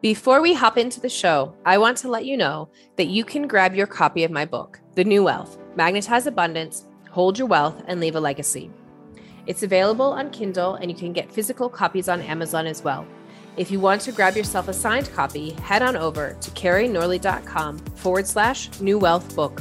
Before 0.00 0.40
we 0.40 0.54
hop 0.54 0.78
into 0.78 1.00
the 1.00 1.08
show, 1.08 1.56
I 1.64 1.76
want 1.76 1.96
to 1.98 2.08
let 2.08 2.24
you 2.24 2.36
know 2.36 2.70
that 2.94 3.08
you 3.08 3.24
can 3.24 3.48
grab 3.48 3.74
your 3.74 3.88
copy 3.88 4.22
of 4.22 4.30
my 4.30 4.44
book, 4.44 4.78
The 4.94 5.02
New 5.02 5.24
Wealth 5.24 5.58
Magnetize 5.74 6.28
Abundance, 6.28 6.86
Hold 7.10 7.36
Your 7.36 7.48
Wealth, 7.48 7.82
and 7.88 7.98
Leave 7.98 8.14
a 8.14 8.20
Legacy. 8.20 8.70
It's 9.48 9.64
available 9.64 10.12
on 10.12 10.30
Kindle, 10.30 10.76
and 10.76 10.88
you 10.88 10.96
can 10.96 11.12
get 11.12 11.32
physical 11.32 11.68
copies 11.68 12.08
on 12.08 12.22
Amazon 12.22 12.68
as 12.68 12.84
well. 12.84 13.08
If 13.56 13.72
you 13.72 13.80
want 13.80 14.00
to 14.02 14.12
grab 14.12 14.36
yourself 14.36 14.68
a 14.68 14.72
signed 14.72 15.12
copy, 15.14 15.50
head 15.54 15.82
on 15.82 15.96
over 15.96 16.36
to 16.40 16.50
kerinorley.com 16.52 17.78
forward 17.78 18.28
slash 18.28 18.70
new 18.78 19.00
wealth 19.00 19.34
book. 19.34 19.60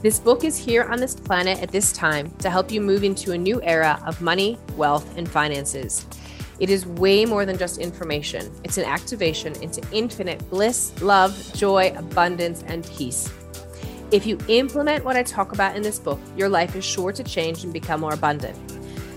This 0.00 0.18
book 0.18 0.42
is 0.42 0.56
here 0.56 0.84
on 0.84 1.00
this 1.00 1.14
planet 1.14 1.62
at 1.62 1.70
this 1.70 1.92
time 1.92 2.30
to 2.38 2.48
help 2.48 2.70
you 2.70 2.80
move 2.80 3.04
into 3.04 3.32
a 3.32 3.38
new 3.38 3.60
era 3.60 4.02
of 4.06 4.22
money, 4.22 4.58
wealth, 4.78 5.18
and 5.18 5.28
finances. 5.28 6.06
It 6.60 6.68
is 6.68 6.86
way 6.86 7.24
more 7.24 7.46
than 7.46 7.56
just 7.56 7.78
information, 7.78 8.52
it's 8.64 8.76
an 8.76 8.84
activation 8.84 9.54
into 9.62 9.82
infinite 9.92 10.38
bliss, 10.50 10.92
love, 11.00 11.34
joy, 11.54 11.92
abundance, 11.96 12.62
and 12.66 12.86
peace. 12.86 13.32
If 14.10 14.26
you 14.26 14.38
implement 14.48 15.04
what 15.04 15.16
I 15.16 15.22
talk 15.22 15.52
about 15.52 15.74
in 15.74 15.82
this 15.82 15.98
book, 15.98 16.20
your 16.36 16.48
life 16.48 16.76
is 16.76 16.84
sure 16.84 17.12
to 17.12 17.24
change 17.24 17.64
and 17.64 17.72
become 17.72 18.00
more 18.00 18.12
abundant. 18.12 18.58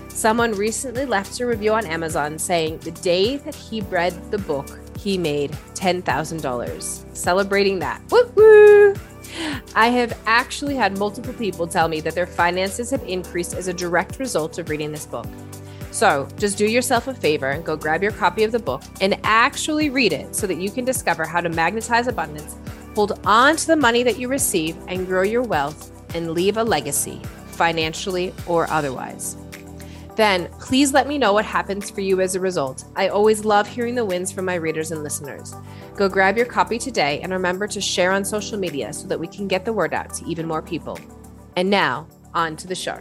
Someone 0.08 0.52
recently 0.52 1.04
left 1.04 1.38
a 1.40 1.46
review 1.46 1.74
on 1.74 1.84
Amazon 1.84 2.38
saying 2.38 2.78
the 2.78 2.92
day 2.92 3.36
that 3.38 3.54
he 3.54 3.82
read 3.82 4.12
the 4.30 4.38
book, 4.38 4.68
he 4.96 5.18
made 5.18 5.50
$10,000. 5.74 7.16
Celebrating 7.16 7.78
that. 7.80 8.00
Woo! 8.10 8.94
I 9.74 9.88
have 9.88 10.16
actually 10.26 10.76
had 10.76 10.96
multiple 10.96 11.34
people 11.34 11.66
tell 11.66 11.88
me 11.88 12.00
that 12.00 12.14
their 12.14 12.26
finances 12.26 12.90
have 12.90 13.02
increased 13.02 13.54
as 13.54 13.66
a 13.66 13.74
direct 13.74 14.18
result 14.18 14.58
of 14.58 14.70
reading 14.70 14.92
this 14.92 15.04
book. 15.04 15.26
So 15.94 16.26
just 16.36 16.58
do 16.58 16.66
yourself 16.66 17.06
a 17.06 17.14
favor 17.14 17.50
and 17.50 17.64
go 17.64 17.76
grab 17.76 18.02
your 18.02 18.10
copy 18.10 18.42
of 18.42 18.50
the 18.50 18.58
book 18.58 18.82
and 19.00 19.16
actually 19.22 19.90
read 19.90 20.12
it 20.12 20.34
so 20.34 20.44
that 20.48 20.56
you 20.56 20.68
can 20.68 20.84
discover 20.84 21.24
how 21.24 21.40
to 21.40 21.48
magnetize 21.48 22.08
abundance, 22.08 22.56
hold 22.96 23.20
on 23.24 23.54
to 23.54 23.66
the 23.68 23.76
money 23.76 24.02
that 24.02 24.18
you 24.18 24.26
receive, 24.26 24.76
and 24.88 25.06
grow 25.06 25.22
your 25.22 25.42
wealth 25.42 25.92
and 26.16 26.32
leave 26.32 26.56
a 26.56 26.64
legacy, 26.64 27.22
financially 27.46 28.34
or 28.48 28.68
otherwise. 28.70 29.36
Then 30.16 30.48
please 30.58 30.92
let 30.92 31.06
me 31.06 31.16
know 31.16 31.32
what 31.32 31.44
happens 31.44 31.90
for 31.90 32.00
you 32.00 32.20
as 32.20 32.34
a 32.34 32.40
result. 32.40 32.86
I 32.96 33.06
always 33.06 33.44
love 33.44 33.68
hearing 33.68 33.94
the 33.94 34.04
wins 34.04 34.32
from 34.32 34.46
my 34.46 34.56
readers 34.56 34.90
and 34.90 35.04
listeners. 35.04 35.54
Go 35.94 36.08
grab 36.08 36.36
your 36.36 36.46
copy 36.46 36.76
today 36.76 37.20
and 37.20 37.32
remember 37.32 37.68
to 37.68 37.80
share 37.80 38.10
on 38.10 38.24
social 38.24 38.58
media 38.58 38.92
so 38.92 39.06
that 39.06 39.20
we 39.20 39.28
can 39.28 39.46
get 39.46 39.64
the 39.64 39.72
word 39.72 39.94
out 39.94 40.12
to 40.14 40.24
even 40.26 40.48
more 40.48 40.60
people. 40.60 40.98
And 41.54 41.70
now, 41.70 42.08
on 42.34 42.56
to 42.56 42.66
the 42.66 42.74
show. 42.74 43.00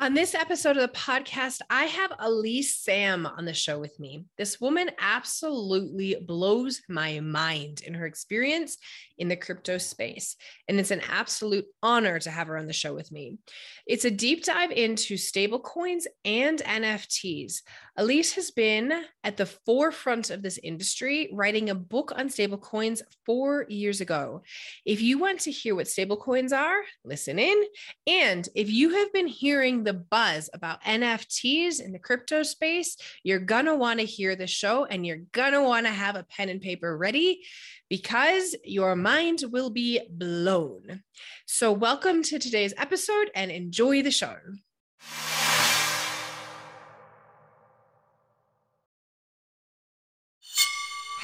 On 0.00 0.12
this 0.12 0.34
episode 0.34 0.76
of 0.76 0.82
the 0.82 0.98
podcast, 0.98 1.60
I 1.70 1.84
have 1.84 2.10
Alyze 2.10 2.64
Sam 2.64 3.26
on 3.26 3.44
the 3.44 3.54
show 3.54 3.78
with 3.78 3.98
me. 4.00 4.24
This 4.36 4.60
woman 4.60 4.90
absolutely 4.98 6.16
blows 6.20 6.82
my 6.88 7.20
mind 7.20 7.80
in 7.80 7.94
her 7.94 8.04
experience 8.04 8.76
in 9.18 9.28
the 9.28 9.36
crypto 9.36 9.78
space. 9.78 10.36
And 10.68 10.78
it's 10.80 10.90
an 10.90 11.02
absolute 11.08 11.66
honor 11.82 12.18
to 12.18 12.30
have 12.30 12.48
her 12.48 12.56
on 12.56 12.66
the 12.66 12.72
show 12.72 12.94
with 12.94 13.12
me. 13.12 13.38
It's 13.86 14.04
a 14.04 14.10
deep 14.10 14.44
dive 14.44 14.70
into 14.70 15.14
stablecoins 15.14 16.04
and 16.24 16.58
NFTs. 16.60 17.62
Alyze 17.98 18.34
has 18.34 18.50
been 18.50 19.04
at 19.22 19.36
the 19.36 19.46
forefront 19.46 20.30
of 20.30 20.42
this 20.42 20.58
industry, 20.58 21.30
writing 21.32 21.70
a 21.70 21.74
book 21.74 22.12
on 22.16 22.28
stablecoins 22.28 23.02
four 23.24 23.66
years 23.68 24.00
ago. 24.00 24.42
If 24.84 25.00
you 25.00 25.18
want 25.18 25.40
to 25.40 25.52
hear 25.52 25.76
what 25.76 25.86
stablecoins 25.86 26.52
are, 26.52 26.80
listen 27.04 27.38
in. 27.38 27.64
And 28.06 28.48
if 28.54 28.68
you 28.68 28.90
have 28.90 29.12
been 29.12 29.28
hearing 29.28 29.84
the 29.84 29.92
buzz 29.92 30.50
about 30.52 30.82
NFTs 30.82 31.80
in 31.80 31.92
the 31.92 31.98
crypto 31.98 32.42
space, 32.42 32.96
you're 33.22 33.38
going 33.38 33.66
to 33.66 33.76
want 33.76 34.00
to 34.00 34.06
hear 34.06 34.34
the 34.34 34.46
show 34.46 34.86
and 34.86 35.06
you're 35.06 35.22
going 35.32 35.52
to 35.52 35.62
want 35.62 35.86
to 35.86 35.92
have 35.92 36.16
a 36.16 36.24
pen 36.24 36.48
and 36.48 36.60
paper 36.60 36.96
ready 36.96 37.42
because 37.88 38.54
your 38.64 38.96
mind 38.96 39.44
will 39.50 39.70
be 39.70 40.00
blown. 40.10 41.02
So, 41.46 41.72
welcome 41.72 42.22
to 42.24 42.38
today's 42.38 42.74
episode 42.76 43.30
and 43.34 43.50
enjoy 43.50 44.02
the 44.02 44.10
show. 44.10 44.36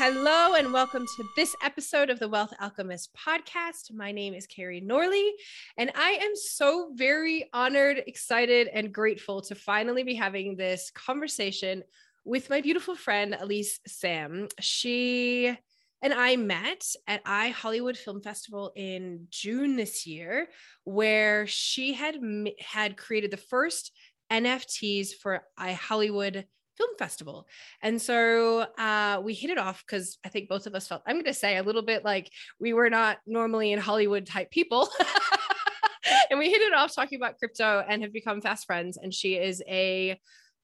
Hello, 0.03 0.55
and 0.55 0.73
welcome 0.73 1.05
to 1.05 1.25
this 1.37 1.55
episode 1.63 2.09
of 2.09 2.19
the 2.19 2.29
Wealth 2.29 2.55
Alchemist 2.59 3.11
podcast. 3.15 3.93
My 3.93 4.13
name 4.13 4.33
is 4.33 4.47
Keri 4.47 4.81
Norley, 4.81 5.29
and 5.77 5.93
I 5.95 6.13
am 6.23 6.35
so 6.35 6.93
very 6.95 7.51
honored, 7.53 8.03
excited, 8.07 8.69
and 8.69 8.95
grateful 8.95 9.43
to 9.43 9.55
finally 9.55 10.03
be 10.03 10.15
having 10.15 10.57
this 10.57 10.91
conversation 10.95 11.83
with 12.25 12.49
my 12.49 12.63
beautiful 12.63 12.95
friend, 12.95 13.35
Alyze 13.35 13.79
Sam. 13.87 14.49
She 14.59 15.55
and 16.03 16.13
I 16.15 16.37
met 16.37 16.85
at 17.07 17.21
I 17.25 17.51
Hollywood 17.51 17.97
Film 17.97 18.23
Festival 18.23 18.73
in 18.75 19.27
June 19.31 19.77
this 19.77 20.07
year, 20.07 20.49
where 20.85 21.47
she 21.47 21.93
had 21.93 22.19
had 22.59 22.97
created 22.97 23.31
the 23.31 23.37
first 23.37 23.93
NFTs 24.33 25.15
for 25.21 25.43
I 25.59 25.73
Hollywood 25.73 26.47
Film 26.77 26.91
Festival. 26.99 27.47
And 27.83 28.01
so 28.01 28.61
uh, 28.79 29.21
we 29.23 29.35
hit 29.35 29.51
it 29.51 29.59
off 29.59 29.85
because 29.87 30.19
I 30.25 30.31
think 30.31 30.49
both 30.49 30.67
of 30.67 30.75
us 30.75 30.89
felt, 30.89 31.03
I'm 31.07 31.17
going 31.17 31.25
to 31.27 31.35
say 31.35 31.59
a 31.59 31.63
little 31.63 31.83
bit 31.83 32.05
like 32.05 32.31
we 32.59 32.73
were 32.73 32.89
not 32.89 33.19
normally 33.27 33.73
in 33.73 33.79
Hollywood 33.79 34.27
type 34.27 34.51
people. 34.51 34.89
and 36.31 36.39
we 36.39 36.49
hit 36.49 36.63
it 36.63 36.73
off 36.73 36.95
talking 36.95 37.21
about 37.21 37.39
crypto 37.39 37.85
and 37.87 38.03
have 38.03 38.15
become 38.15 38.41
fast 38.41 38.65
friends. 38.65 38.97
And 38.97 39.13
she 39.13 39.35
is 39.35 39.63
a 39.69 40.19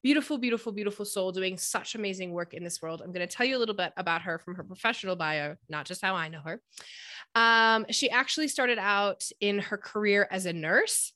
beautiful, 0.07 0.37
beautiful, 0.37 0.71
beautiful 0.71 1.03
soul 1.03 1.33
doing 1.33 1.57
such 1.57 1.93
amazing 1.93 2.31
work 2.31 2.53
in 2.53 2.63
this 2.63 2.81
world. 2.81 3.01
I'm 3.03 3.11
going 3.11 3.27
to 3.27 3.35
tell 3.35 3.45
you 3.45 3.57
a 3.57 3.59
little 3.59 3.75
bit 3.75 3.91
about 3.97 4.21
her 4.21 4.39
from 4.39 4.55
her 4.55 4.63
professional 4.63 5.17
bio, 5.17 5.57
not 5.67 5.85
just 5.85 6.01
how 6.01 6.15
I 6.15 6.29
know 6.29 6.39
her. 6.45 6.61
Um, 7.35 7.85
she 7.89 8.09
actually 8.09 8.47
started 8.47 8.77
out 8.77 9.25
in 9.41 9.59
her 9.59 9.75
career 9.75 10.25
as 10.31 10.45
a 10.45 10.53
nurse 10.53 11.11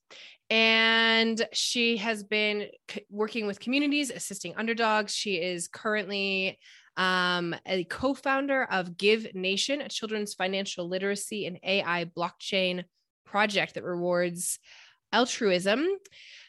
and 0.49 1.41
she 1.53 1.95
has 1.95 2.21
been 2.21 2.67
c- 2.89 3.05
working 3.09 3.47
with 3.47 3.61
communities, 3.61 4.11
assisting 4.11 4.55
underdogs. 4.57 5.15
She 5.15 5.35
is 5.35 5.69
currently 5.69 6.59
um, 6.97 7.55
a 7.65 7.85
co 7.85 8.13
founder 8.13 8.65
of 8.65 8.97
Give 8.97 9.33
Nation, 9.33 9.79
a 9.79 9.87
children's 9.87 10.33
financial 10.33 10.89
literacy 10.89 11.45
and 11.45 11.57
AI 11.63 12.11
blockchain 12.13 12.83
project 13.25 13.75
that 13.75 13.85
rewards 13.85 14.59
altruism. 15.13 15.87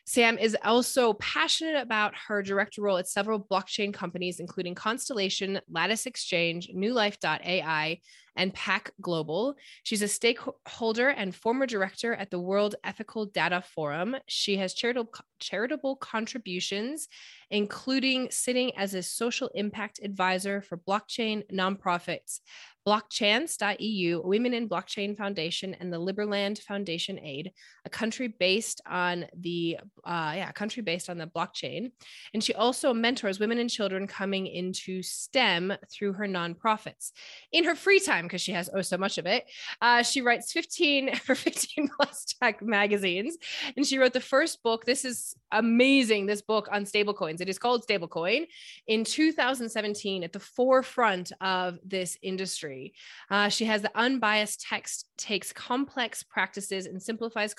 Sam 0.04 0.36
is 0.36 0.56
also 0.64 1.12
passionate 1.14 1.80
about 1.80 2.14
her 2.26 2.42
director 2.42 2.82
role 2.82 2.98
at 2.98 3.08
several 3.08 3.40
blockchain 3.40 3.94
companies, 3.94 4.40
including 4.40 4.74
Constellation, 4.74 5.60
Lattice 5.70 6.06
Exchange, 6.06 6.70
NewLife.ai, 6.74 8.00
and 8.34 8.54
Pack 8.54 8.92
Global. 9.00 9.54
She's 9.82 10.02
a 10.02 10.08
stakeholder 10.08 11.08
and 11.08 11.34
former 11.34 11.66
director 11.66 12.14
at 12.14 12.30
the 12.30 12.40
World 12.40 12.74
Ethical 12.82 13.26
Data 13.26 13.62
Forum. 13.74 14.16
She 14.26 14.56
has 14.56 14.74
charitable, 14.74 15.12
charitable 15.38 15.96
contributions, 15.96 17.08
including 17.50 18.30
sitting 18.30 18.76
as 18.76 18.94
a 18.94 19.02
social 19.02 19.50
impact 19.54 20.00
advisor 20.02 20.62
for 20.62 20.78
blockchain 20.78 21.42
nonprofits 21.52 22.40
blockchance.eu, 22.86 24.20
Women 24.24 24.54
in 24.54 24.68
Blockchain 24.68 25.16
Foundation, 25.16 25.74
and 25.74 25.92
the 25.92 26.00
Liberland 26.00 26.58
Foundation 26.58 27.18
Aid, 27.20 27.52
a 27.84 27.90
country 27.90 28.28
based 28.28 28.80
on 28.86 29.26
the 29.38 29.78
uh, 30.04 30.32
yeah, 30.36 30.50
country 30.52 30.82
based 30.82 31.08
on 31.08 31.18
the 31.18 31.26
blockchain. 31.26 31.92
And 32.34 32.42
she 32.42 32.54
also 32.54 32.92
mentors 32.92 33.38
women 33.38 33.58
and 33.58 33.70
children 33.70 34.06
coming 34.06 34.46
into 34.46 35.02
STEM 35.02 35.72
through 35.90 36.14
her 36.14 36.26
nonprofits. 36.26 37.12
In 37.52 37.64
her 37.64 37.74
free 37.74 38.00
time, 38.00 38.24
because 38.24 38.40
she 38.40 38.52
has 38.52 38.68
oh 38.74 38.82
so 38.82 38.98
much 38.98 39.18
of 39.18 39.26
it, 39.26 39.44
uh, 39.80 40.02
she 40.02 40.20
writes 40.20 40.52
15 40.52 41.14
for 41.16 41.34
15 41.34 41.90
plus 41.96 42.26
tech 42.42 42.62
magazines, 42.62 43.36
and 43.76 43.86
she 43.86 43.98
wrote 43.98 44.12
the 44.12 44.20
first 44.20 44.62
book. 44.62 44.84
This 44.84 45.04
is 45.04 45.34
amazing. 45.52 46.26
This 46.26 46.42
book 46.42 46.68
on 46.72 46.84
stablecoins. 46.84 47.40
It 47.40 47.48
is 47.48 47.58
called 47.58 47.86
Stablecoin 47.86 48.46
in 48.86 49.04
2017 49.04 50.24
at 50.24 50.32
the 50.32 50.40
forefront 50.40 51.32
of 51.40 51.78
this 51.84 52.16
industry. 52.22 52.94
Uh, 53.30 53.48
she 53.48 53.64
has 53.66 53.82
the 53.82 53.90
unbiased 53.94 54.62
text, 54.62 55.08
takes 55.16 55.52
complex 55.52 56.22
practices 56.22 56.86
and 56.86 57.02
simplifies 57.02 57.54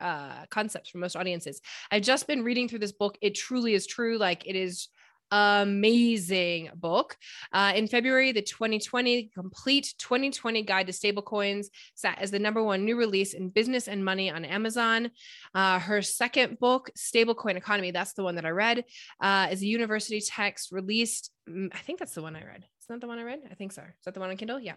uh, 0.00 0.46
concepts 0.50 0.90
for 0.90 0.98
most 0.98 1.16
audiences. 1.16 1.60
I've 1.90 2.02
just 2.02 2.26
been 2.26 2.42
reading 2.42 2.68
through 2.68 2.80
this 2.80 2.92
book. 2.92 3.18
It 3.20 3.34
truly 3.34 3.74
is 3.74 3.86
true. 3.86 4.18
Like 4.18 4.46
it 4.46 4.56
is 4.56 4.88
amazing 5.30 6.70
book. 6.74 7.16
Uh, 7.52 7.72
in 7.74 7.86
February, 7.86 8.32
the 8.32 8.42
2020 8.42 9.30
complete 9.34 9.94
2020 9.98 10.62
guide 10.62 10.86
to 10.86 10.92
stablecoins 10.92 11.66
sat 11.94 12.18
as 12.20 12.30
the 12.30 12.38
number 12.38 12.62
one 12.62 12.84
new 12.84 12.96
release 12.96 13.34
in 13.34 13.50
business 13.50 13.88
and 13.88 14.04
money 14.04 14.30
on 14.30 14.44
Amazon. 14.44 15.10
Uh, 15.54 15.78
her 15.78 16.02
second 16.02 16.58
book, 16.58 16.90
Stablecoin 16.96 17.56
Economy, 17.56 17.90
that's 17.90 18.14
the 18.14 18.24
one 18.24 18.36
that 18.36 18.46
I 18.46 18.50
read, 18.50 18.84
uh, 19.20 19.48
is 19.50 19.62
a 19.62 19.66
university 19.66 20.20
text 20.20 20.72
released. 20.72 21.30
Mm, 21.48 21.68
I 21.74 21.78
think 21.78 21.98
that's 21.98 22.14
the 22.14 22.22
one 22.22 22.36
I 22.36 22.44
read. 22.44 22.64
Is 22.80 22.86
that 22.88 23.00
the 23.00 23.08
one 23.08 23.18
I 23.18 23.22
read? 23.22 23.40
I 23.50 23.54
think 23.54 23.72
so. 23.72 23.82
Is 23.82 24.04
that 24.04 24.14
the 24.14 24.20
one 24.20 24.30
on 24.30 24.36
Kindle? 24.36 24.60
Yeah. 24.60 24.74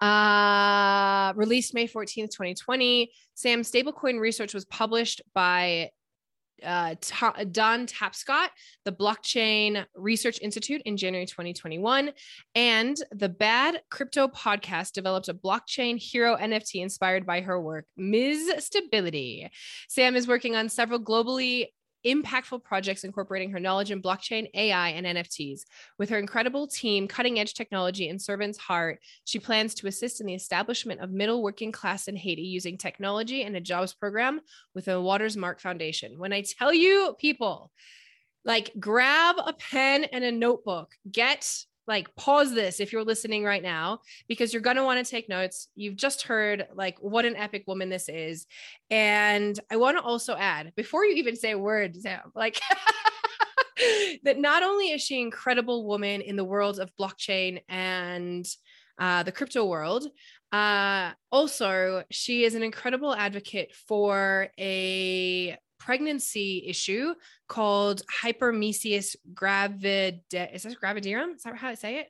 Uh, 0.00 1.32
released 1.36 1.74
May 1.74 1.86
14th, 1.86 2.30
2020. 2.30 3.10
Sam 3.34 3.62
Stablecoin 3.62 4.20
research 4.20 4.54
was 4.54 4.64
published 4.64 5.22
by 5.34 5.90
uh, 6.64 6.94
Ta- 7.00 7.44
Don 7.50 7.86
Tapscott, 7.86 8.48
the 8.84 8.92
Blockchain 8.92 9.84
Research 9.94 10.40
Institute 10.40 10.82
in 10.84 10.96
January 10.96 11.26
2021. 11.26 12.10
And 12.54 12.96
the 13.12 13.28
Bad 13.28 13.80
Crypto 13.90 14.28
podcast 14.28 14.92
developed 14.92 15.28
a 15.28 15.34
blockchain 15.34 15.98
hero 15.98 16.36
NFT 16.36 16.82
inspired 16.82 17.26
by 17.26 17.40
her 17.42 17.60
work, 17.60 17.86
Ms. 17.96 18.52
Stability. 18.58 19.48
Sam 19.88 20.16
is 20.16 20.26
working 20.26 20.56
on 20.56 20.68
several 20.68 21.00
globally 21.00 21.68
impactful 22.06 22.62
projects 22.62 23.04
incorporating 23.04 23.50
her 23.50 23.60
knowledge 23.60 23.90
in 23.90 24.02
blockchain, 24.02 24.48
AI, 24.54 24.90
and 24.90 25.06
NFTs. 25.06 25.62
With 25.98 26.10
her 26.10 26.18
incredible 26.18 26.66
team, 26.66 27.08
cutting 27.08 27.38
edge 27.38 27.54
technology, 27.54 28.08
and 28.08 28.20
servant's 28.20 28.58
heart, 28.58 29.00
she 29.24 29.38
plans 29.38 29.74
to 29.74 29.86
assist 29.86 30.20
in 30.20 30.26
the 30.26 30.34
establishment 30.34 31.00
of 31.00 31.10
middle 31.10 31.42
working 31.42 31.72
class 31.72 32.08
in 32.08 32.16
Haiti 32.16 32.42
using 32.42 32.78
technology 32.78 33.42
and 33.42 33.56
a 33.56 33.60
jobs 33.60 33.94
program 33.94 34.40
with 34.74 34.86
the 34.86 35.00
Waters 35.00 35.36
Mark 35.36 35.60
Foundation. 35.60 36.18
When 36.18 36.32
I 36.32 36.42
tell 36.42 36.72
you, 36.72 37.14
people, 37.18 37.70
like 38.44 38.72
grab 38.78 39.36
a 39.44 39.52
pen 39.52 40.04
and 40.04 40.24
a 40.24 40.32
notebook, 40.32 40.94
get 41.10 41.64
like 41.88 42.14
pause 42.14 42.54
this 42.54 42.78
if 42.78 42.92
you're 42.92 43.04
listening 43.04 43.42
right 43.42 43.62
now 43.62 44.00
because 44.28 44.52
you're 44.52 44.62
going 44.62 44.76
to 44.76 44.84
want 44.84 45.04
to 45.04 45.10
take 45.10 45.28
notes. 45.28 45.68
You've 45.74 45.96
just 45.96 46.22
heard 46.22 46.66
like 46.74 46.98
what 47.00 47.24
an 47.24 47.34
epic 47.34 47.64
woman 47.66 47.88
this 47.88 48.08
is. 48.08 48.46
And 48.90 49.58
i 49.70 49.76
want 49.76 49.96
to 49.96 50.02
also 50.02 50.36
add 50.36 50.72
before 50.76 51.04
you 51.04 51.14
even 51.16 51.36
say 51.36 51.52
a 51.52 51.58
word 51.58 51.96
sam 51.96 52.20
like 52.34 52.60
that 54.24 54.38
not 54.38 54.62
only 54.62 54.90
is 54.90 55.02
she 55.02 55.16
an 55.20 55.26
incredible 55.26 55.86
woman 55.86 56.20
in 56.20 56.36
the 56.36 56.44
world 56.44 56.78
of 56.78 56.90
blockchain 57.00 57.60
and 57.68 58.46
uh, 58.98 59.22
the 59.22 59.32
crypto 59.32 59.64
world 59.64 60.06
uh, 60.52 61.12
also 61.30 62.02
she 62.10 62.44
is 62.44 62.54
an 62.54 62.62
incredible 62.62 63.14
advocate 63.14 63.72
for 63.86 64.48
a 64.58 65.56
pregnancy 65.78 66.64
issue 66.66 67.14
called 67.48 68.02
hyperemesis 68.22 69.16
gravid. 69.34 70.20
Is 70.32 70.62
this 70.62 70.74
gravidarum? 70.74 71.36
Is 71.36 71.42
that 71.42 71.56
how 71.56 71.68
I 71.68 71.74
say 71.74 72.00
it? 72.00 72.08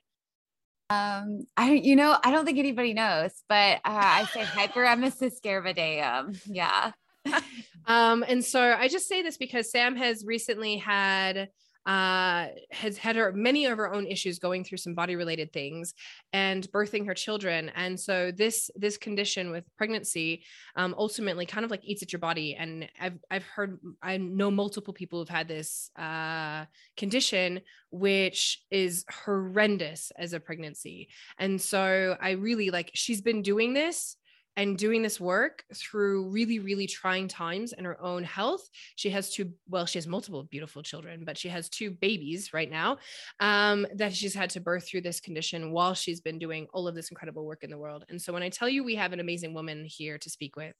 Um, 0.91 1.45
I 1.55 1.73
you 1.73 1.95
know 1.95 2.17
I 2.23 2.31
don't 2.31 2.45
think 2.45 2.57
anybody 2.57 2.93
knows, 2.93 3.31
but 3.47 3.77
uh, 3.77 3.79
I 3.85 4.25
say 4.33 4.41
hyperemesis 4.41 5.33
gravidarum. 5.43 6.39
Yeah. 6.45 6.91
um, 7.85 8.23
and 8.27 8.43
so 8.43 8.61
I 8.61 8.87
just 8.87 9.07
say 9.07 9.21
this 9.21 9.37
because 9.37 9.71
Sam 9.71 9.95
has 9.95 10.25
recently 10.25 10.77
had 10.77 11.49
uh, 11.89 12.49
has 12.69 12.99
had 12.99 13.15
her 13.15 13.31
many 13.31 13.65
of 13.65 13.75
her 13.75 13.91
own 13.91 14.05
issues 14.05 14.37
going 14.37 14.63
through 14.63 14.77
some 14.77 14.93
body 14.93 15.15
related 15.15 15.51
things 15.51 15.95
and 16.33 16.71
birthing 16.71 17.07
her 17.07 17.15
children. 17.15 17.71
And 17.75 17.99
so 17.99 18.31
this 18.31 18.69
this 18.75 18.95
condition 18.95 19.49
with 19.49 19.63
pregnancy 19.75 20.43
um, 20.75 20.93
ultimately 20.99 21.47
kind 21.47 21.65
of 21.65 21.71
like 21.71 21.83
eats 21.83 22.03
at 22.03 22.13
your 22.13 22.19
body. 22.19 22.55
And 22.55 22.87
i've 23.01 23.17
i've 23.31 23.43
heard 23.43 23.79
i 24.03 24.17
know 24.17 24.51
multiple 24.51 24.93
people 24.93 25.17
who've 25.17 25.29
had 25.29 25.47
this 25.47 25.89
uh, 25.97 26.65
condition 26.95 27.61
which 27.89 28.61
is 28.69 29.03
horrendous 29.25 30.11
as 30.15 30.33
a 30.33 30.39
pregnancy. 30.39 31.09
And 31.39 31.59
so 31.59 32.15
i 32.21 32.31
really 32.31 32.69
like 32.69 32.91
she's 32.93 33.21
been 33.21 33.41
doing 33.41 33.73
this 33.73 34.15
and 34.59 34.77
doing 34.77 35.01
this 35.01 35.21
work 35.21 35.63
through 35.73 36.27
really, 36.27 36.59
really 36.59 36.85
trying 36.85 37.29
times 37.29 37.71
in 37.71 37.85
her 37.85 37.99
own 38.01 38.25
health. 38.25 38.69
She 38.97 39.09
has 39.11 39.33
two, 39.33 39.53
well, 39.69 39.85
she 39.85 39.97
has 39.97 40.05
multiple 40.05 40.43
beautiful 40.43 40.83
children, 40.83 41.23
but 41.25 41.37
she 41.37 41.47
has 41.47 41.69
two 41.69 41.91
babies 41.91 42.53
right 42.53 42.69
now 42.69 42.97
um, 43.39 43.87
that 43.95 44.13
she's 44.13 44.35
had 44.35 44.49
to 44.49 44.59
birth 44.59 44.85
through 44.85 44.99
this 44.99 45.21
condition 45.21 45.71
while 45.71 45.93
she's 45.93 46.19
been 46.19 46.37
doing 46.37 46.67
all 46.73 46.89
of 46.89 46.95
this 46.95 47.09
incredible 47.09 47.45
work 47.45 47.63
in 47.63 47.69
the 47.69 47.77
world. 47.77 48.03
And 48.09 48.21
so 48.21 48.33
when 48.33 48.43
I 48.43 48.49
tell 48.49 48.67
you 48.67 48.83
we 48.83 48.95
have 48.95 49.13
an 49.13 49.21
amazing 49.21 49.53
woman 49.53 49.85
here 49.85 50.17
to 50.17 50.29
speak 50.29 50.57
with, 50.57 50.75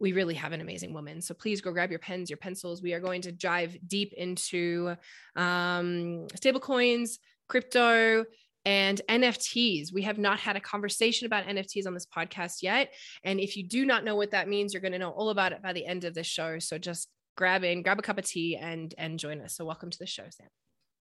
we 0.00 0.12
really 0.12 0.34
have 0.34 0.50
an 0.50 0.60
amazing 0.60 0.92
woman. 0.92 1.20
So 1.20 1.32
please 1.32 1.60
go 1.60 1.70
grab 1.70 1.90
your 1.90 2.00
pens, 2.00 2.30
your 2.30 2.36
pencils. 2.36 2.82
We 2.82 2.94
are 2.94 3.00
going 3.00 3.22
to 3.22 3.30
dive 3.30 3.78
deep 3.86 4.12
into 4.14 4.96
um, 5.36 6.26
stablecoins, 6.34 7.18
crypto, 7.46 8.24
and 8.64 9.00
NFTs. 9.08 9.92
We 9.92 10.02
have 10.02 10.18
not 10.18 10.40
had 10.40 10.56
a 10.56 10.60
conversation 10.60 11.26
about 11.26 11.46
NFTs 11.46 11.86
on 11.86 11.94
this 11.94 12.06
podcast 12.06 12.62
yet. 12.62 12.92
And 13.24 13.40
if 13.40 13.56
you 13.56 13.66
do 13.66 13.84
not 13.84 14.04
know 14.04 14.16
what 14.16 14.32
that 14.32 14.48
means, 14.48 14.72
you're 14.72 14.82
going 14.82 14.92
to 14.92 14.98
know 14.98 15.10
all 15.10 15.30
about 15.30 15.52
it 15.52 15.62
by 15.62 15.72
the 15.72 15.86
end 15.86 16.04
of 16.04 16.14
this 16.14 16.26
show. 16.26 16.58
So 16.58 16.78
just 16.78 17.08
grab 17.36 17.64
in, 17.64 17.82
grab 17.82 17.98
a 17.98 18.02
cup 18.02 18.18
of 18.18 18.26
tea 18.26 18.56
and 18.56 18.94
and 18.98 19.18
join 19.18 19.40
us. 19.40 19.56
So 19.56 19.64
welcome 19.64 19.90
to 19.90 19.98
the 19.98 20.06
show, 20.06 20.24
Sam. 20.30 20.48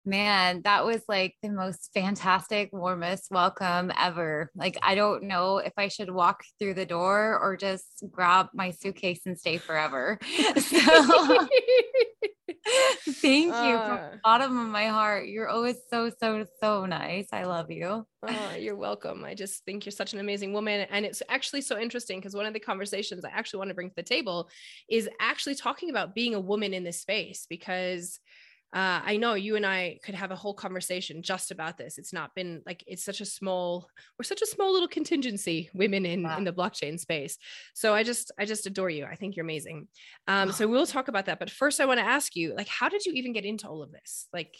Man, 0.04 0.62
that 0.62 0.86
was 0.86 1.02
like 1.06 1.34
the 1.42 1.50
most 1.50 1.90
fantastic, 1.92 2.70
warmest 2.72 3.30
welcome 3.30 3.92
ever. 3.98 4.50
Like, 4.54 4.78
I 4.82 4.94
don't 4.94 5.24
know 5.24 5.58
if 5.58 5.72
I 5.76 5.88
should 5.88 6.10
walk 6.10 6.44
through 6.58 6.74
the 6.74 6.86
door 6.86 7.38
or 7.38 7.58
just 7.58 8.04
grab 8.10 8.46
my 8.54 8.70
suitcase 8.70 9.20
and 9.26 9.38
stay 9.38 9.58
forever. 9.58 10.18
So, 10.58 11.46
thank 13.08 13.46
you 13.46 13.52
uh, 13.52 13.86
from 13.86 14.10
the 14.12 14.20
bottom 14.24 14.58
of 14.58 14.68
my 14.68 14.86
heart. 14.86 15.28
You're 15.28 15.48
always 15.48 15.76
so, 15.90 16.10
so, 16.20 16.46
so 16.60 16.86
nice. 16.86 17.28
I 17.32 17.44
love 17.44 17.70
you. 17.70 18.06
Oh, 18.22 18.54
you're 18.58 18.76
welcome. 18.76 19.24
I 19.24 19.34
just 19.34 19.64
think 19.64 19.84
you're 19.84 19.92
such 19.92 20.12
an 20.12 20.20
amazing 20.20 20.52
woman. 20.52 20.86
And 20.90 21.04
it's 21.04 21.22
actually 21.28 21.60
so 21.60 21.78
interesting 21.78 22.18
because 22.18 22.34
one 22.34 22.46
of 22.46 22.54
the 22.54 22.60
conversations 22.60 23.24
I 23.24 23.30
actually 23.30 23.58
want 23.58 23.68
to 23.70 23.74
bring 23.74 23.90
to 23.90 23.96
the 23.96 24.02
table 24.02 24.48
is 24.88 25.08
actually 25.20 25.54
talking 25.54 25.90
about 25.90 26.14
being 26.14 26.34
a 26.34 26.40
woman 26.40 26.74
in 26.74 26.84
this 26.84 27.00
space 27.00 27.46
because 27.48 28.20
uh, 28.70 29.00
I 29.02 29.16
know 29.16 29.32
you 29.32 29.56
and 29.56 29.64
I 29.64 29.98
could 30.04 30.14
have 30.14 30.30
a 30.30 30.36
whole 30.36 30.52
conversation 30.52 31.22
just 31.22 31.50
about 31.50 31.78
this. 31.78 31.96
It's 31.96 32.12
not 32.12 32.34
been 32.34 32.62
like 32.66 32.84
it's 32.86 33.02
such 33.02 33.22
a 33.22 33.24
small, 33.24 33.88
we're 34.18 34.24
such 34.24 34.42
a 34.42 34.46
small 34.46 34.72
little 34.72 34.88
contingency 34.88 35.70
women 35.72 36.04
in 36.04 36.22
wow. 36.22 36.36
in 36.36 36.44
the 36.44 36.52
blockchain 36.52 37.00
space. 37.00 37.38
So 37.74 37.94
I 37.94 38.02
just 38.02 38.30
I 38.38 38.44
just 38.44 38.66
adore 38.66 38.90
you. 38.90 39.06
I 39.06 39.14
think 39.14 39.36
you're 39.36 39.46
amazing. 39.46 39.88
Um, 40.26 40.52
so 40.52 40.68
we'll 40.68 40.86
talk 40.86 41.08
about 41.08 41.26
that. 41.26 41.38
But 41.38 41.50
first, 41.50 41.80
I 41.80 41.86
want 41.86 42.00
to 42.00 42.04
ask 42.04 42.36
you, 42.36 42.54
like, 42.54 42.68
how 42.68 42.90
did 42.90 43.06
you 43.06 43.12
even 43.14 43.32
get 43.32 43.46
into 43.46 43.66
all 43.66 43.82
of 43.82 43.90
this? 43.90 44.28
Like, 44.34 44.54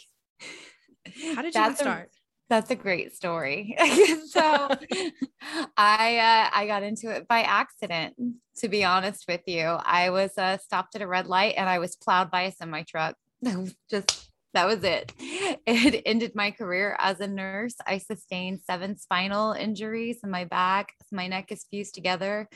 how 1.35 1.43
did 1.43 1.55
you 1.55 1.75
start? 1.75 2.11
That's 2.49 2.71
a 2.71 2.77
great 2.77 3.15
story. 3.15 3.77
so 4.29 4.41
I 5.77 6.17
uh, 6.17 6.51
I 6.57 6.65
got 6.67 6.83
into 6.83 7.11
it 7.11 7.29
by 7.29 7.43
accident. 7.43 8.15
To 8.61 8.69
be 8.69 8.85
honest 8.85 9.27
with 9.29 9.43
you, 9.47 9.65
I 9.65 10.09
was 10.09 10.37
uh, 10.39 10.57
stopped 10.57 10.97
at 10.97 11.03
a 11.03 11.07
red 11.07 11.27
light 11.27 11.55
and 11.59 11.69
I 11.69 11.79
was 11.79 11.95
plowed 11.95 12.31
by 12.31 12.43
a 12.43 12.53
semi 12.53 12.85
truck. 12.85 13.17
just 13.91 14.28
that 14.55 14.67
was 14.67 14.85
it. 14.85 15.13
It 15.71 16.03
ended 16.07 16.35
my 16.35 16.51
career 16.51 16.97
as 16.99 17.21
a 17.21 17.27
nurse. 17.27 17.75
I 17.87 17.99
sustained 17.99 18.61
seven 18.67 18.97
spinal 18.97 19.53
injuries 19.53 20.19
in 20.25 20.31
my 20.31 20.45
back. 20.45 20.95
My 21.13 21.27
neck 21.27 21.53
is 21.53 21.67
fused 21.71 21.95
together. 21.95 22.49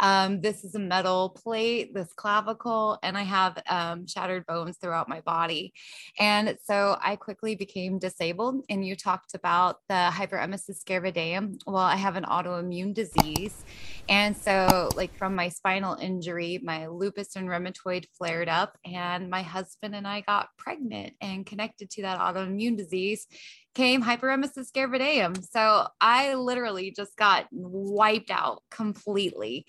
Um, 0.00 0.42
this 0.42 0.64
is 0.64 0.74
a 0.74 0.78
metal 0.78 1.30
plate, 1.30 1.94
this 1.94 2.12
clavicle, 2.14 2.98
and 3.02 3.16
I 3.16 3.22
have 3.22 3.58
um, 3.68 4.06
shattered 4.06 4.44
bones 4.46 4.76
throughout 4.76 5.08
my 5.08 5.20
body. 5.22 5.72
And 6.18 6.58
so 6.62 6.98
I 7.00 7.16
quickly 7.16 7.54
became 7.54 7.98
disabled. 7.98 8.64
And 8.68 8.84
you 8.84 8.94
talked 8.96 9.34
about 9.34 9.78
the 9.88 10.10
hyperemesis 10.12 10.84
gravidarum. 10.84 11.58
Well, 11.66 11.76
I 11.76 11.96
have 11.96 12.16
an 12.16 12.24
autoimmune 12.24 12.92
disease. 12.92 13.64
And 14.10 14.36
so, 14.36 14.90
like, 14.94 15.16
from 15.16 15.34
my 15.34 15.48
spinal 15.48 15.94
injury, 15.94 16.60
my 16.62 16.86
lupus 16.86 17.36
and 17.36 17.48
rheumatoid 17.48 18.06
flared 18.16 18.48
up, 18.48 18.76
and 18.84 19.28
my 19.28 19.42
husband 19.42 19.94
and 19.94 20.06
I 20.06 20.22
got 20.22 20.48
pregnant 20.56 21.14
and 21.20 21.37
connected 21.44 21.90
to 21.90 22.02
that 22.02 22.18
autoimmune 22.18 22.76
disease 22.76 23.26
came 23.74 24.02
hyperemesis 24.02 24.72
gravidarum. 24.72 25.40
So 25.52 25.86
I 26.00 26.34
literally 26.34 26.90
just 26.90 27.16
got 27.16 27.46
wiped 27.52 28.30
out 28.30 28.62
completely. 28.70 29.66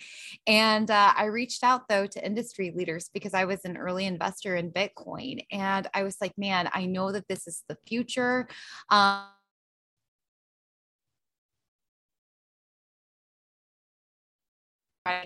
And 0.47 0.89
uh, 0.89 1.13
I 1.15 1.25
reached 1.25 1.63
out 1.63 1.87
though 1.87 2.07
to 2.07 2.25
industry 2.25 2.73
leaders 2.75 3.09
because 3.13 3.33
I 3.35 3.45
was 3.45 3.65
an 3.65 3.77
early 3.77 4.05
investor 4.05 4.55
in 4.55 4.71
Bitcoin. 4.71 5.45
And 5.51 5.87
I 5.93 6.03
was 6.03 6.17
like, 6.21 6.33
man, 6.37 6.69
I 6.73 6.85
know 6.85 7.11
that 7.11 7.27
this 7.27 7.45
is 7.45 7.63
the 7.67 7.77
future. 7.85 8.47
Um, 8.89 9.25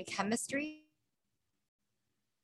chemistry 0.08 0.83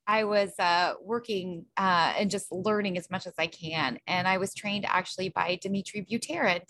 I 0.10 0.24
was 0.24 0.58
uh, 0.58 0.96
working 1.04 1.68
uh, 1.78 2.14
and 2.18 2.32
just 2.32 2.52
learning 2.52 2.98
as 2.98 3.12
much 3.12 3.28
as 3.28 3.34
I 3.38 3.46
can. 3.46 4.00
And 4.08 4.28
I 4.28 4.40
was 4.40 4.56
trained 4.56 4.86
actually 4.88 5.30
by 5.30 5.60
Dmitry 5.62 6.04
Buterin. 6.04 6.62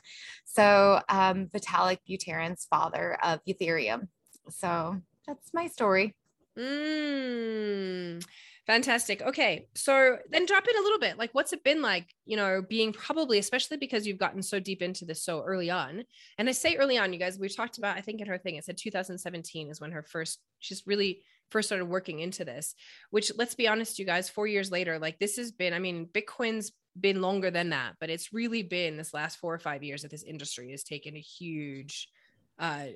So, 0.44 1.00
um, 1.08 1.46
Vitalik 1.46 2.00
Buterin's 2.08 2.68
father 2.70 3.18
of 3.24 3.40
Ethereum. 3.48 4.10
So, 4.50 4.98
that's 5.26 5.54
my 5.54 5.68
story. 5.68 6.18
Mm, 6.58 8.22
fantastic. 8.68 9.22
Okay. 9.22 9.68
So, 9.74 10.18
then 10.30 10.46
drop 10.46 10.66
it 10.68 10.76
a 10.76 10.84
little 10.84 11.00
bit. 11.00 11.18
Like, 11.18 11.30
what's 11.32 11.54
it 11.54 11.64
been 11.64 11.82
like, 11.82 12.08
you 12.26 12.36
know, 12.36 12.62
being 12.68 12.92
probably, 12.92 13.40
especially 13.40 13.78
because 13.78 14.06
you've 14.06 14.18
gotten 14.18 14.44
so 14.44 14.60
deep 14.60 14.82
into 14.82 15.06
this 15.06 15.24
so 15.24 15.44
early 15.44 15.70
on? 15.70 16.04
And 16.38 16.50
I 16.50 16.52
say 16.52 16.76
early 16.76 16.98
on, 16.98 17.14
you 17.14 17.20
guys, 17.20 17.40
we've 17.40 17.56
talked 17.56 17.78
about, 17.78 17.96
I 17.96 18.02
think 18.02 18.20
in 18.20 18.28
her 18.28 18.38
thing, 18.38 18.56
it 18.56 18.66
said 18.66 18.76
2017 18.76 19.70
is 19.70 19.80
when 19.80 19.94
her 19.94 20.04
first, 20.04 20.42
she's 20.60 20.86
really 20.86 21.22
first 21.52 21.70
started 21.70 21.86
working 21.86 22.20
into 22.20 22.46
this 22.46 22.76
which 23.10 23.32
let's 23.38 23.56
be 23.56 23.68
honest 23.68 24.00
you 24.00 24.06
guys 24.06 24.30
4 24.30 24.48
years 24.48 24.72
later 24.72 25.00
like 25.00 25.20
this 25.20 25.38
has 25.38 25.52
been 25.52 25.74
i 25.74 25.80
mean 25.80 26.08
bitcoin's 26.12 26.72
been 27.00 27.22
longer 27.22 27.52
than 27.52 27.70
that 27.70 27.94
but 28.00 28.10
it's 28.10 28.34
really 28.34 28.64
been 28.64 28.98
this 28.98 29.14
last 29.14 29.38
4 29.38 29.54
or 29.54 29.60
5 29.60 29.84
years 29.84 30.02
that 30.02 30.12
this 30.12 30.24
industry 30.24 30.72
has 30.72 30.84
taken 30.84 31.16
a 31.16 31.20
huge 31.20 32.10
uh, 32.60 32.88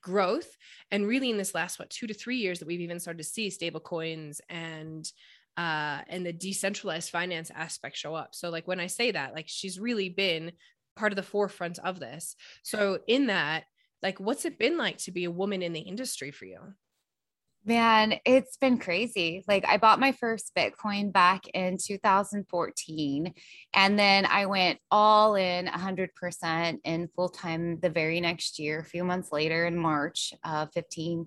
growth 0.00 0.56
and 0.90 1.06
really 1.06 1.28
in 1.28 1.36
this 1.36 1.54
last 1.54 1.78
what 1.78 1.90
2 1.90 2.06
to 2.06 2.14
3 2.14 2.36
years 2.36 2.58
that 2.58 2.68
we've 2.68 2.80
even 2.80 2.98
started 2.98 3.18
to 3.18 3.28
see 3.28 3.50
stable 3.50 3.80
coins 3.80 4.40
and 4.48 5.12
uh, 5.56 6.00
and 6.08 6.24
the 6.24 6.32
decentralized 6.32 7.10
finance 7.10 7.50
aspect 7.54 7.96
show 7.96 8.14
up. 8.14 8.34
So, 8.34 8.50
like 8.50 8.66
when 8.66 8.80
I 8.80 8.86
say 8.86 9.10
that, 9.10 9.34
like 9.34 9.46
she's 9.48 9.78
really 9.78 10.08
been 10.08 10.52
part 10.96 11.12
of 11.12 11.16
the 11.16 11.22
forefront 11.22 11.78
of 11.78 12.00
this. 12.00 12.36
So, 12.62 13.00
in 13.06 13.26
that, 13.26 13.64
like, 14.02 14.18
what's 14.18 14.44
it 14.44 14.58
been 14.58 14.78
like 14.78 14.98
to 14.98 15.12
be 15.12 15.24
a 15.24 15.30
woman 15.30 15.62
in 15.62 15.72
the 15.72 15.80
industry 15.80 16.30
for 16.30 16.46
you? 16.46 16.58
Man, 17.64 18.14
it's 18.24 18.56
been 18.56 18.76
crazy. 18.76 19.44
Like 19.46 19.64
I 19.68 19.76
bought 19.76 20.00
my 20.00 20.10
first 20.10 20.52
Bitcoin 20.56 21.12
back 21.12 21.46
in 21.54 21.78
2014 21.78 23.34
and 23.72 23.98
then 23.98 24.26
I 24.26 24.46
went 24.46 24.80
all 24.90 25.36
in 25.36 25.66
100% 25.66 26.78
in 26.82 27.08
full 27.14 27.28
time 27.28 27.78
the 27.78 27.88
very 27.88 28.20
next 28.20 28.58
year, 28.58 28.80
a 28.80 28.84
few 28.84 29.04
months 29.04 29.30
later 29.30 29.64
in 29.66 29.76
March 29.76 30.34
of 30.44 30.72
15. 30.72 31.26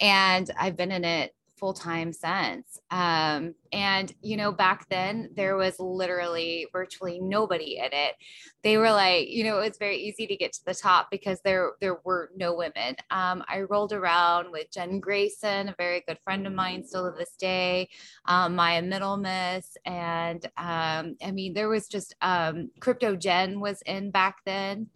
And 0.00 0.50
I've 0.58 0.76
been 0.76 0.92
in 0.92 1.04
it 1.04 1.32
full 1.60 1.74
time 1.74 2.12
since. 2.12 2.80
Um, 2.90 3.54
and, 3.72 4.12
you 4.22 4.36
know, 4.36 4.50
back 4.50 4.88
then 4.88 5.30
there 5.36 5.56
was 5.56 5.78
literally 5.78 6.66
virtually 6.72 7.20
nobody 7.20 7.76
in 7.76 7.90
it. 7.92 8.16
They 8.62 8.78
were 8.78 8.90
like, 8.90 9.28
you 9.28 9.44
know, 9.44 9.58
it 9.60 9.68
was 9.68 9.78
very 9.78 9.98
easy 9.98 10.26
to 10.26 10.36
get 10.36 10.52
to 10.54 10.64
the 10.64 10.74
top 10.74 11.10
because 11.10 11.40
there 11.44 11.72
there 11.80 12.00
were 12.04 12.30
no 12.36 12.54
women. 12.54 12.96
Um, 13.10 13.44
I 13.46 13.60
rolled 13.60 13.92
around 13.92 14.50
with 14.50 14.70
Jen 14.72 14.98
Grayson, 14.98 15.68
a 15.68 15.74
very 15.78 16.02
good 16.08 16.18
friend 16.24 16.46
of 16.46 16.52
mine 16.52 16.84
still 16.84 17.10
to 17.10 17.16
this 17.16 17.36
day, 17.38 17.88
um, 18.24 18.56
Maya 18.56 18.82
Middlemiss. 18.82 19.76
And 19.84 20.44
um, 20.56 21.16
I 21.22 21.30
mean, 21.32 21.54
there 21.54 21.68
was 21.68 21.86
just 21.86 22.14
um, 22.22 22.70
Crypto 22.80 23.14
Jen 23.14 23.60
was 23.60 23.82
in 23.82 24.10
back 24.10 24.38
then. 24.44 24.88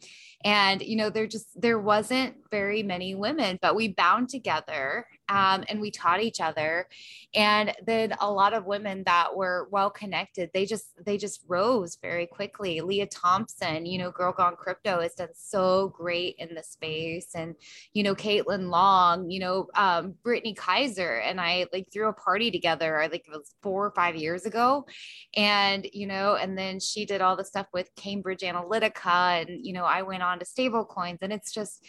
And, 0.45 0.83
you 0.83 0.97
know, 0.97 1.09
there 1.09 1.27
just 1.27 1.59
there 1.61 1.79
wasn't 1.79 2.37
very 2.51 2.83
many 2.83 3.15
women, 3.15 3.59
but 3.63 3.77
we 3.77 3.89
bound 3.89 4.29
together 4.29 5.07
um, 5.29 5.65
and 5.69 5.81
we 5.81 5.91
taught 5.91 6.23
each 6.23 6.41
other. 6.41 6.87
And 7.35 7.73
then 7.87 8.15
a 8.21 8.31
lot 8.31 8.55
of 8.55 8.67
women 8.67 9.03
that 9.07 9.35
were 9.35 9.69
well 9.71 9.91
connected 9.91 10.51
they 10.53 10.67
just 10.67 10.87
they 11.05 11.17
just 11.17 11.43
rose 11.49 11.99
very 12.01 12.27
quickly. 12.27 12.81
Leah 12.81 13.07
thompson 13.07 13.87
you 13.87 13.99
know 13.99 14.11
girl 14.11 14.33
gone 14.33 14.57
crypto 14.57 15.01
has 15.01 15.15
done 15.15 15.29
so 15.35 15.89
great 15.89 16.37
in 16.39 16.55
the 16.55 16.63
space. 16.63 17.29
And 17.35 17.55
you 17.93 18.03
know 18.03 18.15
caitlin 18.15 18.71
long 18.71 19.31
you 19.31 19.41
know 19.41 19.69
um, 19.75 20.15
brittany 20.23 20.55
kaiser 20.55 21.17
and 21.17 21.41
i 21.41 21.67
like 21.73 21.89
threw 21.93 22.09
a 22.09 22.13
party 22.13 22.51
together 22.51 23.01
i 23.01 23.09
think 23.09 23.25
it 23.27 23.31
was 23.31 23.55
four 23.63 23.87
or 23.87 23.93
five 23.93 24.17
years 24.17 24.47
ago. 24.47 24.87
And 25.35 25.87
you 25.93 26.07
know 26.07 26.37
and 26.37 26.57
then 26.57 26.81
she 26.81 27.07
did 27.07 27.21
all 27.21 27.37
the 27.37 27.45
stuff 27.45 27.67
with 27.73 27.91
cambridge 27.97 28.41
analytica. 28.41 29.43
And 29.43 29.65
you 29.65 29.73
know 29.73 29.85
i 29.85 30.03
went 30.03 30.23
on 30.23 30.39
to 30.39 30.45
stable 30.45 30.85
coins 30.85 31.19
and 31.23 31.33
it's 31.33 31.53
just 31.53 31.85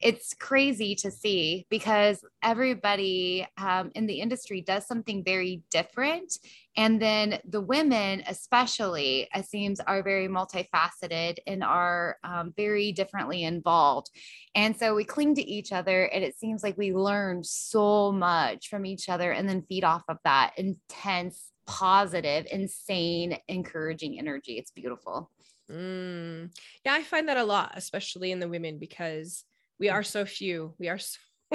it's 0.00 0.32
crazy 0.34 0.94
to 0.94 1.10
see 1.10 1.66
because 1.70 2.24
everybody 2.42 3.46
um, 3.56 3.90
in 3.94 4.06
the 4.06 4.20
industry 4.20 4.60
does 4.60 4.86
something 4.86 5.24
very 5.24 5.62
different. 5.70 6.38
And 6.76 7.02
then 7.02 7.40
the 7.48 7.60
women, 7.60 8.22
especially, 8.28 9.28
it 9.34 9.46
seems, 9.46 9.80
are 9.80 10.02
very 10.04 10.28
multifaceted 10.28 11.38
and 11.48 11.64
are 11.64 12.16
um, 12.22 12.52
very 12.56 12.92
differently 12.92 13.42
involved. 13.42 14.10
And 14.54 14.76
so 14.76 14.94
we 14.94 15.02
cling 15.02 15.34
to 15.34 15.42
each 15.42 15.72
other, 15.72 16.04
and 16.04 16.22
it 16.22 16.38
seems 16.38 16.62
like 16.62 16.78
we 16.78 16.94
learn 16.94 17.42
so 17.42 18.12
much 18.12 18.68
from 18.68 18.86
each 18.86 19.08
other 19.08 19.32
and 19.32 19.48
then 19.48 19.62
feed 19.68 19.82
off 19.82 20.04
of 20.08 20.18
that 20.22 20.52
intense, 20.56 21.50
positive, 21.66 22.46
insane, 22.52 23.36
encouraging 23.48 24.18
energy. 24.20 24.58
It's 24.58 24.70
beautiful. 24.70 25.32
Mm. 25.70 26.50
Yeah, 26.84 26.94
I 26.94 27.02
find 27.02 27.28
that 27.28 27.36
a 27.36 27.44
lot, 27.44 27.72
especially 27.74 28.30
in 28.30 28.38
the 28.38 28.48
women, 28.48 28.78
because 28.78 29.44
we 29.78 29.88
are 29.88 30.02
so 30.02 30.24
few. 30.24 30.74
We 30.78 30.88
are 30.88 30.98
so 30.98 31.18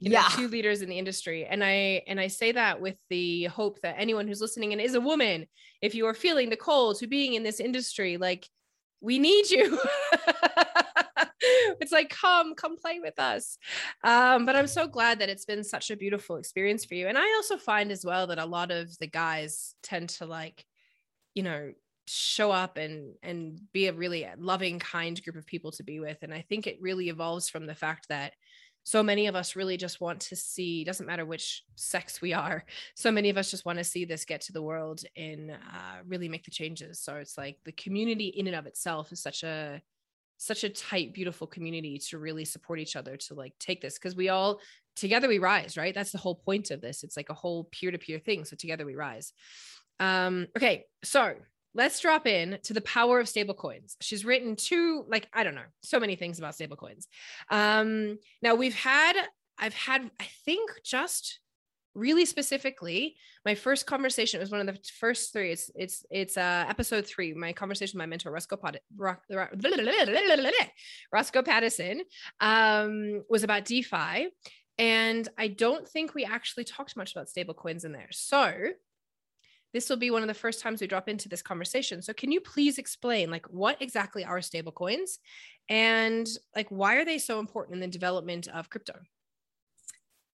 you 0.00 0.10
know, 0.10 0.18
yeah. 0.18 0.28
few 0.30 0.48
leaders 0.48 0.82
in 0.82 0.88
the 0.88 0.98
industry. 0.98 1.44
And 1.44 1.62
i 1.62 2.02
and 2.06 2.18
i 2.20 2.26
say 2.26 2.52
that 2.52 2.80
with 2.80 2.96
the 3.08 3.44
hope 3.44 3.80
that 3.82 3.96
anyone 3.98 4.26
who's 4.26 4.40
listening 4.40 4.72
and 4.72 4.80
is 4.80 4.94
a 4.94 5.00
woman. 5.00 5.46
If 5.80 5.94
you 5.94 6.06
are 6.06 6.14
feeling 6.14 6.50
the 6.50 6.56
call 6.56 6.94
to 6.94 7.06
being 7.06 7.34
in 7.34 7.42
this 7.42 7.60
industry 7.60 8.16
like 8.16 8.48
we 9.00 9.18
need 9.18 9.50
you. 9.50 9.78
It's 11.78 11.92
like 11.92 12.08
come 12.08 12.54
come 12.54 12.76
play 12.76 12.98
with 13.00 13.18
us. 13.20 13.58
Um, 14.02 14.46
but 14.46 14.56
i'm 14.56 14.66
so 14.66 14.88
glad 14.88 15.20
that 15.20 15.28
it's 15.28 15.44
been 15.44 15.62
such 15.62 15.90
a 15.90 15.96
beautiful 15.96 16.36
experience 16.36 16.84
for 16.84 16.94
you. 16.94 17.06
And 17.06 17.16
i 17.16 17.34
also 17.36 17.56
find 17.56 17.92
as 17.92 18.04
well 18.04 18.26
that 18.28 18.38
a 18.38 18.44
lot 18.44 18.72
of 18.72 18.96
the 18.98 19.06
guys 19.06 19.74
tend 19.82 20.08
to 20.10 20.26
like 20.26 20.64
you 21.34 21.44
know 21.44 21.72
show 22.06 22.50
up 22.50 22.76
and 22.76 23.14
and 23.22 23.60
be 23.72 23.86
a 23.88 23.92
really 23.92 24.26
loving 24.38 24.78
kind 24.78 25.22
group 25.24 25.36
of 25.36 25.46
people 25.46 25.72
to 25.72 25.82
be 25.82 26.00
with. 26.00 26.18
And 26.22 26.32
i 26.32 26.40
think 26.48 26.66
it 26.66 26.80
really 26.80 27.08
evolves 27.08 27.48
from 27.48 27.66
the 27.66 27.74
fact 27.74 28.08
that 28.08 28.32
so 28.86 29.02
many 29.02 29.26
of 29.26 29.34
us 29.34 29.56
really 29.56 29.76
just 29.76 30.00
want 30.00 30.20
to 30.20 30.36
see 30.36 30.84
doesn't 30.84 31.06
matter 31.06 31.26
which 31.26 31.64
sex 31.74 32.20
we 32.22 32.32
are 32.32 32.64
so 32.94 33.10
many 33.10 33.30
of 33.30 33.36
us 33.36 33.50
just 33.50 33.66
want 33.66 33.78
to 33.78 33.84
see 33.84 34.04
this 34.04 34.24
get 34.24 34.40
to 34.42 34.52
the 34.52 34.62
world 34.62 35.02
and 35.16 35.50
uh, 35.50 35.96
really 36.06 36.28
make 36.28 36.44
the 36.44 36.50
changes. 36.50 37.00
So 37.00 37.16
it's 37.16 37.36
like 37.36 37.58
the 37.64 37.72
community 37.72 38.28
in 38.28 38.46
and 38.46 38.56
of 38.56 38.66
itself 38.66 39.12
is 39.12 39.20
such 39.20 39.42
a 39.42 39.82
such 40.38 40.64
a 40.64 40.68
tight 40.68 41.14
beautiful 41.14 41.46
community 41.46 41.98
to 41.98 42.18
really 42.18 42.44
support 42.44 42.78
each 42.78 42.94
other 42.94 43.16
to 43.16 43.34
like 43.34 43.54
take 43.58 43.80
this. 43.80 43.94
Because 43.94 44.14
we 44.14 44.28
all 44.28 44.60
together 44.94 45.28
we 45.28 45.38
rise 45.38 45.76
right? 45.76 45.94
That's 45.94 46.12
the 46.12 46.18
whole 46.18 46.36
point 46.36 46.70
of 46.70 46.80
this. 46.80 47.02
It's 47.02 47.16
like 47.16 47.30
a 47.30 47.34
whole 47.34 47.64
peer-to-peer 47.64 48.20
thing. 48.20 48.44
So 48.44 48.54
together 48.54 48.86
we 48.86 48.94
rise. 48.94 49.32
Um 49.98 50.46
okay 50.56 50.84
so 51.02 51.34
let's 51.76 52.00
drop 52.00 52.26
in 52.26 52.58
to 52.64 52.72
the 52.72 52.80
power 52.80 53.20
of 53.20 53.26
stablecoins. 53.26 53.94
She's 54.00 54.24
written 54.24 54.56
two, 54.56 55.04
like, 55.08 55.28
I 55.32 55.44
don't 55.44 55.54
know, 55.54 55.70
so 55.82 56.00
many 56.00 56.16
things 56.16 56.38
about 56.38 56.54
stablecoins. 56.54 57.06
Um, 57.50 58.18
now 58.42 58.54
we've 58.54 58.74
had, 58.74 59.14
I've 59.58 59.74
had, 59.74 60.10
I 60.18 60.26
think 60.44 60.70
just 60.84 61.40
really 61.94 62.26
specifically, 62.26 63.16
my 63.44 63.54
first 63.54 63.86
conversation 63.86 64.40
was 64.40 64.50
one 64.50 64.60
of 64.60 64.66
the 64.66 64.78
first 65.00 65.32
three. 65.32 65.50
It's 65.52 65.70
it's 65.74 66.04
it's 66.10 66.36
uh 66.36 66.66
episode 66.68 67.06
three. 67.06 67.32
My 67.32 67.52
conversation 67.52 67.96
with 67.96 68.04
my 68.04 68.06
mentor 68.06 68.30
Roscoe 68.30 68.56
Pat- 68.56 68.82
Roscoe 71.12 71.42
Pattison 71.42 72.02
um, 72.40 73.24
was 73.30 73.44
about 73.44 73.64
DeFi, 73.64 74.28
and 74.78 75.28
I 75.38 75.48
don't 75.48 75.88
think 75.88 76.14
we 76.14 76.24
actually 76.24 76.64
talked 76.64 76.96
much 76.96 77.12
about 77.12 77.28
stablecoins 77.28 77.84
in 77.86 77.92
there. 77.92 78.08
So 78.10 78.52
this 79.76 79.90
will 79.90 79.98
be 79.98 80.10
one 80.10 80.22
of 80.22 80.28
the 80.28 80.32
first 80.32 80.62
times 80.62 80.80
we 80.80 80.86
drop 80.86 81.06
into 81.06 81.28
this 81.28 81.42
conversation. 81.42 82.00
So 82.00 82.14
can 82.14 82.32
you 82.32 82.40
please 82.40 82.78
explain 82.78 83.30
like 83.30 83.44
what 83.50 83.76
exactly 83.82 84.24
are 84.24 84.38
stablecoins 84.38 85.18
and 85.68 86.26
like 86.54 86.68
why 86.70 86.96
are 86.96 87.04
they 87.04 87.18
so 87.18 87.38
important 87.40 87.74
in 87.74 87.80
the 87.80 87.86
development 87.86 88.48
of 88.48 88.70
crypto? 88.70 88.94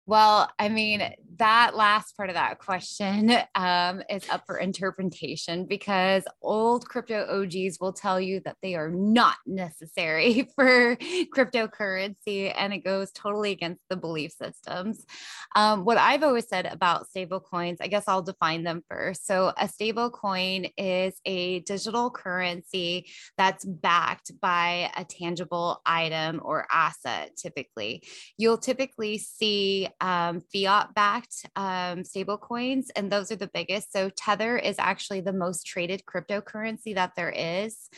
Well, 0.05 0.51
I 0.59 0.69
mean, 0.69 1.15
that 1.37 1.77
last 1.77 2.17
part 2.17 2.29
of 2.29 2.35
that 2.35 2.59
question 2.59 3.33
um, 3.55 4.03
is 4.11 4.29
up 4.29 4.43
for 4.47 4.59
interpretation 4.59 5.65
because 5.65 6.25
old 6.43 6.89
crypto 6.89 7.25
OGs 7.25 7.79
will 7.81 7.93
tell 7.93 8.21
you 8.21 8.41
that 8.45 8.57
they 8.63 8.75
are 8.75 8.91
not 8.91 9.37
necessary 9.47 10.49
for 10.57 10.97
cryptocurrency 11.35 12.53
and 12.57 12.73
it 12.73 12.85
goes 12.85 13.13
totally 13.13 13.53
against 13.53 13.81
the 13.89 13.97
belief 13.97 14.33
systems. 14.33 15.07
Um, 15.55 15.85
what 15.85 15.99
I've 15.99 16.23
always 16.23 16.49
said 16.49 16.67
about 16.67 17.09
stable 17.09 17.41
coins, 17.41 17.79
I 17.81 17.87
guess 17.87 18.05
I'll 18.09 18.23
define 18.23 18.65
them 18.65 18.83
first. 18.91 19.27
So, 19.27 19.53
a 19.57 19.69
stable 19.69 20.11
coin 20.11 20.67
is 20.77 21.15
a 21.25 21.61
digital 21.61 22.11
currency 22.11 23.09
that's 23.39 23.65
backed 23.65 24.33
by 24.41 24.91
a 24.97 25.05
tangible 25.05 25.81
item 25.87 26.41
or 26.43 26.67
asset, 26.71 27.37
typically. 27.37 28.03
You'll 28.37 28.59
typically 28.59 29.19
see 29.19 29.89
um, 30.01 30.41
fiat 30.53 30.95
backed 30.95 31.47
um, 31.57 32.05
stable 32.05 32.39
coins, 32.39 32.91
and 32.97 33.11
those 33.11 33.31
are 33.31 33.37
the 33.37 33.51
biggest. 33.53 33.93
So 33.93 34.11
Tether 34.11 34.57
is 34.57 34.77
actually 34.79 35.21
the 35.21 35.33
most 35.33 35.67
traded 35.67 36.03
cryptocurrency 36.05 36.95
that 36.95 37.13
there 37.17 37.31
is. 37.31 37.89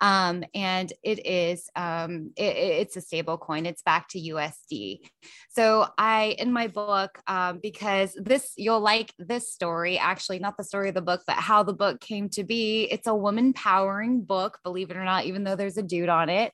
Um, 0.00 0.42
and 0.52 0.92
it 1.04 1.24
is 1.24 1.70
um, 1.76 2.32
it, 2.36 2.56
it's 2.56 2.96
a 2.96 3.00
stable 3.00 3.38
coin. 3.38 3.66
It's 3.66 3.82
back 3.82 4.08
to 4.08 4.20
USD. 4.20 4.98
So 5.50 5.86
I 5.96 6.34
in 6.38 6.52
my 6.52 6.66
book 6.66 7.20
um, 7.28 7.60
because 7.62 8.16
this 8.20 8.52
you'll 8.56 8.80
like 8.80 9.14
this 9.18 9.52
story 9.52 9.98
actually 9.98 10.40
not 10.40 10.56
the 10.56 10.64
story 10.64 10.88
of 10.88 10.96
the 10.96 11.02
book 11.02 11.22
but 11.26 11.36
how 11.36 11.62
the 11.62 11.72
book 11.72 12.00
came 12.00 12.28
to 12.30 12.42
be. 12.42 12.88
It's 12.90 13.06
a 13.06 13.14
woman 13.14 13.52
powering 13.52 14.22
book, 14.22 14.58
believe 14.64 14.90
it 14.90 14.96
or 14.96 15.04
not, 15.04 15.24
even 15.26 15.44
though 15.44 15.56
there's 15.56 15.78
a 15.78 15.82
dude 15.82 16.08
on 16.08 16.28
it. 16.28 16.52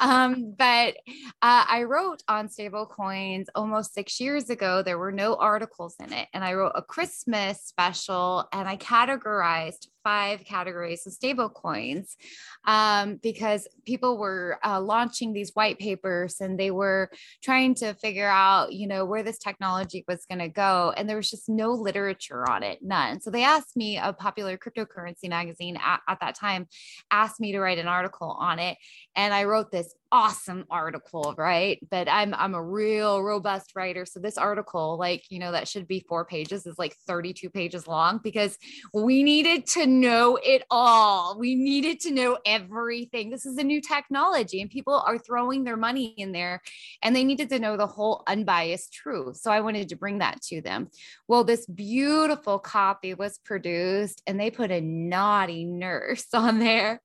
Um, 0.00 0.54
but 0.58 0.96
uh, 1.40 1.64
I 1.68 1.84
wrote 1.84 2.22
on 2.26 2.48
stable 2.48 2.86
coins 2.86 3.48
almost 3.54 3.94
six 3.94 4.18
years 4.18 4.37
ago. 4.50 4.82
There 4.82 4.98
were 4.98 5.12
no 5.12 5.34
articles 5.34 5.96
in 6.00 6.12
it, 6.12 6.28
and 6.32 6.44
I 6.44 6.54
wrote 6.54 6.72
a 6.74 6.82
Christmas 6.82 7.60
special 7.62 8.48
and 8.52 8.68
I 8.68 8.76
categorized 8.76 9.88
five 10.08 10.42
categories 10.46 11.06
of 11.06 11.12
stable 11.12 11.50
coins 11.50 12.16
um, 12.64 13.20
because 13.22 13.68
people 13.84 14.16
were 14.16 14.58
uh, 14.64 14.80
launching 14.80 15.34
these 15.34 15.50
white 15.52 15.78
papers 15.78 16.40
and 16.40 16.58
they 16.58 16.70
were 16.70 17.10
trying 17.42 17.74
to 17.74 17.92
figure 17.92 18.28
out, 18.28 18.72
you 18.72 18.86
know, 18.86 19.04
where 19.04 19.22
this 19.22 19.36
technology 19.36 20.06
was 20.08 20.24
going 20.24 20.38
to 20.38 20.48
go. 20.48 20.94
And 20.96 21.06
there 21.06 21.18
was 21.18 21.28
just 21.28 21.46
no 21.46 21.72
literature 21.72 22.48
on 22.50 22.62
it, 22.62 22.78
none. 22.80 23.20
So 23.20 23.30
they 23.30 23.44
asked 23.44 23.76
me, 23.76 23.98
a 23.98 24.14
popular 24.14 24.56
cryptocurrency 24.56 25.28
magazine 25.28 25.76
at, 25.76 26.00
at 26.08 26.20
that 26.22 26.34
time 26.34 26.68
asked 27.10 27.38
me 27.38 27.52
to 27.52 27.60
write 27.60 27.78
an 27.78 27.88
article 27.88 28.34
on 28.40 28.58
it. 28.58 28.78
And 29.14 29.34
I 29.34 29.44
wrote 29.44 29.70
this 29.70 29.94
awesome 30.10 30.64
article, 30.70 31.34
right? 31.36 31.78
But 31.90 32.08
I'm 32.08 32.34
I'm 32.34 32.54
a 32.54 32.62
real 32.62 33.22
robust 33.22 33.72
writer. 33.74 34.06
So 34.06 34.20
this 34.20 34.38
article, 34.38 34.96
like, 34.98 35.24
you 35.30 35.38
know, 35.38 35.52
that 35.52 35.68
should 35.68 35.86
be 35.86 36.04
four 36.08 36.24
pages 36.24 36.66
is 36.66 36.78
like 36.78 36.96
32 37.06 37.50
pages 37.50 37.86
long 37.86 38.20
because 38.22 38.56
we 38.94 39.22
needed 39.22 39.66
to 39.68 39.86
know 40.00 40.38
it 40.42 40.62
all. 40.70 41.38
We 41.38 41.54
needed 41.54 42.00
to 42.00 42.10
know 42.10 42.38
everything. 42.46 43.30
This 43.30 43.46
is 43.46 43.58
a 43.58 43.64
new 43.64 43.80
technology 43.80 44.60
and 44.60 44.70
people 44.70 44.94
are 44.94 45.18
throwing 45.18 45.64
their 45.64 45.76
money 45.76 46.14
in 46.16 46.32
there 46.32 46.62
and 47.02 47.14
they 47.14 47.24
needed 47.24 47.48
to 47.50 47.58
know 47.58 47.76
the 47.76 47.86
whole 47.86 48.22
unbiased 48.26 48.92
truth. 48.92 49.36
So 49.36 49.50
I 49.50 49.60
wanted 49.60 49.88
to 49.88 49.96
bring 49.96 50.18
that 50.18 50.40
to 50.42 50.60
them. 50.60 50.88
Well, 51.26 51.44
this 51.44 51.66
beautiful 51.66 52.58
copy 52.58 53.14
was 53.14 53.38
produced 53.38 54.22
and 54.26 54.38
they 54.38 54.50
put 54.50 54.70
a 54.70 54.80
naughty 54.80 55.64
nurse 55.64 56.26
on 56.32 56.58
there 56.58 57.00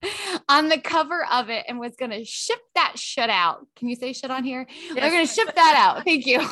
on 0.49 0.69
the 0.69 0.79
cover 0.79 1.25
of 1.31 1.49
it 1.49 1.65
and 1.67 1.79
was 1.79 1.95
going 1.95 2.11
to 2.11 2.23
ship 2.25 2.59
that 2.75 2.93
shut 2.97 3.29
out. 3.29 3.65
Can 3.75 3.89
you 3.89 3.95
say 3.95 4.13
shut 4.13 4.31
on 4.31 4.43
here? 4.43 4.65
Yes. 4.69 4.95
They're 4.95 5.11
going 5.11 5.27
to 5.27 5.33
ship 5.33 5.55
that 5.55 5.75
out. 5.77 6.03
Thank 6.03 6.25
you. 6.25 6.39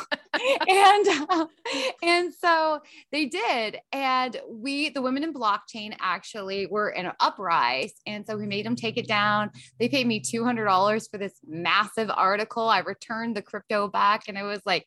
and 0.68 1.08
uh, 1.30 1.46
and 2.02 2.32
so 2.34 2.80
they 3.10 3.26
did, 3.26 3.78
and 3.92 4.40
we, 4.48 4.90
the 4.90 5.02
women 5.02 5.24
in 5.24 5.32
blockchain, 5.32 5.94
actually 6.22 6.66
we 6.66 6.72
were 6.72 6.90
in 6.90 7.06
an 7.06 7.12
uprise, 7.18 7.94
and 8.06 8.24
so 8.24 8.36
we 8.36 8.46
made 8.46 8.64
them 8.64 8.76
take 8.76 8.96
it 8.96 9.08
down. 9.08 9.50
They 9.80 9.88
paid 9.88 10.06
me 10.06 10.20
two 10.20 10.44
hundred 10.44 10.66
dollars 10.66 11.08
for 11.08 11.18
this 11.18 11.34
massive 11.44 12.10
article. 12.14 12.68
I 12.68 12.78
returned 12.78 13.36
the 13.36 13.42
crypto 13.42 13.88
back, 13.88 14.28
and 14.28 14.38
it 14.38 14.44
was 14.44 14.60
like 14.64 14.86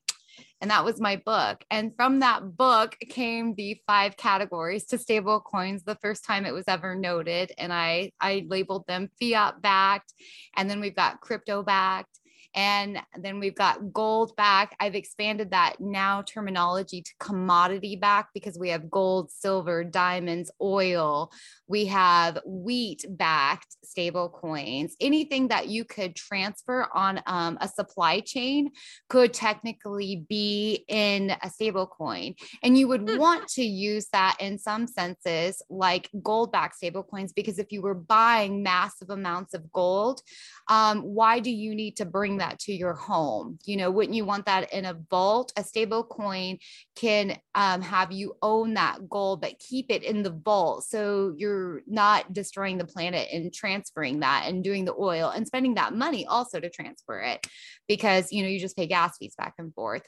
and 0.62 0.72
that 0.72 0.84
was 0.84 1.00
my 1.00 1.18
book. 1.18 1.64
And 1.70 1.94
from 1.96 2.20
that 2.20 2.58
book 2.58 2.98
came 3.10 3.54
the 3.56 3.80
five 3.88 4.18
categories 4.18 4.86
to 4.88 4.98
stable 4.98 5.40
coins 5.40 5.84
the 5.84 5.98
first 6.02 6.26
time 6.26 6.46
it 6.46 6.54
was 6.54 6.66
ever 6.68 6.94
noted. 6.94 7.54
And 7.58 7.72
I, 7.72 8.12
I 8.20 8.46
labeled 8.50 8.86
them 8.86 9.10
fiat 9.18 9.62
backed. 9.62 10.14
And 10.58 10.70
then 10.70 10.82
we've 10.82 10.96
got 10.96 11.22
crypto 11.22 11.64
backed 11.64 12.20
and 12.56 13.02
then 13.18 13.40
we've 13.40 13.56
got 13.56 13.92
gold 13.92 14.36
back. 14.38 14.76
I've 14.80 14.96
expanded 14.96 15.52
that 15.52 15.76
now 15.80 16.22
terminology 16.22 17.02
to 17.02 17.12
commodity 17.20 17.98
back 17.98 18.30
because 18.34 18.58
we 18.58 18.70
have 18.70 18.90
gold, 18.90 19.30
silver, 19.30 19.84
diamonds, 19.84 20.50
oil. 20.62 21.32
We 21.68 21.86
have 21.88 22.40
wheat 22.46 23.06
backed 23.10 23.76
stable 23.84 24.30
coins. 24.30 24.96
Anything 25.00 25.50
that 25.50 25.68
you 25.68 25.86
could 25.86 26.16
transfer 26.16 26.88
on 26.94 27.22
um, 27.26 27.58
a 27.62 27.68
supply 27.68 28.22
chain 28.22 28.72
could 29.10 29.34
technically 29.34 30.26
be 30.30 30.86
in 30.88 31.36
a 31.44 31.50
stable 31.50 31.88
coin. 31.88 32.36
And 32.64 32.78
you 32.78 32.88
would 32.88 33.10
hmm. 33.10 33.18
want 33.18 33.48
to 33.50 33.64
use 33.64 34.08
that 34.14 34.38
in 34.40 34.58
some 34.60 34.88
senses, 34.88 35.62
like 35.70 36.10
gold 36.24 36.52
backed 36.52 36.78
stable 36.78 37.04
coins, 37.04 37.34
because 37.34 37.60
if 37.60 37.72
you 37.72 37.82
were 37.82 37.94
buying 37.94 38.64
massive 38.64 39.10
amounts 39.10 39.54
of 39.54 39.72
gold, 39.72 40.22
um, 40.70 41.02
why 41.02 41.40
do 41.40 41.52
you 41.52 41.76
need 41.76 41.98
to 41.98 42.06
bring 42.06 42.38
that? 42.38 42.46
that 42.46 42.60
to 42.60 42.74
your 42.74 42.94
home. 42.94 43.58
You 43.66 43.78
know, 43.78 43.92
wouldn't 43.92 44.16
you 44.16 44.26
want 44.26 44.46
that 44.46 44.72
in 44.74 44.86
a 44.86 44.98
vault? 45.10 45.52
A 45.58 45.64
stable 45.64 46.04
coin 46.04 46.58
can 46.96 47.38
um, 47.54 47.82
have 47.82 48.12
you 48.12 48.36
own 48.42 48.76
that 48.76 49.10
gold, 49.10 49.42
but 49.42 49.60
keep 49.60 49.88
it 49.90 50.04
in 50.04 50.24
the 50.24 50.32
vault. 50.32 50.86
So 50.86 51.34
you're 51.38 51.55
not 51.88 52.34
destroying 52.34 52.78
the 52.78 52.86
planet 52.86 53.30
and 53.32 53.54
transferring 53.54 54.20
that 54.22 54.46
and 54.48 54.64
doing 54.64 54.86
the 54.86 54.96
oil 54.98 55.30
and 55.30 55.48
spending 55.48 55.76
that 55.76 55.94
money 55.94 56.26
also 56.26 56.60
to 56.60 56.70
transfer 56.70 57.20
it 57.20 57.46
because, 57.88 58.32
you 58.32 58.42
know, 58.42 58.50
you 58.50 58.60
just 58.60 58.78
pay 58.78 58.88
gas 58.88 59.18
fees 59.18 59.36
back 59.38 59.54
and 59.58 59.74
forth. 59.74 60.04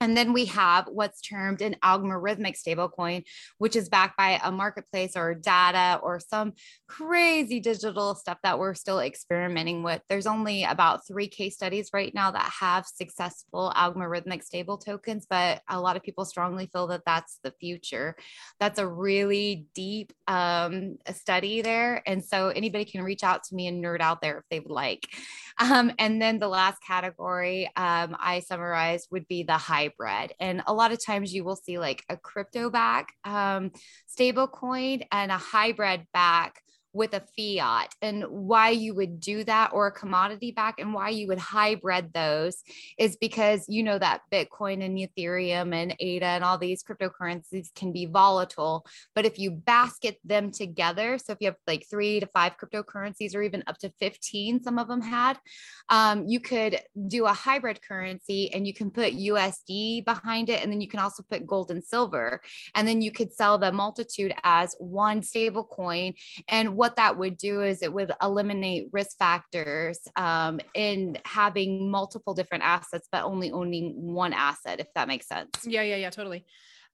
And 0.00 0.16
then 0.16 0.32
we 0.32 0.44
have 0.46 0.86
what's 0.86 1.20
termed 1.20 1.60
an 1.60 1.76
algorithmic 1.82 2.56
stablecoin, 2.56 3.24
which 3.58 3.76
is 3.76 3.88
backed 3.88 4.16
by 4.16 4.40
a 4.42 4.52
marketplace 4.52 5.16
or 5.16 5.34
data 5.34 5.98
or 6.02 6.20
some 6.20 6.52
crazy 6.86 7.60
digital 7.60 8.14
stuff 8.14 8.38
that 8.42 8.58
we're 8.58 8.74
still 8.74 9.00
experimenting 9.00 9.82
with. 9.82 10.00
There's 10.08 10.26
only 10.26 10.64
about 10.64 11.06
three 11.06 11.28
case 11.28 11.54
studies 11.54 11.90
right 11.92 12.14
now 12.14 12.30
that 12.30 12.50
have 12.60 12.86
successful 12.86 13.72
algorithmic 13.76 14.44
stable 14.44 14.78
tokens, 14.78 15.26
but 15.28 15.62
a 15.68 15.80
lot 15.80 15.96
of 15.96 16.02
people 16.02 16.24
strongly 16.24 16.68
feel 16.72 16.86
that 16.88 17.02
that's 17.04 17.40
the 17.42 17.52
future. 17.60 18.16
That's 18.60 18.78
a 18.78 18.86
really 18.86 19.66
deep 19.74 20.12
um, 20.26 20.98
study 21.12 21.62
there. 21.62 22.02
And 22.06 22.24
so 22.24 22.48
anybody 22.48 22.84
can 22.84 23.02
reach 23.02 23.24
out 23.24 23.44
to 23.44 23.54
me 23.54 23.66
and 23.66 23.82
nerd 23.82 24.00
out 24.00 24.20
there 24.20 24.38
if 24.38 24.44
they 24.50 24.60
would 24.60 24.70
like. 24.70 25.08
Um, 25.60 25.92
and 25.98 26.22
then 26.22 26.38
the 26.38 26.48
last 26.48 26.80
category 26.82 27.66
um, 27.76 28.16
I 28.18 28.40
summarized 28.40 29.08
would 29.10 29.26
be 29.26 29.42
the 29.42 29.58
hybrid. 29.98 30.32
And 30.40 30.62
a 30.66 30.74
lot 30.74 30.92
of 30.92 31.04
times 31.04 31.32
you 31.32 31.44
will 31.44 31.56
see 31.56 31.78
like 31.78 32.04
a 32.08 32.16
crypto 32.16 32.70
back 32.70 33.08
um, 33.24 33.72
stable 34.06 34.48
coin 34.48 35.00
and 35.12 35.30
a 35.30 35.38
hybrid 35.38 36.06
back 36.12 36.62
with 36.92 37.14
a 37.14 37.22
fiat 37.36 37.92
and 38.00 38.24
why 38.24 38.70
you 38.70 38.94
would 38.94 39.20
do 39.20 39.44
that 39.44 39.70
or 39.72 39.86
a 39.86 39.92
commodity 39.92 40.52
back 40.52 40.78
and 40.78 40.94
why 40.94 41.10
you 41.10 41.26
would 41.28 41.38
hybrid 41.38 42.12
those 42.12 42.62
is 42.98 43.16
because 43.16 43.64
you 43.68 43.82
know 43.82 43.98
that 43.98 44.22
Bitcoin 44.32 44.84
and 44.84 44.98
Ethereum 44.98 45.74
and 45.74 45.94
ADA 46.00 46.24
and 46.24 46.44
all 46.44 46.58
these 46.58 46.82
cryptocurrencies 46.82 47.74
can 47.74 47.92
be 47.92 48.06
volatile. 48.06 48.86
But 49.14 49.26
if 49.26 49.38
you 49.38 49.50
basket 49.50 50.18
them 50.24 50.50
together, 50.50 51.18
so 51.18 51.32
if 51.32 51.38
you 51.40 51.46
have 51.48 51.56
like 51.66 51.86
three 51.88 52.20
to 52.20 52.26
five 52.26 52.56
cryptocurrencies 52.56 53.34
or 53.34 53.42
even 53.42 53.62
up 53.66 53.78
to 53.78 53.90
15, 54.00 54.62
some 54.62 54.78
of 54.78 54.88
them 54.88 55.02
had, 55.02 55.38
um, 55.90 56.26
you 56.26 56.40
could 56.40 56.80
do 57.06 57.26
a 57.26 57.32
hybrid 57.32 57.80
currency 57.82 58.52
and 58.52 58.66
you 58.66 58.72
can 58.72 58.90
put 58.90 59.12
USD 59.12 60.04
behind 60.04 60.48
it. 60.48 60.62
And 60.62 60.72
then 60.72 60.80
you 60.80 60.88
can 60.88 61.00
also 61.00 61.22
put 61.28 61.46
gold 61.46 61.70
and 61.70 61.84
silver. 61.84 62.40
And 62.74 62.86
then 62.86 63.02
you 63.02 63.12
could 63.12 63.32
sell 63.32 63.58
the 63.58 63.72
multitude 63.72 64.34
as 64.42 64.74
one 64.78 65.22
stable 65.22 65.64
coin. 65.64 66.14
And 66.48 66.76
what 66.78 66.94
that 66.94 67.18
would 67.18 67.36
do 67.36 67.62
is 67.62 67.82
it 67.82 67.92
would 67.92 68.12
eliminate 68.22 68.88
risk 68.92 69.18
factors 69.18 69.98
um, 70.14 70.60
in 70.74 71.18
having 71.24 71.90
multiple 71.90 72.34
different 72.34 72.62
assets, 72.62 73.08
but 73.10 73.24
only 73.24 73.50
owning 73.50 73.94
one 73.96 74.32
asset, 74.32 74.78
if 74.78 74.86
that 74.94 75.08
makes 75.08 75.26
sense. 75.26 75.50
Yeah, 75.64 75.82
yeah, 75.82 75.96
yeah, 75.96 76.10
totally. 76.10 76.46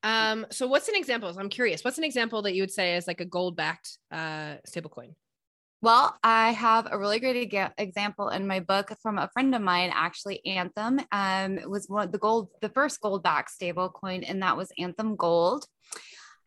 Um, 0.03 0.47
so 0.51 0.66
what's 0.66 0.88
an 0.88 0.94
example? 0.94 1.31
I'm 1.38 1.51
curious. 1.51 1.85
What's 1.85 1.99
an 1.99 2.05
example 2.05 2.40
that 2.42 2.55
you 2.55 2.62
would 2.62 2.70
say 2.70 2.97
is 2.97 3.07
like 3.07 3.20
a 3.20 3.27
gold 3.27 3.57
backed 3.57 3.99
uh, 4.11 4.57
stablecoin? 4.66 5.16
Well, 5.83 6.16
I 6.25 6.53
have 6.53 6.88
a 6.90 6.99
really 6.99 7.20
great 7.20 7.53
example 7.77 8.31
in 8.31 8.47
my 8.47 8.61
book 8.61 8.90
from 9.03 9.18
a 9.18 9.29
friend 9.35 9.55
of 9.55 9.61
mine, 9.61 9.90
actually 9.92 10.40
Anthem. 10.47 10.99
Um, 11.12 11.59
it 11.59 11.68
was 11.68 11.90
one 11.90 12.07
of 12.07 12.12
the 12.12 12.16
gold, 12.16 12.49
the 12.62 12.70
first 12.70 13.03
gold 13.03 13.23
backed 13.23 13.51
stable 13.51 13.90
coin, 13.90 14.25
and 14.25 14.40
that 14.40 14.57
was 14.57 14.73
Anthem 14.79 15.14
Gold. 15.14 15.66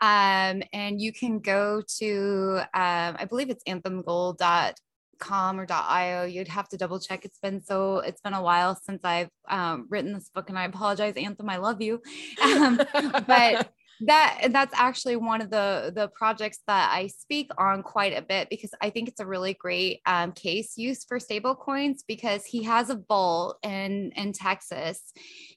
Um, 0.01 0.63
and 0.73 1.01
you 1.01 1.12
can 1.12 1.39
go 1.39 1.81
to, 1.99 2.60
um, 2.73 3.15
I 3.19 3.25
believe 3.27 3.49
it's 3.49 3.63
anthemgold.com 3.63 5.60
or 5.60 5.67
.io. 5.69 6.23
You'd 6.25 6.47
have 6.47 6.69
to 6.69 6.77
double 6.77 6.99
check. 6.99 7.25
It's 7.25 7.39
been 7.39 7.63
so, 7.63 7.99
it's 7.99 8.21
been 8.21 8.33
a 8.33 8.41
while 8.41 8.75
since 8.75 9.01
I've 9.03 9.29
um, 9.49 9.88
written 9.89 10.13
this 10.13 10.29
book 10.33 10.49
and 10.49 10.57
I 10.57 10.65
apologize, 10.65 11.15
Anthem, 11.15 11.49
I 11.49 11.57
love 11.57 11.81
you. 11.81 12.01
Um, 12.41 12.77
but 13.27 13.71
that 14.01 14.49
that's 14.51 14.73
actually 14.77 15.15
one 15.15 15.41
of 15.41 15.49
the 15.49 15.91
the 15.95 16.07
projects 16.10 16.60
that 16.67 16.91
I 16.93 17.07
speak 17.07 17.51
on 17.57 17.83
quite 17.83 18.17
a 18.17 18.21
bit 18.21 18.49
because 18.49 18.71
I 18.81 18.89
think 18.89 19.07
it's 19.10 19.19
a 19.19 19.25
really 19.25 19.53
great 19.53 20.01
um, 20.05 20.31
case 20.31 20.77
use 20.77 21.03
for 21.03 21.19
stable 21.19 21.55
coins 21.55 22.03
because 22.07 22.45
he 22.45 22.63
has 22.63 22.89
a 22.89 23.01
vault 23.07 23.57
in 23.63 24.12
in 24.15 24.33
Texas 24.33 25.01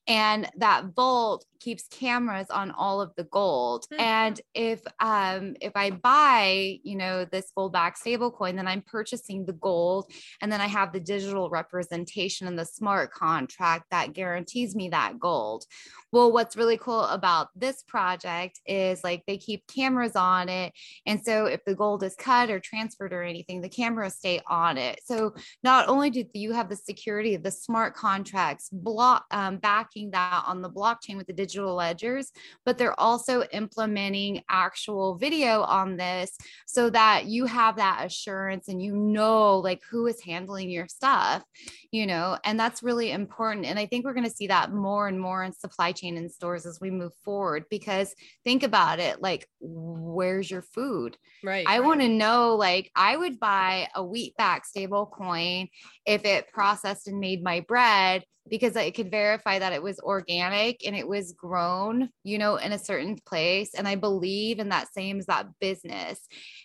and 0.06 0.50
that 0.56 0.86
vault 0.96 1.44
keeps 1.60 1.86
cameras 1.88 2.48
on 2.50 2.70
all 2.72 3.00
of 3.00 3.12
the 3.16 3.24
gold 3.24 3.86
mm-hmm. 3.92 4.00
and 4.00 4.40
if 4.54 4.80
um 4.98 5.54
if 5.60 5.72
i 5.76 5.90
buy 5.90 6.78
you 6.82 6.96
know 6.96 7.24
this 7.26 7.52
gold 7.54 7.72
back 7.72 7.96
stable 7.96 8.30
coin 8.30 8.56
then 8.56 8.66
i'm 8.66 8.82
purchasing 8.82 9.44
the 9.44 9.52
gold 9.52 10.10
and 10.40 10.50
then 10.50 10.60
i 10.60 10.66
have 10.66 10.92
the 10.92 11.00
digital 11.00 11.50
representation 11.50 12.46
and 12.46 12.58
the 12.58 12.64
smart 12.64 13.12
contract 13.12 13.84
that 13.90 14.12
guarantees 14.12 14.74
me 14.74 14.88
that 14.88 15.18
gold 15.18 15.64
well 16.12 16.32
what's 16.32 16.56
really 16.56 16.76
cool 16.76 17.04
about 17.04 17.48
this 17.54 17.82
project 17.82 18.60
is 18.66 19.02
like 19.04 19.22
they 19.26 19.38
keep 19.38 19.66
cameras 19.66 20.16
on 20.16 20.48
it 20.48 20.72
and 21.06 21.22
so 21.24 21.46
if 21.46 21.64
the 21.64 21.74
gold 21.74 22.02
is 22.02 22.14
cut 22.16 22.50
or 22.50 22.60
transferred 22.60 23.12
or 23.12 23.22
anything 23.22 23.60
the 23.60 23.68
cameras 23.68 24.14
stay 24.14 24.40
on 24.46 24.76
it 24.78 25.00
so 25.04 25.34
not 25.62 25.88
only 25.88 26.10
do 26.10 26.24
you 26.34 26.52
have 26.52 26.68
the 26.68 26.76
security 26.76 27.34
of 27.34 27.42
the 27.42 27.50
smart 27.50 27.94
contracts 27.94 28.68
block 28.72 29.24
um, 29.30 29.56
backing 29.58 30.10
that 30.10 30.44
on 30.46 30.62
the 30.62 30.70
blockchain 30.70 31.16
with 31.16 31.26
the 31.26 31.32
digital 31.32 31.74
ledgers, 31.74 32.32
but 32.64 32.78
they're 32.78 32.98
also 32.98 33.42
implementing 33.52 34.42
actual 34.48 35.16
video 35.16 35.62
on 35.62 35.96
this 35.96 36.36
so 36.66 36.90
that 36.90 37.26
you 37.26 37.46
have 37.46 37.76
that 37.76 38.04
assurance 38.04 38.68
and 38.68 38.82
you 38.82 38.96
know 38.96 39.58
like 39.58 39.82
who 39.90 40.06
is 40.06 40.20
handling 40.22 40.70
your 40.70 40.88
stuff, 40.88 41.44
you 41.90 42.06
know, 42.06 42.38
and 42.44 42.58
that's 42.58 42.82
really 42.82 43.10
important. 43.10 43.66
And 43.66 43.78
I 43.78 43.86
think 43.86 44.04
we're 44.04 44.14
going 44.14 44.24
to 44.24 44.30
see 44.30 44.48
that 44.48 44.72
more 44.72 45.08
and 45.08 45.20
more 45.20 45.44
in 45.44 45.52
supply 45.52 45.92
chain 46.00 46.16
and 46.16 46.30
stores 46.30 46.66
as 46.66 46.80
we 46.80 46.90
move 46.90 47.12
forward 47.24 47.64
because 47.70 48.14
think 48.44 48.62
about 48.62 48.98
it 48.98 49.20
like 49.20 49.48
where's 49.60 50.50
your 50.50 50.62
food 50.62 51.16
right 51.44 51.66
i 51.68 51.78
right. 51.78 51.86
want 51.86 52.00
to 52.00 52.08
know 52.08 52.56
like 52.56 52.90
i 52.96 53.16
would 53.16 53.38
buy 53.38 53.88
a 53.94 54.04
wheat 54.04 54.36
back 54.36 54.64
stable 54.64 55.06
coin 55.06 55.68
if 56.06 56.24
it 56.24 56.52
processed 56.52 57.06
and 57.06 57.20
made 57.20 57.42
my 57.42 57.60
bread 57.60 58.24
because 58.48 58.76
I 58.76 58.90
could 58.90 59.10
verify 59.10 59.58
that 59.58 59.72
it 59.72 59.82
was 59.82 60.00
organic 60.00 60.86
and 60.86 60.96
it 60.96 61.06
was 61.06 61.32
grown, 61.32 62.08
you 62.24 62.38
know, 62.38 62.56
in 62.56 62.72
a 62.72 62.78
certain 62.78 63.16
place. 63.26 63.74
And 63.74 63.86
I 63.86 63.96
believe 63.96 64.58
in 64.58 64.70
that 64.70 64.92
same 64.92 65.18
as 65.18 65.26
that 65.26 65.46
business. 65.60 66.18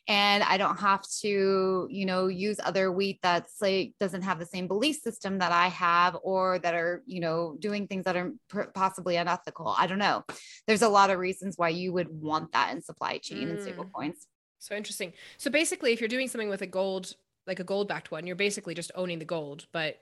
And 0.07 0.43
I 0.43 0.57
don't 0.57 0.79
have 0.79 1.03
to, 1.21 1.87
you 1.89 2.05
know, 2.05 2.27
use 2.27 2.59
other 2.63 2.91
wheat 2.91 3.19
that's 3.21 3.61
like 3.61 3.93
doesn't 3.99 4.23
have 4.23 4.39
the 4.39 4.45
same 4.45 4.67
belief 4.67 4.97
system 4.97 5.39
that 5.39 5.51
I 5.51 5.67
have 5.67 6.17
or 6.23 6.59
that 6.59 6.73
are, 6.73 7.03
you 7.05 7.19
know, 7.19 7.55
doing 7.59 7.87
things 7.87 8.05
that 8.05 8.15
are 8.15 8.33
possibly 8.73 9.17
unethical. 9.17 9.75
I 9.77 9.87
don't 9.87 9.99
know. 9.99 10.23
There's 10.67 10.81
a 10.81 10.89
lot 10.89 11.09
of 11.09 11.19
reasons 11.19 11.57
why 11.57 11.69
you 11.69 11.93
would 11.93 12.09
want 12.09 12.51
that 12.53 12.73
in 12.73 12.81
supply 12.81 13.17
chain 13.17 13.47
mm. 13.47 13.51
and 13.51 13.61
stable 13.61 13.85
coins. 13.85 14.27
So 14.59 14.75
interesting. 14.75 15.13
So 15.37 15.51
basically, 15.51 15.93
if 15.93 15.99
you're 15.99 16.07
doing 16.07 16.27
something 16.27 16.49
with 16.49 16.61
a 16.61 16.67
gold, 16.67 17.13
like 17.45 17.59
a 17.59 17.63
gold 17.63 17.87
backed 17.87 18.11
one, 18.11 18.25
you're 18.25 18.35
basically 18.35 18.73
just 18.73 18.91
owning 18.95 19.19
the 19.19 19.25
gold, 19.25 19.67
but 19.71 19.97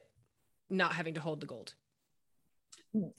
not 0.70 0.94
having 0.94 1.14
to 1.14 1.22
hold 1.22 1.42
the 1.42 1.46
gold 1.46 1.74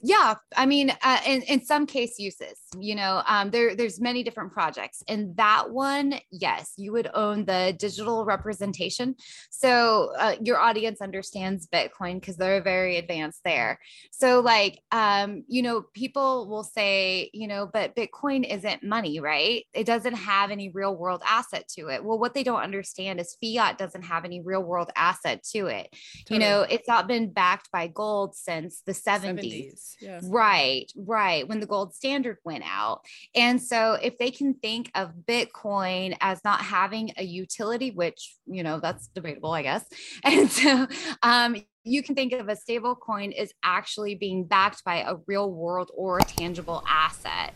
yeah 0.02 0.34
i 0.56 0.66
mean 0.66 0.92
uh, 1.02 1.18
in, 1.26 1.42
in 1.42 1.64
some 1.64 1.86
case 1.86 2.18
uses 2.18 2.58
you 2.78 2.94
know 2.94 3.22
um, 3.26 3.50
there 3.50 3.74
there's 3.74 4.00
many 4.00 4.22
different 4.22 4.52
projects. 4.52 5.02
And 5.08 5.36
that 5.36 5.70
one 5.70 6.14
yes 6.30 6.72
you 6.76 6.92
would 6.92 7.10
own 7.14 7.44
the 7.44 7.74
digital 7.78 8.24
representation. 8.24 9.16
So 9.50 10.12
uh, 10.18 10.36
your 10.42 10.58
audience 10.58 11.00
understands 11.00 11.66
bitcoin 11.66 12.20
because 12.20 12.36
they're 12.36 12.62
very 12.62 12.96
advanced 12.96 13.40
there. 13.44 13.78
So 14.10 14.40
like 14.40 14.80
um, 14.92 15.44
you 15.48 15.62
know 15.62 15.82
people 15.94 16.48
will 16.48 16.64
say 16.64 17.30
you 17.32 17.48
know 17.48 17.68
but 17.72 17.96
bitcoin 17.96 18.48
isn't 18.48 18.82
money 18.82 19.20
right? 19.20 19.64
It 19.72 19.86
doesn't 19.86 20.14
have 20.14 20.50
any 20.50 20.70
real 20.70 20.96
world 20.96 21.22
asset 21.26 21.68
to 21.76 21.88
it. 21.88 22.04
Well 22.04 22.18
what 22.18 22.34
they 22.34 22.42
don't 22.42 22.62
understand 22.62 23.20
is 23.20 23.36
fiat 23.42 23.78
doesn't 23.78 24.02
have 24.02 24.24
any 24.24 24.40
real 24.40 24.62
world 24.62 24.90
asset 24.96 25.42
to 25.52 25.66
it. 25.66 25.88
Totally. 25.92 26.24
you 26.30 26.38
know 26.38 26.62
it's 26.62 26.88
not 26.88 27.08
been 27.08 27.32
backed 27.32 27.70
by 27.70 27.88
gold 27.88 28.34
since 28.34 28.82
the 28.86 28.92
70s, 28.92 29.34
70s 29.38 29.63
yeah. 30.00 30.20
Right, 30.24 30.90
right. 30.96 31.46
When 31.48 31.60
the 31.60 31.66
gold 31.66 31.94
standard 31.94 32.38
went 32.44 32.64
out. 32.66 33.02
And 33.34 33.60
so 33.62 33.94
if 33.94 34.18
they 34.18 34.30
can 34.30 34.54
think 34.54 34.90
of 34.94 35.12
Bitcoin 35.26 36.16
as 36.20 36.42
not 36.44 36.60
having 36.60 37.12
a 37.16 37.24
utility, 37.24 37.90
which, 37.90 38.36
you 38.46 38.62
know, 38.62 38.80
that's 38.80 39.08
debatable, 39.08 39.52
I 39.52 39.62
guess. 39.62 39.84
And 40.24 40.50
so 40.50 40.86
um, 41.22 41.56
you 41.84 42.02
can 42.02 42.14
think 42.14 42.32
of 42.32 42.48
a 42.48 42.56
stable 42.56 42.94
coin 42.94 43.32
as 43.32 43.52
actually 43.62 44.14
being 44.14 44.44
backed 44.44 44.84
by 44.84 45.02
a 45.02 45.16
real 45.26 45.50
world 45.50 45.90
or 45.94 46.18
a 46.18 46.24
tangible 46.24 46.82
asset. 46.88 47.52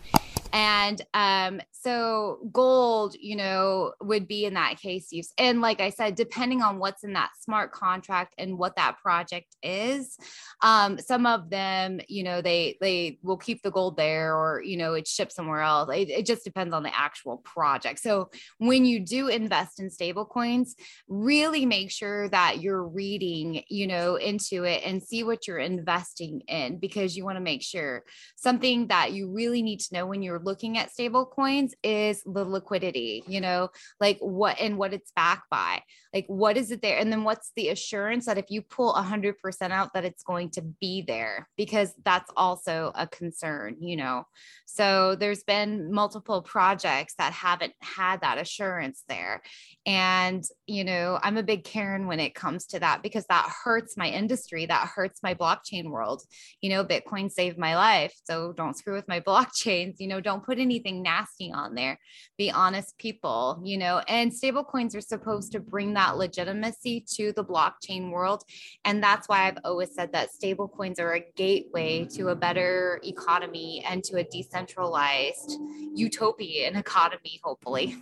And 0.52 1.00
um, 1.14 1.60
so 1.72 2.38
gold, 2.52 3.14
you 3.18 3.36
know, 3.36 3.92
would 4.00 4.26
be 4.26 4.44
in 4.44 4.54
that 4.54 4.80
case 4.80 5.12
use. 5.12 5.32
And 5.38 5.60
like 5.60 5.80
I 5.80 5.90
said, 5.90 6.14
depending 6.14 6.62
on 6.62 6.78
what's 6.78 7.04
in 7.04 7.12
that 7.12 7.30
smart 7.40 7.72
contract 7.72 8.34
and 8.38 8.58
what 8.58 8.76
that 8.76 8.98
project 8.98 9.54
is, 9.62 10.16
um, 10.62 10.98
some 10.98 11.26
of 11.26 11.50
them, 11.50 12.00
you 12.08 12.24
know, 12.24 12.42
they 12.42 12.76
they 12.80 13.18
will 13.22 13.36
keep 13.36 13.62
the 13.62 13.70
gold 13.70 13.96
there 13.96 14.34
or 14.34 14.62
you 14.62 14.76
know, 14.76 14.94
it's 14.94 15.10
shipped 15.10 15.32
somewhere 15.32 15.60
else. 15.60 15.90
It, 15.94 16.10
it 16.10 16.26
just 16.26 16.44
depends 16.44 16.74
on 16.74 16.82
the 16.82 16.96
actual 16.96 17.38
project. 17.38 18.00
So 18.00 18.30
when 18.58 18.84
you 18.84 19.00
do 19.00 19.28
invest 19.28 19.80
in 19.80 19.90
stable 19.90 20.24
coins, 20.24 20.74
really 21.08 21.66
make 21.66 21.90
sure 21.90 22.28
that 22.30 22.60
you're 22.60 22.84
reading, 22.84 23.62
you 23.68 23.86
know, 23.86 24.16
into 24.16 24.64
it 24.64 24.82
and 24.84 25.02
see 25.02 25.22
what 25.22 25.46
you're 25.46 25.58
investing 25.58 26.40
in 26.48 26.78
because 26.78 27.16
you 27.16 27.24
want 27.24 27.36
to 27.36 27.40
make 27.40 27.62
sure 27.62 28.04
something 28.36 28.88
that 28.88 29.12
you 29.12 29.30
really 29.30 29.62
need 29.62 29.80
to 29.80 29.94
know 29.94 30.06
when 30.06 30.22
you're 30.22 30.37
looking 30.42 30.78
at 30.78 30.90
stable 30.90 31.26
coins 31.26 31.74
is 31.82 32.22
the 32.24 32.44
liquidity, 32.44 33.22
you 33.26 33.40
know, 33.40 33.70
like 34.00 34.18
what 34.20 34.58
and 34.60 34.78
what 34.78 34.92
it's 34.94 35.12
backed 35.14 35.50
by. 35.50 35.82
Like 36.18 36.26
what 36.26 36.56
is 36.56 36.72
it 36.72 36.82
there? 36.82 36.98
And 36.98 37.12
then 37.12 37.22
what's 37.22 37.52
the 37.54 37.68
assurance 37.68 38.26
that 38.26 38.38
if 38.38 38.46
you 38.48 38.60
pull 38.60 38.92
100% 38.92 39.34
out 39.70 39.94
that 39.94 40.04
it's 40.04 40.24
going 40.24 40.50
to 40.50 40.62
be 40.80 41.04
there 41.06 41.48
because 41.56 41.94
that's 42.04 42.28
also 42.36 42.90
a 42.96 43.06
concern, 43.06 43.76
you 43.78 43.96
know. 43.96 44.24
So 44.66 45.14
there's 45.14 45.44
been 45.44 45.92
multiple 45.92 46.42
projects 46.42 47.14
that 47.18 47.32
haven't 47.32 47.72
had 47.80 48.20
that 48.22 48.38
assurance 48.38 49.04
there. 49.08 49.42
And, 49.86 50.42
you 50.66 50.82
know, 50.82 51.20
I'm 51.22 51.36
a 51.36 51.42
big 51.44 51.62
Karen 51.62 52.08
when 52.08 52.18
it 52.18 52.34
comes 52.34 52.66
to 52.66 52.80
that 52.80 53.00
because 53.02 53.24
that 53.26 53.48
hurts 53.64 53.96
my 53.96 54.08
industry, 54.08 54.66
that 54.66 54.88
hurts 54.88 55.22
my 55.22 55.34
blockchain 55.34 55.90
world. 55.90 56.24
You 56.60 56.70
know, 56.70 56.84
Bitcoin 56.84 57.30
saved 57.30 57.58
my 57.58 57.76
life. 57.76 58.12
So 58.24 58.52
don't 58.52 58.76
screw 58.76 58.94
with 58.94 59.06
my 59.06 59.20
blockchains, 59.28 59.94
you 59.98 60.08
know, 60.08 60.20
don't 60.20 60.44
put 60.44 60.58
anything 60.58 61.00
nasty 61.00 61.52
on 61.52 61.76
there. 61.76 62.00
Be 62.36 62.50
honest 62.50 62.98
people, 62.98 63.62
you 63.64 63.78
know, 63.78 64.02
and 64.08 64.34
stable 64.34 64.64
coins 64.64 64.96
are 64.96 65.00
supposed 65.00 65.52
to 65.52 65.60
bring 65.60 65.94
that 65.94 66.07
legitimacy 66.16 67.04
to 67.16 67.32
the 67.32 67.44
blockchain 67.44 68.10
world. 68.10 68.44
And 68.84 69.02
that's 69.02 69.28
why 69.28 69.48
I've 69.48 69.58
always 69.64 69.94
said 69.94 70.12
that 70.12 70.30
stablecoins 70.30 70.98
are 71.00 71.14
a 71.14 71.24
gateway 71.36 72.06
to 72.12 72.28
a 72.28 72.34
better 72.34 73.00
economy 73.04 73.84
and 73.88 74.02
to 74.04 74.18
a 74.18 74.24
decentralized 74.24 75.58
utopian 75.94 76.76
economy, 76.76 77.40
hopefully. 77.42 77.96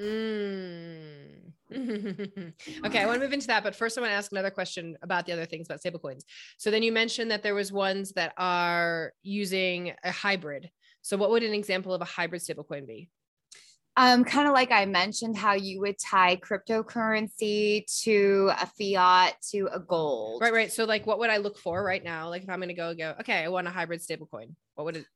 Mm. 0.00 1.52
okay, 1.72 3.00
I 3.00 3.06
want 3.06 3.16
to 3.16 3.20
move 3.20 3.32
into 3.32 3.48
that, 3.48 3.64
but 3.64 3.74
first 3.74 3.98
I 3.98 4.00
want 4.00 4.12
to 4.12 4.14
ask 4.14 4.30
another 4.30 4.50
question 4.50 4.96
about 5.02 5.26
the 5.26 5.32
other 5.32 5.46
things 5.46 5.66
about 5.66 5.82
stablecoins. 5.82 6.22
So 6.58 6.70
then 6.70 6.82
you 6.82 6.92
mentioned 6.92 7.30
that 7.32 7.42
there 7.42 7.54
was 7.54 7.72
ones 7.72 8.12
that 8.12 8.32
are 8.36 9.12
using 9.22 9.92
a 10.04 10.12
hybrid. 10.12 10.70
So 11.02 11.16
what 11.16 11.30
would 11.30 11.42
an 11.42 11.54
example 11.54 11.92
of 11.92 12.00
a 12.00 12.04
hybrid 12.04 12.42
stablecoin 12.42 12.86
be? 12.86 13.08
Um, 13.98 14.24
kind 14.24 14.46
of 14.46 14.52
like 14.52 14.70
I 14.70 14.84
mentioned, 14.84 15.36
how 15.36 15.54
you 15.54 15.80
would 15.80 15.98
tie 15.98 16.36
cryptocurrency 16.36 17.84
to 18.02 18.50
a 18.60 18.66
fiat 18.66 19.34
to 19.52 19.68
a 19.72 19.80
gold. 19.80 20.42
Right, 20.42 20.52
right. 20.52 20.72
So, 20.72 20.84
like, 20.84 21.06
what 21.06 21.18
would 21.18 21.30
I 21.30 21.38
look 21.38 21.56
for 21.56 21.82
right 21.82 22.04
now? 22.04 22.28
Like, 22.28 22.42
if 22.42 22.50
I'm 22.50 22.58
going 22.58 22.68
to 22.68 22.74
go, 22.74 22.94
go, 22.94 23.14
okay, 23.20 23.42
I 23.42 23.48
want 23.48 23.66
a 23.66 23.70
hybrid 23.70 24.00
stablecoin. 24.00 24.54
What 24.74 24.84
would 24.84 24.96
it? 24.96 25.06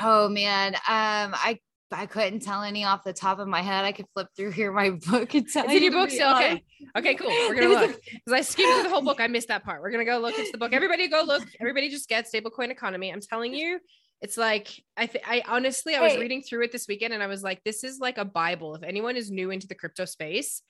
Oh 0.00 0.28
man, 0.28 0.74
um, 0.74 1.34
I 1.34 1.58
I 1.92 2.06
couldn't 2.06 2.40
tell 2.40 2.62
any 2.62 2.84
off 2.84 3.04
the 3.04 3.12
top 3.12 3.38
of 3.38 3.46
my 3.46 3.62
head. 3.62 3.84
I 3.84 3.92
could 3.92 4.06
flip 4.14 4.28
through 4.36 4.50
here 4.50 4.72
my 4.72 4.90
book 5.10 5.34
and 5.34 5.48
tell 5.48 5.64
it's 5.64 5.74
in 5.74 5.82
your 5.82 5.92
book 5.92 6.10
still. 6.10 6.34
Okay. 6.34 6.62
Okay, 6.96 7.14
cool. 7.14 7.28
We're 7.28 7.54
gonna 7.60 7.68
look. 7.68 8.00
Because 8.04 8.32
I 8.32 8.40
skimmed 8.40 8.74
through 8.74 8.82
the 8.84 8.88
whole 8.88 9.02
book. 9.02 9.20
I 9.20 9.28
missed 9.28 9.48
that 9.48 9.64
part. 9.64 9.80
We're 9.82 9.90
gonna 9.90 10.04
go 10.04 10.18
look 10.18 10.38
into 10.38 10.52
the 10.52 10.58
book. 10.58 10.72
Everybody 10.72 11.08
go 11.08 11.22
look. 11.24 11.44
Everybody 11.60 11.90
just 11.90 12.08
get 12.08 12.26
stablecoin 12.26 12.70
economy. 12.70 13.12
I'm 13.12 13.20
telling 13.20 13.54
you, 13.54 13.78
it's 14.24 14.38
like 14.38 14.82
I 14.96 15.04
th- 15.04 15.22
I 15.28 15.42
honestly 15.46 15.94
I 15.94 16.00
was 16.00 16.14
hey. 16.14 16.18
reading 16.18 16.40
through 16.40 16.64
it 16.64 16.72
this 16.72 16.88
weekend 16.88 17.12
and 17.12 17.22
I 17.22 17.26
was 17.26 17.42
like, 17.42 17.62
this 17.62 17.84
is 17.84 18.00
like 18.00 18.16
a 18.16 18.24
Bible. 18.24 18.74
If 18.74 18.82
anyone 18.82 19.16
is 19.16 19.30
new 19.30 19.50
into 19.50 19.66
the 19.66 19.74
crypto 19.74 20.06
space, 20.06 20.62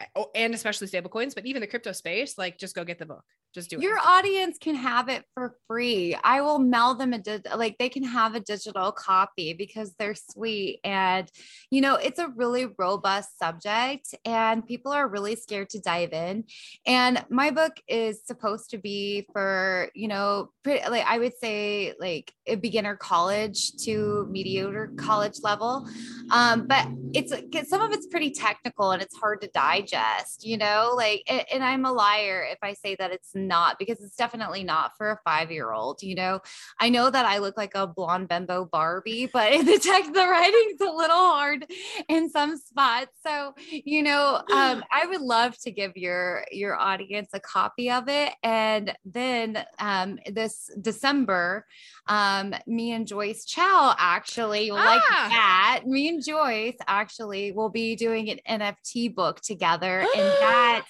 eh, 0.00 0.04
oh, 0.14 0.30
and 0.36 0.54
especially 0.54 0.86
stablecoins, 0.86 1.34
but 1.34 1.46
even 1.46 1.60
the 1.60 1.66
crypto 1.66 1.90
space, 1.90 2.38
like 2.38 2.58
just 2.58 2.76
go 2.76 2.84
get 2.84 3.00
the 3.00 3.06
book. 3.06 3.24
Just 3.54 3.70
do 3.70 3.76
it. 3.76 3.82
Your 3.82 3.98
audience 3.98 4.58
can 4.60 4.74
have 4.74 5.08
it 5.08 5.24
for 5.34 5.56
free. 5.66 6.16
I 6.22 6.42
will 6.42 6.58
mail 6.58 6.94
them 6.94 7.12
a 7.12 7.18
di- 7.18 7.40
like 7.54 7.78
they 7.78 7.88
can 7.88 8.04
have 8.04 8.34
a 8.34 8.40
digital 8.40 8.92
copy 8.92 9.54
because 9.54 9.94
they're 9.98 10.14
sweet 10.14 10.80
and 10.84 11.30
you 11.70 11.80
know, 11.80 11.96
it's 11.96 12.18
a 12.18 12.28
really 12.28 12.66
robust 12.78 13.38
subject 13.38 14.14
and 14.24 14.66
people 14.66 14.92
are 14.92 15.08
really 15.08 15.36
scared 15.36 15.70
to 15.70 15.80
dive 15.80 16.12
in. 16.12 16.44
And 16.86 17.24
my 17.30 17.50
book 17.50 17.80
is 17.88 18.20
supposed 18.24 18.70
to 18.70 18.78
be 18.78 19.26
for, 19.32 19.90
you 19.94 20.08
know, 20.08 20.50
pretty, 20.62 20.88
like 20.88 21.04
I 21.06 21.18
would 21.18 21.36
say 21.40 21.94
like 21.98 22.32
a 22.46 22.56
beginner 22.56 22.96
college 22.96 23.72
to 23.84 24.26
mediocre 24.30 24.92
college 24.96 25.38
level. 25.42 25.88
Um, 26.30 26.66
but 26.66 26.86
it's 27.14 27.32
some 27.68 27.80
of 27.80 27.92
it's 27.92 28.06
pretty 28.06 28.30
technical 28.30 28.92
and 28.92 29.02
it's 29.02 29.16
hard 29.16 29.40
to 29.40 29.48
digest, 29.48 30.46
you 30.46 30.58
know, 30.58 30.92
like 30.96 31.22
and, 31.28 31.44
and 31.52 31.64
I'm 31.64 31.84
a 31.84 31.92
liar 31.92 32.46
if 32.50 32.58
I 32.62 32.74
say 32.74 32.96
that 32.96 33.12
it's 33.12 33.34
not 33.46 33.78
because 33.78 34.00
it's 34.00 34.16
definitely 34.16 34.64
not 34.64 34.96
for 34.96 35.10
a 35.10 35.20
five 35.24 35.50
year 35.50 35.72
old. 35.72 36.02
You 36.02 36.14
know, 36.14 36.40
I 36.80 36.88
know 36.88 37.10
that 37.10 37.24
I 37.24 37.38
look 37.38 37.56
like 37.56 37.74
a 37.74 37.86
blonde 37.86 38.28
bimbo 38.28 38.64
Barbie, 38.64 39.26
but 39.32 39.50
the 39.64 39.78
text, 39.78 40.12
the 40.12 40.26
writing's 40.26 40.80
a 40.80 40.92
little 40.92 41.16
hard 41.16 41.66
in 42.08 42.30
some 42.30 42.56
spots. 42.56 43.12
So, 43.24 43.54
you 43.70 44.02
know, 44.02 44.42
um, 44.52 44.84
I 44.92 45.06
would 45.06 45.20
love 45.20 45.56
to 45.58 45.70
give 45.70 45.96
your 45.96 46.44
your 46.50 46.76
audience 46.76 47.30
a 47.32 47.40
copy 47.40 47.90
of 47.90 48.08
it. 48.08 48.32
And 48.42 48.94
then 49.04 49.64
um, 49.78 50.18
this 50.30 50.70
December, 50.80 51.66
um, 52.08 52.54
me 52.66 52.92
and 52.92 53.06
Joyce 53.06 53.44
Chow 53.44 53.94
actually 53.98 54.70
ah. 54.70 54.74
like 54.74 55.02
that. 55.08 55.82
Me 55.86 56.08
and 56.08 56.24
Joyce 56.24 56.76
actually 56.86 57.52
will 57.52 57.70
be 57.70 57.96
doing 57.96 58.30
an 58.30 58.60
NFT 58.60 59.14
book 59.14 59.40
together, 59.40 60.00
and 60.00 60.08
that 60.40 60.84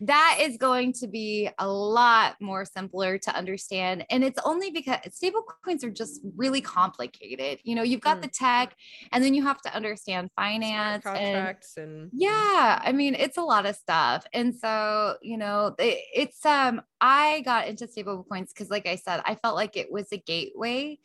that 0.00 0.38
is 0.40 0.58
going 0.58 0.92
to 0.92 1.06
be 1.06 1.48
a 1.58 1.66
lot 1.66 2.36
more 2.40 2.64
simpler 2.64 3.16
to 3.16 3.34
understand. 3.34 4.04
And 4.10 4.22
it's 4.22 4.38
only 4.44 4.70
because 4.70 4.98
stable 5.12 5.42
coins 5.64 5.82
are 5.84 5.90
just 5.90 6.20
really 6.36 6.60
complicated. 6.60 7.60
You 7.64 7.74
know, 7.76 7.82
you've 7.82 8.02
got 8.02 8.18
mm. 8.18 8.22
the 8.22 8.28
tech 8.28 8.76
and 9.12 9.24
then 9.24 9.34
you 9.34 9.42
have 9.44 9.60
to 9.62 9.74
understand 9.74 10.30
finance 10.36 11.02
Smart 11.02 11.16
contracts 11.16 11.76
and, 11.78 12.02
and, 12.02 12.10
yeah, 12.12 12.80
I 12.84 12.92
mean, 12.92 13.14
it's 13.14 13.38
a 13.38 13.42
lot 13.42 13.64
of 13.64 13.74
stuff. 13.76 14.26
And 14.34 14.54
so, 14.54 15.16
you 15.22 15.38
know, 15.38 15.74
it, 15.78 15.98
it's 16.14 16.44
um 16.44 16.82
I 17.00 17.40
got 17.42 17.68
into 17.68 17.88
stable 17.88 18.24
coins 18.30 18.52
because 18.52 18.70
like 18.70 18.86
I 18.86 18.96
said, 18.96 19.22
I 19.24 19.34
felt 19.36 19.54
like 19.54 19.76
it 19.76 19.90
was 19.90 20.08
a 20.12 20.18
gateway 20.18 20.98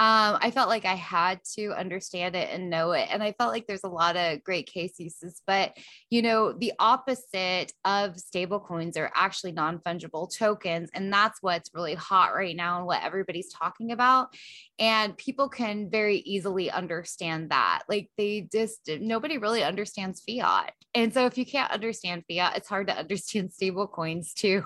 um, 0.00 0.38
I 0.40 0.50
felt 0.50 0.70
like 0.70 0.86
I 0.86 0.94
had 0.94 1.44
to 1.56 1.72
understand 1.72 2.34
it 2.34 2.48
and 2.50 2.70
know 2.70 2.92
it. 2.92 3.08
And 3.10 3.22
I 3.22 3.32
felt 3.32 3.52
like 3.52 3.66
there's 3.66 3.84
a 3.84 3.88
lot 3.88 4.16
of 4.16 4.42
great 4.42 4.64
case 4.64 4.98
uses, 4.98 5.42
but 5.46 5.76
you 6.08 6.22
know, 6.22 6.54
the 6.54 6.72
opposite 6.78 7.74
of 7.84 8.18
stable 8.18 8.60
coins 8.60 8.96
are 8.96 9.12
actually 9.14 9.52
non-fungible 9.52 10.34
tokens. 10.34 10.88
And 10.94 11.12
that's 11.12 11.42
what's 11.42 11.74
really 11.74 11.92
hot 11.92 12.34
right 12.34 12.56
now 12.56 12.78
and 12.78 12.86
what 12.86 13.02
everybody's 13.02 13.52
talking 13.52 13.92
about. 13.92 14.34
And 14.78 15.18
people 15.18 15.50
can 15.50 15.90
very 15.90 16.16
easily 16.20 16.70
understand 16.70 17.50
that. 17.50 17.82
Like 17.86 18.10
they 18.16 18.48
just 18.50 18.88
nobody 19.00 19.36
really 19.36 19.62
understands 19.62 20.22
fiat. 20.26 20.72
And 20.94 21.12
so 21.12 21.26
if 21.26 21.36
you 21.36 21.44
can't 21.44 21.72
understand 21.72 22.24
fiat, 22.26 22.56
it's 22.56 22.70
hard 22.70 22.86
to 22.86 22.98
understand 22.98 23.52
stable 23.52 23.86
coins 23.86 24.32
too. 24.32 24.64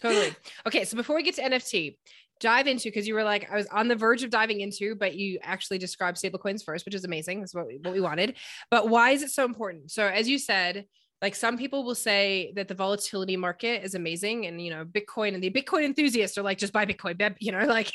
totally. 0.00 0.34
Okay. 0.66 0.86
So 0.86 0.96
before 0.96 1.16
we 1.16 1.22
get 1.22 1.34
to 1.34 1.42
NFT, 1.42 1.96
dive 2.40 2.66
into 2.66 2.84
because 2.84 3.06
you 3.06 3.14
were 3.14 3.22
like 3.22 3.50
I 3.50 3.56
was 3.56 3.66
on 3.66 3.88
the 3.88 3.96
verge 3.96 4.22
of 4.22 4.30
diving 4.30 4.60
into, 4.60 4.94
but 4.94 5.14
you 5.14 5.38
actually 5.42 5.78
described 5.78 6.18
stablecoins 6.18 6.64
first, 6.64 6.84
which 6.84 6.94
is 6.94 7.04
amazing. 7.04 7.40
That's 7.40 7.54
what 7.54 7.66
we, 7.66 7.78
what 7.82 7.94
we 7.94 8.00
wanted. 8.00 8.36
But 8.70 8.88
why 8.88 9.10
is 9.10 9.22
it 9.22 9.30
so 9.30 9.44
important? 9.44 9.90
So 9.90 10.06
as 10.06 10.28
you 10.28 10.38
said, 10.38 10.86
like 11.22 11.34
some 11.34 11.58
people 11.58 11.84
will 11.84 11.94
say 11.94 12.52
that 12.56 12.68
the 12.68 12.74
volatility 12.74 13.36
market 13.36 13.84
is 13.84 13.94
amazing, 13.94 14.46
and 14.46 14.60
you 14.60 14.70
know 14.70 14.84
Bitcoin 14.84 15.34
and 15.34 15.42
the 15.42 15.50
Bitcoin 15.50 15.84
enthusiasts 15.84 16.38
are 16.38 16.42
like 16.42 16.58
just 16.58 16.72
buy 16.72 16.86
Bitcoin, 16.86 17.36
you 17.38 17.52
know, 17.52 17.64
like 17.66 17.90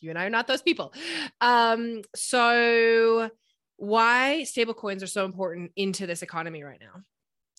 you 0.00 0.10
and 0.10 0.18
I 0.18 0.26
are 0.26 0.30
not 0.30 0.46
those 0.46 0.62
people. 0.62 0.92
Um, 1.40 2.02
so 2.14 3.30
why 3.76 4.44
stablecoins 4.44 5.02
are 5.02 5.06
so 5.06 5.24
important 5.24 5.72
into 5.76 6.06
this 6.06 6.22
economy 6.22 6.62
right 6.62 6.80
now, 6.80 7.02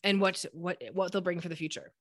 and 0.04 0.22
what 0.22 0.46
what 0.54 0.82
what 0.94 1.12
they'll 1.12 1.22
bring 1.22 1.42
for 1.42 1.50
the 1.50 1.56
future? 1.56 1.92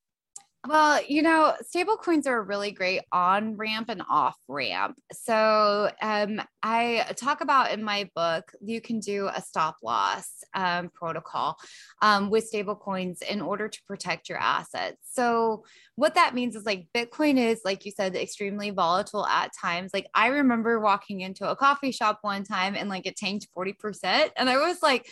Well, 0.69 1.01
you 1.09 1.23
know, 1.23 1.55
stable 1.63 1.97
coins 1.97 2.27
are 2.27 2.37
a 2.37 2.43
really 2.43 2.71
great 2.71 3.01
on 3.13 3.57
ramp 3.57 3.89
and 3.89 4.03
off 4.11 4.37
ramp. 4.47 4.99
So, 5.11 5.91
um, 6.03 6.43
I 6.63 7.07
talk 7.17 7.41
about 7.41 7.73
in 7.73 7.83
my 7.83 8.11
book, 8.15 8.53
you 8.61 8.83
can 8.83 9.01
do 9.01 9.31
a 9.35 9.41
stop 9.41 9.77
loss 9.83 10.29
um, 10.55 10.91
protocol 10.93 11.57
um, 12.03 12.29
with 12.29 12.45
stable 12.45 12.77
coins 12.77 13.23
in 13.23 13.41
order 13.41 13.69
to 13.69 13.79
protect 13.87 14.29
your 14.29 14.37
assets. 14.37 14.99
So, 15.11 15.65
what 15.97 16.15
that 16.17 16.35
means 16.35 16.55
is 16.55 16.67
like 16.67 16.89
Bitcoin 16.95 17.39
is, 17.39 17.63
like 17.65 17.87
you 17.87 17.93
said, 17.93 18.15
extremely 18.15 18.69
volatile 18.69 19.27
at 19.27 19.53
times. 19.59 19.93
Like, 19.95 20.09
I 20.15 20.27
remember 20.27 20.79
walking 20.79 21.23
into 21.23 21.49
a 21.49 21.57
coffee 21.57 21.91
shop 21.91 22.19
one 22.21 22.45
time 22.45 22.75
and 22.75 22.91
like 22.91 23.07
it 23.07 23.17
tanked 23.17 23.49
40%. 23.57 24.29
And 24.37 24.51
I 24.51 24.59
was 24.59 24.83
like, 24.83 25.11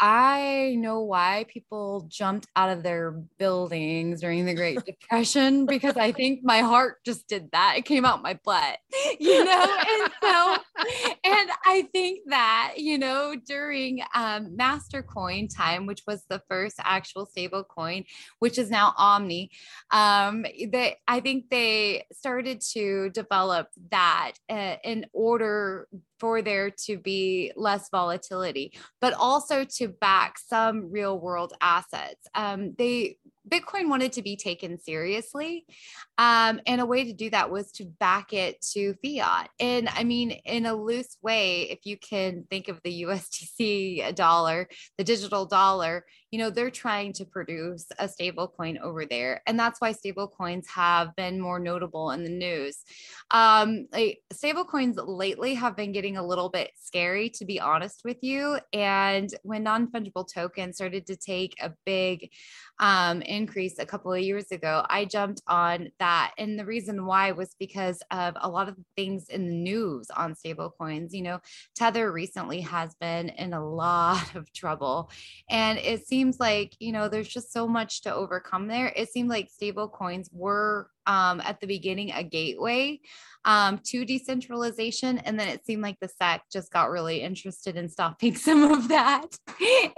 I 0.00 0.74
know 0.78 1.02
why 1.02 1.46
people 1.48 2.06
jumped 2.08 2.46
out 2.56 2.70
of 2.70 2.82
their 2.82 3.12
buildings 3.38 4.20
during 4.20 4.44
the 4.44 4.54
Great 4.54 4.84
Depression 4.86 5.66
because 5.66 5.96
I 5.96 6.12
think 6.12 6.40
my 6.42 6.60
heart 6.60 6.96
just 7.04 7.28
did 7.28 7.50
that. 7.52 7.74
It 7.76 7.84
came 7.84 8.04
out 8.04 8.22
my 8.22 8.38
butt, 8.44 8.78
you 9.20 9.44
know? 9.44 9.76
And 9.88 10.12
so, 10.22 10.56
and 11.24 11.50
I 11.64 11.88
think 11.92 12.20
that, 12.26 12.74
you 12.76 12.98
know, 12.98 13.36
during 13.46 14.00
um, 14.14 14.56
Mastercoin 14.56 15.54
time, 15.54 15.86
which 15.86 16.02
was 16.06 16.24
the 16.28 16.42
first 16.48 16.76
actual 16.80 17.26
stable 17.26 17.64
coin, 17.64 18.04
which 18.40 18.58
is 18.58 18.70
now 18.70 18.94
Omni, 18.96 19.50
um, 19.90 20.42
they, 20.42 20.96
I 21.06 21.20
think 21.20 21.50
they 21.50 22.06
started 22.12 22.60
to 22.72 23.10
develop 23.10 23.68
that 23.90 24.32
uh, 24.50 24.76
in 24.82 25.06
order 25.12 25.86
for 26.24 26.40
there 26.40 26.70
to 26.70 26.96
be 26.96 27.52
less 27.54 27.90
volatility, 27.90 28.72
but 28.98 29.12
also 29.12 29.62
to 29.62 29.88
back 29.88 30.38
some 30.38 30.90
real 30.90 31.20
world 31.20 31.52
assets. 31.60 32.26
Um, 32.34 32.74
they 32.78 33.18
Bitcoin 33.46 33.90
wanted 33.90 34.14
to 34.14 34.22
be 34.22 34.34
taken 34.34 34.80
seriously. 34.80 35.66
Um, 36.16 36.60
and 36.66 36.80
a 36.80 36.86
way 36.86 37.04
to 37.04 37.12
do 37.12 37.30
that 37.30 37.50
was 37.50 37.72
to 37.72 37.84
back 37.84 38.32
it 38.32 38.60
to 38.72 38.94
fiat. 39.02 39.50
And 39.58 39.88
I 39.88 40.04
mean, 40.04 40.30
in 40.30 40.66
a 40.66 40.74
loose 40.74 41.16
way, 41.22 41.62
if 41.70 41.80
you 41.84 41.96
can 41.96 42.44
think 42.50 42.68
of 42.68 42.80
the 42.84 43.02
USDC 43.02 44.14
dollar, 44.14 44.68
the 44.96 45.04
digital 45.04 45.44
dollar, 45.44 46.04
you 46.30 46.38
know, 46.38 46.50
they're 46.50 46.70
trying 46.70 47.12
to 47.12 47.24
produce 47.24 47.86
a 47.98 48.08
stable 48.08 48.48
coin 48.48 48.78
over 48.78 49.06
there. 49.06 49.40
And 49.46 49.58
that's 49.58 49.80
why 49.80 49.92
stable 49.92 50.26
coins 50.26 50.66
have 50.68 51.14
been 51.14 51.40
more 51.40 51.60
notable 51.60 52.10
in 52.10 52.24
the 52.24 52.28
news. 52.28 52.78
Um, 53.30 53.86
like, 53.92 54.18
stable 54.32 54.64
coins 54.64 54.96
lately 54.96 55.54
have 55.54 55.76
been 55.76 55.92
getting 55.92 56.16
a 56.16 56.26
little 56.26 56.48
bit 56.48 56.72
scary, 56.76 57.30
to 57.30 57.44
be 57.44 57.60
honest 57.60 58.02
with 58.04 58.18
you. 58.22 58.58
And 58.72 59.32
when 59.44 59.62
non 59.62 59.86
fungible 59.92 60.26
tokens 60.26 60.76
started 60.76 61.06
to 61.06 61.16
take 61.16 61.54
a 61.62 61.72
big 61.86 62.30
um, 62.80 63.22
increase 63.22 63.78
a 63.78 63.86
couple 63.86 64.12
of 64.12 64.20
years 64.20 64.50
ago, 64.50 64.84
I 64.88 65.04
jumped 65.04 65.40
on 65.46 65.90
that. 66.00 66.03
And 66.38 66.58
the 66.58 66.64
reason 66.64 67.06
why 67.06 67.32
was 67.32 67.54
because 67.58 68.02
of 68.10 68.34
a 68.40 68.48
lot 68.48 68.68
of 68.68 68.76
things 68.96 69.28
in 69.28 69.46
the 69.46 69.54
news 69.54 70.08
on 70.10 70.34
stablecoins. 70.34 71.12
You 71.12 71.22
know, 71.22 71.40
Tether 71.74 72.12
recently 72.12 72.60
has 72.62 72.94
been 72.96 73.30
in 73.30 73.52
a 73.52 73.66
lot 73.66 74.34
of 74.34 74.52
trouble. 74.52 75.10
And 75.50 75.78
it 75.78 76.06
seems 76.06 76.38
like, 76.40 76.74
you 76.78 76.92
know, 76.92 77.08
there's 77.08 77.28
just 77.28 77.52
so 77.52 77.66
much 77.66 78.02
to 78.02 78.14
overcome 78.14 78.68
there. 78.68 78.92
It 78.96 79.10
seemed 79.10 79.28
like 79.28 79.50
stablecoins 79.50 80.28
were 80.32 80.90
um, 81.06 81.40
at 81.44 81.60
the 81.60 81.66
beginning 81.66 82.12
a 82.12 82.22
gateway 82.22 83.00
um, 83.44 83.80
to 83.84 84.04
decentralization. 84.04 85.18
And 85.18 85.38
then 85.38 85.48
it 85.48 85.64
seemed 85.64 85.82
like 85.82 85.98
the 86.00 86.08
SEC 86.08 86.42
just 86.50 86.72
got 86.72 86.90
really 86.90 87.20
interested 87.20 87.76
in 87.76 87.88
stopping 87.88 88.34
some 88.36 88.62
of 88.70 88.88
that. 88.88 89.26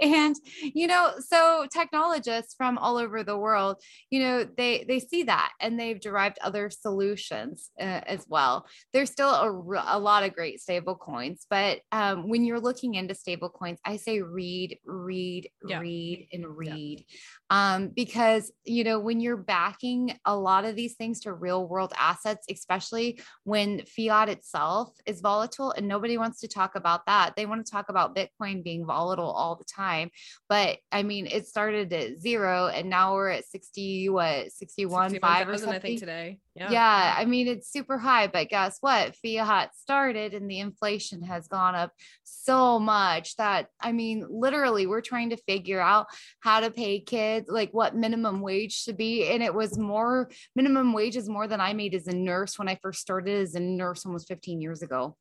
and, 0.01 0.35
you 0.61 0.87
know, 0.87 1.13
so 1.19 1.65
technologists 1.71 2.55
from 2.55 2.77
all 2.77 2.97
over 2.97 3.23
the 3.23 3.37
world, 3.37 3.81
you 4.09 4.21
know, 4.21 4.47
they, 4.57 4.85
they 4.87 4.99
see 4.99 5.23
that 5.23 5.51
and 5.61 5.79
they've 5.79 5.99
derived 5.99 6.39
other 6.41 6.69
solutions 6.69 7.71
uh, 7.79 8.01
as 8.05 8.25
well. 8.27 8.65
There's 8.93 9.11
still 9.11 9.29
a, 9.29 9.97
a 9.97 9.99
lot 9.99 10.23
of 10.23 10.33
great 10.33 10.59
stable 10.59 10.95
coins, 10.95 11.45
but 11.49 11.79
um, 11.91 12.27
when 12.27 12.43
you're 12.43 12.59
looking 12.59 12.95
into 12.95 13.15
stable 13.15 13.49
coins, 13.49 13.79
I 13.85 13.97
say 13.97 14.21
read, 14.21 14.77
read, 14.85 15.49
yeah. 15.65 15.79
read, 15.79 16.27
and 16.33 16.45
read. 16.45 17.05
Yeah. 17.07 17.17
Um, 17.49 17.87
because, 17.89 18.51
you 18.65 18.83
know, 18.83 18.99
when 18.99 19.21
you're 19.21 19.37
backing 19.37 20.17
a 20.25 20.35
lot 20.35 20.65
of 20.65 20.75
these 20.75 20.95
things 20.97 21.21
to 21.21 21.33
real 21.33 21.67
world 21.67 21.93
assets, 21.97 22.45
especially 22.49 23.19
when 23.43 23.83
fiat 23.85 24.29
itself 24.29 24.93
is 25.05 25.21
volatile 25.21 25.71
and 25.71 25.87
nobody 25.87 26.17
wants 26.17 26.39
to 26.41 26.47
talk 26.47 26.75
about 26.75 27.05
that. 27.05 27.35
They 27.35 27.45
want 27.45 27.65
to 27.65 27.71
talk 27.71 27.89
about 27.89 28.15
Bitcoin 28.15 28.63
being 28.63 28.85
volatile 28.85 29.31
all 29.31 29.55
the 29.55 29.65
time. 29.65 30.11
But 30.49 30.79
I 30.91 31.03
mean, 31.03 31.27
it 31.27 31.47
started 31.47 31.91
at 31.93 32.19
zero 32.19 32.67
and 32.67 32.89
now 32.89 33.13
we're 33.13 33.29
at 33.29 33.45
60, 33.45 34.09
what, 34.09 34.51
61, 34.51 35.19
5 35.19 35.49
or 35.49 35.57
something. 35.57 35.75
I 35.75 35.79
think 35.79 35.99
today. 35.99 36.39
Yeah. 36.57 36.71
yeah. 36.71 37.15
I 37.17 37.25
mean, 37.25 37.47
it's 37.47 37.71
super 37.71 37.99
high, 37.99 38.25
but 38.25 38.49
guess 38.49 38.77
what? 38.81 39.15
Fiat 39.15 39.75
started 39.75 40.33
and 40.33 40.49
the 40.49 40.59
inflation 40.59 41.21
has 41.21 41.47
gone 41.47 41.75
up 41.75 41.91
so 42.23 42.79
much 42.79 43.35
that, 43.37 43.67
I 43.79 43.91
mean, 43.91 44.25
literally, 44.27 44.87
we're 44.87 45.01
trying 45.01 45.29
to 45.29 45.37
figure 45.37 45.79
out 45.79 46.07
how 46.39 46.61
to 46.61 46.71
pay 46.71 46.99
kids, 46.99 47.47
like 47.47 47.71
what 47.73 47.95
minimum 47.95 48.41
wage 48.41 48.73
should 48.73 48.97
be. 48.97 49.27
And 49.27 49.43
it 49.43 49.53
was 49.53 49.77
more, 49.77 50.31
minimum 50.55 50.93
wage 50.93 51.15
is 51.15 51.29
more 51.29 51.47
than 51.47 51.61
I 51.61 51.73
made 51.73 51.93
as 51.93 52.07
a 52.07 52.15
nurse 52.15 52.57
when 52.57 52.67
I 52.67 52.79
first 52.81 53.01
started 53.01 53.39
as 53.39 53.53
a 53.53 53.59
nurse 53.59 54.03
almost 54.05 54.27
15 54.27 54.59
years 54.59 54.81
ago. 54.81 55.15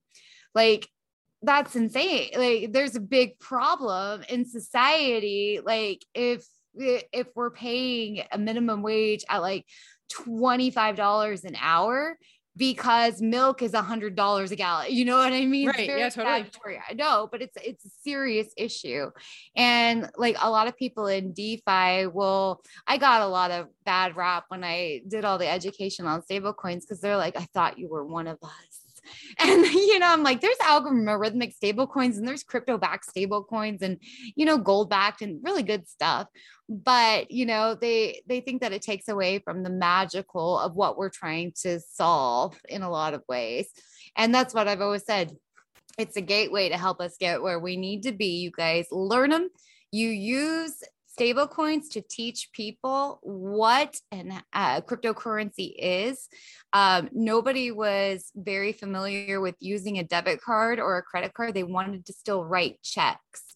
Like, 0.55 0.89
that's 1.43 1.77
insane. 1.77 2.31
Like, 2.35 2.73
there's 2.73 2.97
a 2.97 3.01
big 3.01 3.39
problem 3.39 4.23
in 4.31 4.47
society. 4.47 5.61
Like, 5.63 6.03
if, 6.15 6.47
if 6.79 7.29
we're 7.35 7.51
paying 7.51 8.23
a 8.33 8.39
minimum 8.39 8.83
wage 8.83 9.25
at 9.29 9.39
like 9.39 9.65
$25 10.13 11.45
an 11.45 11.57
hour 11.61 12.19
because 12.57 13.21
milk 13.21 13.61
is 13.61 13.75
a 13.75 13.83
hundred 13.83 14.17
dollars 14.17 14.51
a 14.51 14.57
gallon. 14.57 14.87
You 14.91 15.05
know 15.05 15.19
what 15.19 15.33
I 15.33 15.45
mean? 15.45 15.69
Right. 15.69 15.87
Yeah, 15.87 16.09
totally. 16.09 16.47
I 16.89 16.95
know, 16.95 17.29
but 17.31 17.43
it's 17.43 17.57
it's 17.63 17.85
a 17.85 17.91
serious 18.03 18.49
issue. 18.57 19.11
And 19.55 20.11
like 20.17 20.37
a 20.41 20.51
lot 20.51 20.67
of 20.67 20.77
people 20.77 21.07
in 21.07 21.33
DeFi 21.33 22.07
will 22.07 22.63
I 22.87 22.97
got 22.97 23.23
a 23.23 23.27
lot 23.27 23.51
of 23.51 23.67
bad 23.85 24.17
rap 24.17 24.45
when 24.49 24.65
I 24.65 25.03
did 25.07 25.25
all 25.25 25.39
the 25.39 25.49
education 25.49 26.07
on 26.07 26.23
stable 26.23 26.55
coins 26.55 26.87
because 26.87 27.01
they're 27.01 27.17
like, 27.17 27.37
I 27.37 27.47
thought 27.53 27.79
you 27.79 27.89
were 27.89 28.05
one 28.05 28.27
of 28.27 28.39
us. 28.43 28.86
And 29.39 29.65
you 29.65 29.99
know, 29.99 30.09
I'm 30.09 30.23
like, 30.23 30.41
there's 30.41 30.57
algorithmic 30.59 31.53
stable 31.53 31.87
coins 31.87 32.19
and 32.19 32.27
there's 32.27 32.43
crypto 32.43 32.79
backed 32.79 33.07
stable 33.07 33.45
coins 33.45 33.83
and 33.83 33.99
you 34.35 34.45
know, 34.45 34.59
gold 34.59 34.91
backed 34.91 35.23
and 35.23 35.41
really 35.43 35.63
good 35.63 35.89
stuff. 35.89 36.29
But 36.69 37.31
you 37.31 37.47
know, 37.47 37.75
they 37.75 38.23
they 38.27 38.41
think 38.41 38.63
that 38.63 38.73
it 38.73 38.83
takes 38.83 39.09
away 39.09 39.39
from 39.41 39.63
the 39.63 39.71
magical 39.71 40.59
of 40.59 40.75
what 40.75 40.97
we're 40.97 41.11
trying 41.11 41.53
to 41.63 41.81
solve 41.81 42.59
in 42.69 42.83
a 42.83 42.91
lot 42.91 43.15
of 43.15 43.23
ways. 43.29 43.69
And 44.17 44.35
that's 44.35 44.55
what 44.55 44.69
I've 44.69 44.81
always 44.81 45.05
said. 45.05 45.33
It's 45.99 46.17
a 46.17 46.23
gateway 46.23 46.69
to 46.69 46.77
help 46.77 47.01
us 47.01 47.17
get 47.19 47.43
where 47.43 47.59
we 47.59 47.77
need 47.77 48.03
to 48.03 48.13
be. 48.13 48.39
You 48.39 48.51
guys 48.51 48.87
learn 48.91 49.31
them. 49.31 49.49
You 49.93 50.09
use 50.09 50.83
stablecoins 51.17 51.91
to 51.93 52.03
teach 52.03 52.51
people 52.53 53.19
what 53.23 53.99
an 54.13 54.33
uh, 54.53 54.81
cryptocurrency 54.83 55.75
is. 55.79 56.29
Um, 56.73 57.09
nobody 57.13 57.71
was 57.71 58.31
very 58.35 58.73
familiar 58.73 59.41
with 59.41 59.57
using 59.61 59.99
a 59.99 60.05
debit 60.05 60.41
card 60.41 60.79
or 60.79 60.99
a 60.99 61.03
credit 61.03 61.35
card. 61.35 61.55
They 61.55 61.65
wanted 61.65 62.07
to 62.07 62.13
still 62.13 62.45
write 62.45 62.83
checks 62.83 63.56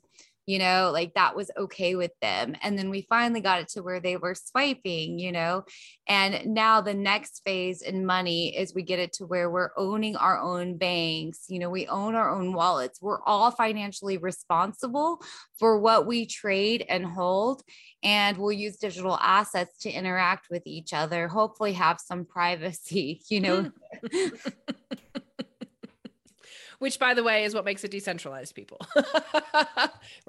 you 0.51 0.59
know, 0.59 0.91
like 0.93 1.15
that 1.15 1.37
was 1.37 1.49
okay 1.57 1.95
with 1.95 2.11
them. 2.21 2.57
And 2.61 2.77
then 2.77 2.91
we 2.91 3.07
finally 3.09 3.41
got 3.41 3.61
it 3.61 3.69
to 3.69 3.85
where 3.85 4.01
they 4.01 4.17
were 4.17 4.35
swiping, 4.35 5.17
you 5.21 5.31
know, 5.31 5.63
and 6.09 6.55
now 6.55 6.81
the 6.81 6.93
next 6.93 7.43
phase 7.45 7.83
in 7.83 8.05
money 8.05 8.57
is 8.59 8.75
we 8.75 8.83
get 8.83 8.99
it 8.99 9.13
to 9.13 9.27
where 9.27 9.49
we're 9.49 9.71
owning 9.77 10.17
our 10.17 10.41
own 10.41 10.77
banks, 10.77 11.45
you 11.47 11.61
know, 11.61 11.71
we 11.71 11.87
own 11.87 12.17
our 12.17 12.35
own 12.35 12.53
wallets. 12.53 13.01
We're 13.01 13.23
all 13.23 13.53
financially 13.53 14.17
responsible 14.17 15.23
for 15.57 15.79
what 15.79 16.05
we 16.05 16.27
trade 16.27 16.85
and 16.89 17.07
hold. 17.07 17.63
And 18.03 18.37
we'll 18.37 18.51
use 18.51 18.77
digital 18.77 19.19
assets 19.23 19.79
to 19.83 19.91
interact 19.91 20.49
with 20.51 20.63
each 20.67 20.93
other, 20.93 21.29
hopefully, 21.29 21.75
have 21.75 22.01
some 22.01 22.25
privacy, 22.37 23.23
you 23.29 23.39
know. 23.39 23.71
Hmm. 24.13 24.29
which 26.81 26.99
by 26.99 27.15
the 27.15 27.23
way 27.23 27.45
is 27.45 27.55
what 27.55 27.65
makes 27.65 27.85
it 27.85 27.91
decentralized 27.93 28.55
people. 28.55 28.81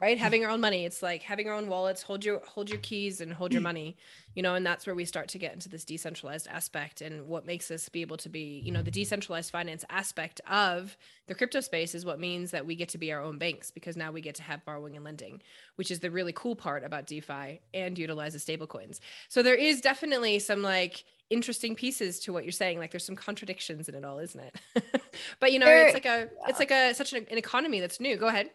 Right? 0.01 0.17
Having 0.17 0.45
our 0.45 0.51
own 0.51 0.61
money. 0.61 0.85
It's 0.85 1.01
like 1.03 1.21
having 1.21 1.47
our 1.47 1.55
own 1.55 1.67
wallets. 1.67 2.01
Hold 2.03 2.25
your 2.25 2.41
hold 2.47 2.69
your 2.69 2.79
keys 2.79 3.21
and 3.21 3.33
hold 3.33 3.53
your 3.53 3.61
money 3.71 3.97
you 4.35 4.43
know 4.43 4.55
and 4.55 4.65
that's 4.65 4.85
where 4.85 4.95
we 4.95 5.05
start 5.05 5.27
to 5.27 5.37
get 5.37 5.53
into 5.53 5.69
this 5.69 5.85
decentralized 5.85 6.47
aspect 6.47 7.01
and 7.01 7.27
what 7.27 7.45
makes 7.45 7.69
us 7.71 7.89
be 7.89 8.01
able 8.01 8.17
to 8.17 8.29
be 8.29 8.61
you 8.63 8.71
know 8.71 8.81
the 8.81 8.91
decentralized 8.91 9.51
finance 9.51 9.85
aspect 9.89 10.41
of 10.49 10.97
the 11.27 11.35
crypto 11.35 11.59
space 11.59 11.95
is 11.95 12.05
what 12.05 12.19
means 12.19 12.51
that 12.51 12.65
we 12.65 12.75
get 12.75 12.89
to 12.89 12.97
be 12.97 13.11
our 13.11 13.21
own 13.21 13.37
banks 13.37 13.71
because 13.71 13.95
now 13.95 14.11
we 14.11 14.21
get 14.21 14.35
to 14.35 14.43
have 14.43 14.63
borrowing 14.65 14.95
and 14.95 15.05
lending 15.05 15.41
which 15.75 15.91
is 15.91 15.99
the 15.99 16.11
really 16.11 16.33
cool 16.33 16.55
part 16.55 16.83
about 16.83 17.07
defi 17.07 17.61
and 17.73 17.97
utilize 17.97 18.33
the 18.33 18.39
stable 18.39 18.67
coins 18.67 18.99
so 19.29 19.41
there 19.43 19.55
is 19.55 19.81
definitely 19.81 20.39
some 20.39 20.61
like 20.61 21.03
interesting 21.29 21.75
pieces 21.75 22.19
to 22.19 22.33
what 22.33 22.43
you're 22.43 22.51
saying. 22.51 22.77
Like 22.77 22.91
there's 22.91 23.05
some 23.05 23.15
contradictions 23.15 23.87
in 23.87 23.95
it 23.95 24.03
all 24.03 24.19
isn't 24.19 24.39
it? 24.39 24.83
But 25.39 25.51
you 25.51 25.59
know 25.59 25.65
there, 25.65 25.85
it's 25.87 25.93
like 25.93 26.05
a 26.05 26.29
it's 26.47 26.59
like 26.59 26.71
a 26.71 26.93
such 26.93 27.13
an, 27.13 27.25
an 27.31 27.37
economy 27.37 27.79
that's 27.79 27.99
new. 27.99 28.17
Go 28.17 28.27
ahead 28.27 28.49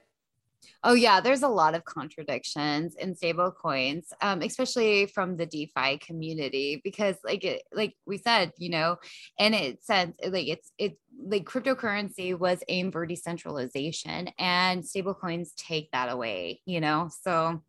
Oh 0.82 0.94
yeah, 0.94 1.20
there's 1.20 1.42
a 1.42 1.48
lot 1.48 1.74
of 1.74 1.84
contradictions 1.84 2.94
in 2.96 3.14
stable 3.14 3.50
coins, 3.50 4.12
um, 4.20 4.42
especially 4.42 5.06
from 5.06 5.36
the 5.36 5.46
DeFi 5.46 5.98
community, 5.98 6.80
because 6.82 7.16
like 7.24 7.44
it, 7.44 7.62
like 7.72 7.94
we 8.06 8.18
said, 8.18 8.52
you 8.58 8.70
know, 8.70 8.96
and 9.38 9.54
it 9.54 9.84
says 9.84 10.10
like 10.28 10.48
it's 10.48 10.72
it's 10.78 10.98
like 11.24 11.44
cryptocurrency 11.44 12.38
was 12.38 12.62
aimed 12.68 12.92
for 12.92 13.06
decentralization, 13.06 14.28
and 14.38 14.86
stable 14.86 15.14
coins 15.14 15.52
take 15.56 15.90
that 15.92 16.10
away, 16.10 16.60
you 16.66 16.80
know. 16.80 17.10
So 17.22 17.62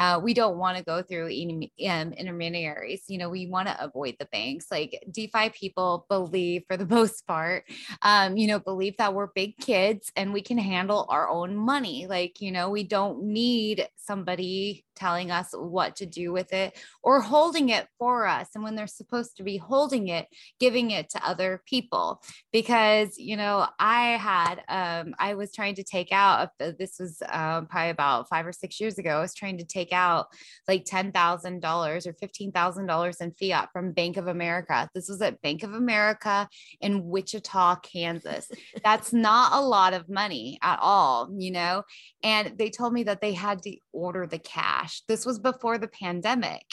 uh, 0.00 0.18
we 0.18 0.32
don't 0.32 0.56
want 0.56 0.78
to 0.78 0.82
go 0.82 1.02
through 1.02 1.26
um, 1.26 2.12
intermediaries. 2.14 3.04
You 3.06 3.18
know, 3.18 3.28
we 3.28 3.46
want 3.46 3.68
to 3.68 3.84
avoid 3.84 4.16
the 4.18 4.24
banks. 4.32 4.70
Like 4.70 4.98
DeFi 5.10 5.50
people 5.50 6.06
believe, 6.08 6.64
for 6.66 6.78
the 6.78 6.86
most 6.96 7.26
part, 7.26 7.64
um, 8.00 8.38
you 8.38 8.48
know, 8.48 8.58
believe 8.58 8.96
that 8.96 9.12
we're 9.12 9.26
big 9.26 9.58
kids 9.58 10.10
and 10.16 10.32
we 10.32 10.40
can 10.40 10.56
handle 10.56 11.04
our 11.10 11.28
own 11.28 11.54
money. 11.54 12.06
Like, 12.06 12.40
you 12.40 12.50
know, 12.50 12.70
we 12.70 12.82
don't 12.82 13.24
need 13.24 13.86
somebody 13.96 14.86
telling 15.00 15.30
us 15.30 15.48
what 15.52 15.96
to 15.96 16.06
do 16.06 16.32
with 16.32 16.52
it 16.52 16.78
or 17.02 17.20
holding 17.20 17.70
it 17.70 17.88
for 17.98 18.26
us. 18.26 18.48
And 18.54 18.62
when 18.62 18.76
they're 18.76 18.86
supposed 18.86 19.36
to 19.38 19.42
be 19.42 19.56
holding 19.56 20.08
it, 20.08 20.26
giving 20.58 20.90
it 20.90 21.08
to 21.10 21.26
other 21.26 21.62
people. 21.66 22.22
Because, 22.52 23.18
you 23.18 23.36
know, 23.36 23.66
I 23.78 24.18
had, 24.18 24.62
um, 24.68 25.14
I 25.18 25.34
was 25.34 25.54
trying 25.54 25.76
to 25.76 25.84
take 25.84 26.12
out, 26.12 26.50
this 26.58 26.98
was 27.00 27.22
um, 27.30 27.66
probably 27.66 27.90
about 27.90 28.28
five 28.28 28.46
or 28.46 28.52
six 28.52 28.80
years 28.80 28.98
ago, 28.98 29.16
I 29.18 29.20
was 29.20 29.34
trying 29.34 29.58
to 29.58 29.64
take 29.64 29.92
out 29.92 30.26
like 30.68 30.84
$10,000 30.84 32.06
or 32.06 32.12
$15,000 32.12 33.20
in 33.20 33.32
fiat 33.32 33.68
from 33.72 33.92
Bank 33.92 34.16
of 34.16 34.26
America. 34.26 34.88
This 34.94 35.08
was 35.08 35.22
at 35.22 35.40
Bank 35.40 35.62
of 35.62 35.72
America 35.72 36.48
in 36.80 37.06
Wichita, 37.06 37.76
Kansas. 37.76 38.50
That's 38.84 39.12
not 39.12 39.52
a 39.52 39.64
lot 39.64 39.94
of 39.94 40.08
money 40.08 40.58
at 40.62 40.78
all, 40.80 41.30
you 41.36 41.50
know? 41.50 41.84
And 42.22 42.58
they 42.58 42.70
told 42.70 42.92
me 42.92 43.04
that 43.04 43.20
they 43.20 43.32
had 43.32 43.62
to 43.62 43.76
order 43.92 44.26
the 44.26 44.38
cash. 44.38 44.89
This 45.08 45.26
was 45.26 45.38
before 45.38 45.78
the 45.78 45.88
pandemic. 45.88 46.64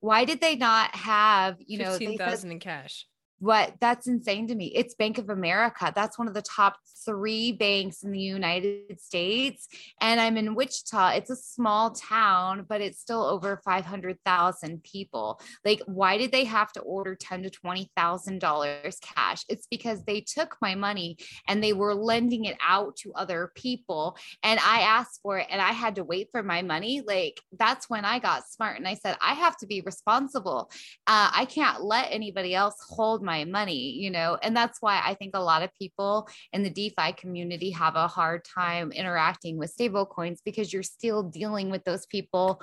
Why 0.00 0.24
did 0.24 0.40
they 0.40 0.56
not 0.56 0.94
have, 0.96 1.56
you 1.60 1.78
know, 1.78 1.92
15,000 1.92 2.50
in 2.52 2.58
cash? 2.58 3.06
What 3.42 3.74
that's 3.80 4.06
insane 4.06 4.46
to 4.46 4.54
me. 4.54 4.66
It's 4.66 4.94
Bank 4.94 5.18
of 5.18 5.28
America. 5.28 5.92
That's 5.92 6.16
one 6.16 6.28
of 6.28 6.34
the 6.34 6.42
top 6.42 6.76
three 7.04 7.50
banks 7.50 8.04
in 8.04 8.12
the 8.12 8.20
United 8.20 9.00
States. 9.00 9.66
And 10.00 10.20
I'm 10.20 10.36
in 10.36 10.54
Wichita. 10.54 11.14
It's 11.16 11.30
a 11.30 11.34
small 11.34 11.90
town, 11.90 12.66
but 12.68 12.80
it's 12.80 13.00
still 13.00 13.24
over 13.24 13.60
500,000 13.64 14.84
people. 14.84 15.40
Like, 15.64 15.82
why 15.86 16.18
did 16.18 16.30
they 16.30 16.44
have 16.44 16.70
to 16.74 16.80
order 16.82 17.16
ten 17.16 17.42
to 17.42 17.50
twenty 17.50 17.90
thousand 17.96 18.38
dollars 18.38 18.98
cash? 19.02 19.44
It's 19.48 19.66
because 19.68 20.04
they 20.04 20.20
took 20.20 20.56
my 20.62 20.76
money 20.76 21.16
and 21.48 21.62
they 21.62 21.72
were 21.72 21.94
lending 21.94 22.44
it 22.44 22.56
out 22.64 22.94
to 22.98 23.12
other 23.14 23.50
people. 23.56 24.16
And 24.44 24.60
I 24.60 24.82
asked 24.82 25.18
for 25.20 25.38
it 25.38 25.48
and 25.50 25.60
I 25.60 25.72
had 25.72 25.96
to 25.96 26.04
wait 26.04 26.28
for 26.30 26.44
my 26.44 26.62
money. 26.62 27.02
Like, 27.04 27.40
that's 27.58 27.90
when 27.90 28.04
I 28.04 28.20
got 28.20 28.46
smart 28.46 28.76
and 28.76 28.86
I 28.86 28.94
said, 28.94 29.16
I 29.20 29.34
have 29.34 29.56
to 29.56 29.66
be 29.66 29.80
responsible. 29.80 30.70
Uh, 31.08 31.30
I 31.34 31.44
can't 31.46 31.82
let 31.82 32.06
anybody 32.12 32.54
else 32.54 32.76
hold 32.88 33.20
my 33.20 33.31
my 33.32 33.44
money, 33.44 33.92
you 33.92 34.10
know, 34.10 34.36
and 34.42 34.54
that's 34.54 34.82
why 34.82 35.00
I 35.04 35.14
think 35.14 35.34
a 35.34 35.42
lot 35.42 35.62
of 35.62 35.70
people 35.74 36.28
in 36.52 36.62
the 36.62 36.70
DeFi 36.70 37.12
community 37.12 37.70
have 37.70 37.96
a 37.96 38.06
hard 38.06 38.44
time 38.44 38.92
interacting 38.92 39.56
with 39.56 39.70
stable 39.70 40.04
coins 40.04 40.40
because 40.44 40.72
you're 40.72 40.82
still 40.82 41.22
dealing 41.22 41.70
with 41.70 41.84
those 41.84 42.04
people 42.06 42.60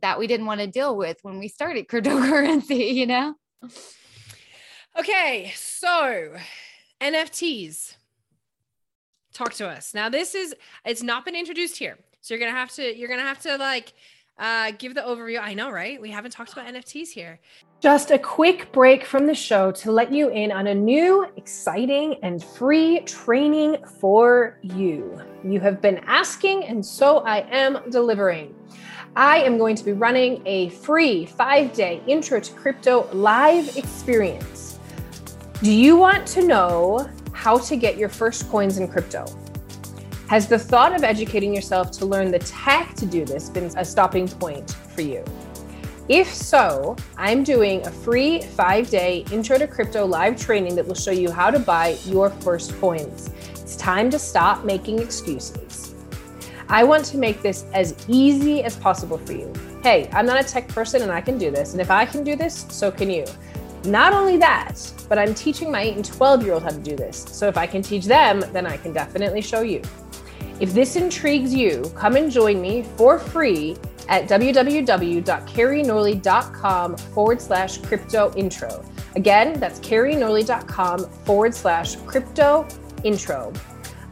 that 0.00 0.18
we 0.18 0.26
didn't 0.26 0.46
want 0.46 0.60
to 0.60 0.66
deal 0.66 0.96
with 0.96 1.18
when 1.22 1.38
we 1.38 1.48
started 1.48 1.88
cryptocurrency, 1.92 2.94
you 2.94 3.06
know? 3.06 3.34
Okay, 4.98 5.52
so 5.54 6.34
NFTs. 7.02 7.96
Talk 9.34 9.52
to 9.54 9.68
us. 9.68 9.94
Now 9.94 10.08
this 10.08 10.34
is 10.34 10.54
it's 10.84 11.02
not 11.02 11.24
been 11.24 11.36
introduced 11.36 11.76
here. 11.76 11.98
So 12.20 12.34
you're 12.34 12.40
going 12.40 12.52
to 12.52 12.58
have 12.58 12.72
to 12.72 12.96
you're 12.96 13.08
going 13.08 13.20
to 13.20 13.26
have 13.26 13.40
to 13.42 13.56
like 13.56 13.92
uh, 14.40 14.72
give 14.78 14.94
the 14.94 15.02
overview. 15.02 15.38
I 15.40 15.54
know, 15.54 15.70
right? 15.70 16.00
We 16.00 16.10
haven't 16.10 16.32
talked 16.32 16.52
about 16.52 16.66
NFTs 16.66 17.10
here. 17.10 17.38
Just 17.80 18.10
a 18.10 18.18
quick 18.18 18.72
break 18.72 19.04
from 19.04 19.26
the 19.26 19.34
show 19.34 19.70
to 19.72 19.92
let 19.92 20.10
you 20.12 20.30
in 20.30 20.50
on 20.50 20.66
a 20.66 20.74
new, 20.74 21.26
exciting, 21.36 22.16
and 22.22 22.42
free 22.42 23.00
training 23.00 23.76
for 24.00 24.58
you. 24.62 25.20
You 25.44 25.60
have 25.60 25.80
been 25.80 25.98
asking, 26.06 26.64
and 26.64 26.84
so 26.84 27.18
I 27.18 27.46
am 27.50 27.78
delivering. 27.90 28.54
I 29.14 29.40
am 29.40 29.58
going 29.58 29.76
to 29.76 29.84
be 29.84 29.92
running 29.92 30.42
a 30.46 30.70
free 30.70 31.26
five 31.26 31.72
day 31.72 32.02
intro 32.06 32.40
to 32.40 32.52
crypto 32.54 33.08
live 33.12 33.76
experience. 33.76 34.78
Do 35.62 35.70
you 35.70 35.96
want 35.96 36.26
to 36.28 36.46
know 36.46 37.10
how 37.32 37.58
to 37.58 37.76
get 37.76 37.98
your 37.98 38.08
first 38.08 38.48
coins 38.50 38.78
in 38.78 38.88
crypto? 38.88 39.24
Has 40.30 40.46
the 40.46 40.60
thought 40.60 40.94
of 40.94 41.02
educating 41.02 41.52
yourself 41.52 41.90
to 41.90 42.06
learn 42.06 42.30
the 42.30 42.38
tech 42.38 42.94
to 42.94 43.04
do 43.04 43.24
this 43.24 43.48
been 43.48 43.64
a 43.76 43.84
stopping 43.84 44.28
point 44.28 44.70
for 44.94 45.00
you? 45.00 45.24
If 46.08 46.32
so, 46.32 46.94
I'm 47.16 47.42
doing 47.42 47.84
a 47.84 47.90
free 47.90 48.42
five 48.42 48.88
day 48.90 49.24
intro 49.32 49.58
to 49.58 49.66
crypto 49.66 50.06
live 50.06 50.40
training 50.40 50.76
that 50.76 50.86
will 50.86 50.94
show 50.94 51.10
you 51.10 51.32
how 51.32 51.50
to 51.50 51.58
buy 51.58 51.98
your 52.04 52.30
first 52.30 52.78
coins. 52.80 53.30
It's 53.54 53.74
time 53.74 54.08
to 54.10 54.20
stop 54.20 54.64
making 54.64 55.00
excuses. 55.00 55.96
I 56.68 56.84
want 56.84 57.04
to 57.06 57.18
make 57.18 57.42
this 57.42 57.64
as 57.74 57.96
easy 58.06 58.62
as 58.62 58.76
possible 58.76 59.18
for 59.18 59.32
you. 59.32 59.52
Hey, 59.82 60.08
I'm 60.12 60.26
not 60.26 60.40
a 60.40 60.44
tech 60.44 60.68
person 60.68 61.02
and 61.02 61.10
I 61.10 61.22
can 61.22 61.38
do 61.38 61.50
this. 61.50 61.72
And 61.72 61.80
if 61.80 61.90
I 61.90 62.06
can 62.06 62.22
do 62.22 62.36
this, 62.36 62.66
so 62.70 62.92
can 62.92 63.10
you. 63.10 63.24
Not 63.84 64.12
only 64.12 64.36
that, 64.38 64.92
but 65.08 65.18
I'm 65.18 65.34
teaching 65.34 65.70
my 65.70 65.82
8 65.82 65.96
and 65.96 66.04
12 66.04 66.44
year 66.44 66.54
old 66.54 66.62
how 66.62 66.70
to 66.70 66.78
do 66.78 66.96
this. 66.96 67.26
So 67.30 67.48
if 67.48 67.56
I 67.56 67.66
can 67.66 67.82
teach 67.82 68.04
them, 68.04 68.44
then 68.52 68.66
I 68.66 68.76
can 68.76 68.92
definitely 68.92 69.40
show 69.40 69.62
you. 69.62 69.82
If 70.60 70.74
this 70.74 70.96
intrigues 70.96 71.54
you, 71.54 71.90
come 71.96 72.16
and 72.16 72.30
join 72.30 72.60
me 72.60 72.82
for 72.96 73.18
free 73.18 73.78
at 74.08 74.28
www.kerinorley.com 74.28 76.96
forward 76.96 77.40
slash 77.40 77.78
crypto 77.78 78.32
intro. 78.36 78.84
Again, 79.16 79.58
that's 79.58 79.80
kerinorley.com 79.80 81.10
forward 81.24 81.54
slash 81.54 81.96
crypto 81.96 82.68
intro. 83.04 83.50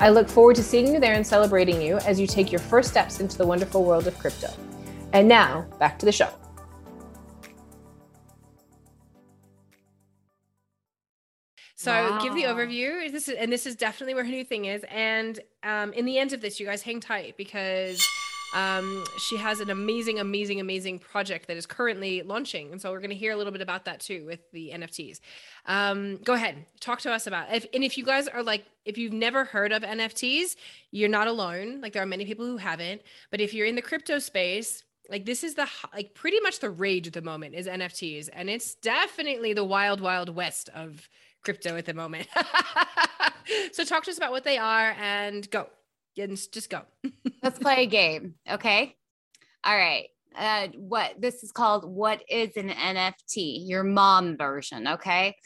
I 0.00 0.11
look 0.11 0.28
forward 0.28 0.54
to 0.57 0.62
seeing 0.62 0.94
you 0.94 1.00
there 1.00 1.14
and 1.14 1.26
celebrating 1.26 1.83
you 1.83 1.98
as 1.98 2.18
you 2.18 2.26
take 2.26 2.50
your 2.52 2.61
first 2.61 2.90
steps 2.90 3.20
into 3.20 3.37
the 3.37 3.46
wonderful 3.46 3.85
world 3.85 4.07
of 4.07 4.18
crypto. 4.18 4.48
And 5.12 5.28
now, 5.28 5.66
back 5.78 5.98
to 5.98 6.07
the 6.07 6.12
show. 6.12 6.31
So 11.88 12.11
wow. 12.11 12.18
give 12.20 12.35
the 12.35 12.42
overview. 12.42 13.11
This 13.11 13.29
is, 13.29 13.35
and 13.37 13.51
this 13.51 13.64
is 13.64 13.74
definitely 13.74 14.12
where 14.12 14.24
her 14.24 14.31
new 14.31 14.44
thing 14.44 14.66
is. 14.66 14.85
And 14.90 15.40
um, 15.62 15.94
in 15.94 16.05
the 16.05 16.18
end 16.18 16.35
of 16.35 16.42
this, 16.42 16.61
you 16.61 16.66
guys 16.66 16.83
hang 16.83 17.01
tight 17.01 17.38
because 17.38 18.07
um, 18.55 19.05
she 19.18 19.38
has 19.38 19.61
an 19.61 19.70
amazing, 19.70 20.18
amazing, 20.18 20.61
amazing 20.61 20.98
project 20.98 21.46
that 21.46 21.57
is 21.57 21.64
currently 21.64 22.20
launching. 22.20 22.72
And 22.72 22.81
so 22.81 22.90
we're 22.90 23.01
going 23.01 23.09
to 23.09 23.16
hear 23.16 23.33
a 23.33 23.37
little 23.37 23.53
bit 23.53 23.62
about 23.62 23.87
that 23.87 24.01
too 24.01 24.27
with 24.27 24.40
the 24.53 24.70
NFTs. 24.74 25.20
Um, 25.64 26.18
go 26.18 26.35
ahead, 26.35 26.66
talk 26.79 27.01
to 27.01 27.11
us 27.11 27.27
about 27.27 27.48
it. 27.48 27.57
If, 27.57 27.66
and 27.72 27.83
if 27.83 27.96
you 27.96 28.05
guys 28.05 28.29
are 28.29 28.42
like, 28.42 28.66
if 28.85 28.98
you've 28.98 29.14
never 29.14 29.46
heard 29.46 29.72
of 29.72 29.83
NFTs, 29.83 30.57
you're 30.90 31.09
not 31.09 31.27
alone. 31.27 31.81
Like 31.81 31.94
there 31.94 32.03
are 32.03 32.07
many 32.07 32.27
people 32.27 32.44
who 32.44 32.59
haven't. 32.59 33.01
But 33.31 33.40
if 33.40 33.55
you're 33.55 33.66
in 33.66 33.77
the 33.77 33.83
crypto 33.83 34.18
space, 34.18 34.85
like 35.09 35.24
this 35.24 35.42
is 35.42 35.55
the 35.55 35.66
like 35.94 36.14
pretty 36.14 36.38
much 36.40 36.61
the 36.61 36.68
rage 36.68 37.07
at 37.07 37.14
the 37.14 37.22
moment 37.22 37.55
is 37.55 37.66
NFTs, 37.66 38.29
and 38.31 38.51
it's 38.51 38.74
definitely 38.74 39.55
the 39.55 39.64
wild, 39.64 40.03
wild 40.03 40.29
west 40.29 40.68
of 40.74 41.09
crypto 41.48 41.78
at 41.78 41.87
the 41.87 41.94
moment. 41.94 42.28
so 43.72 43.82
talk 43.82 44.04
to 44.04 44.11
us 44.11 44.18
about 44.18 44.32
what 44.32 44.44
they 44.44 44.58
are 44.58 44.94
and 45.00 45.50
go. 45.50 45.66
just 46.14 46.68
go. 46.68 46.82
Let's 47.42 47.59
play 47.59 47.84
a 47.84 47.86
game. 47.86 48.34
Okay. 48.51 48.94
All 49.64 49.74
right. 49.74 50.09
Uh, 50.36 50.68
what 50.76 51.18
this 51.18 51.42
is 51.42 51.51
called 51.51 51.90
what 51.90 52.22
is 52.28 52.55
an 52.59 52.68
NFT? 52.68 53.66
Your 53.66 53.82
mom 53.82 54.36
version. 54.36 54.88
Okay. 54.88 55.36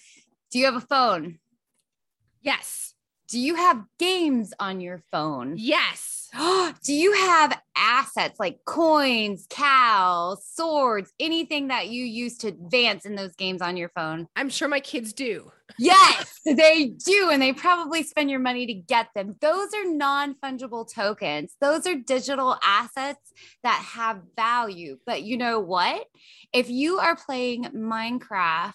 Do 0.50 0.58
you 0.58 0.64
have 0.64 0.74
a 0.74 0.80
phone? 0.80 1.38
Yes. 2.40 2.91
Do 3.32 3.40
you 3.40 3.54
have 3.54 3.82
games 3.98 4.52
on 4.60 4.82
your 4.82 5.02
phone? 5.10 5.54
Yes. 5.56 6.28
Do 6.84 6.92
you 6.92 7.14
have 7.14 7.58
assets 7.74 8.38
like 8.38 8.58
coins, 8.66 9.46
cows, 9.48 10.46
swords, 10.46 11.10
anything 11.18 11.68
that 11.68 11.88
you 11.88 12.04
use 12.04 12.36
to 12.38 12.48
advance 12.48 13.06
in 13.06 13.14
those 13.14 13.34
games 13.34 13.62
on 13.62 13.78
your 13.78 13.88
phone? 13.88 14.28
I'm 14.36 14.50
sure 14.50 14.68
my 14.68 14.80
kids 14.80 15.14
do. 15.14 15.50
Yes, 15.78 16.38
they 16.44 16.88
do. 17.02 17.30
And 17.32 17.40
they 17.40 17.54
probably 17.54 18.02
spend 18.02 18.30
your 18.30 18.40
money 18.40 18.66
to 18.66 18.74
get 18.74 19.08
them. 19.14 19.36
Those 19.40 19.72
are 19.72 19.90
non 19.90 20.34
fungible 20.34 20.86
tokens, 20.86 21.56
those 21.62 21.86
are 21.86 21.94
digital 21.94 22.58
assets 22.62 23.32
that 23.62 23.82
have 23.94 24.20
value. 24.36 24.98
But 25.06 25.22
you 25.22 25.38
know 25.38 25.60
what? 25.60 26.04
If 26.52 26.68
you 26.68 26.98
are 26.98 27.16
playing 27.16 27.64
Minecraft, 27.74 28.74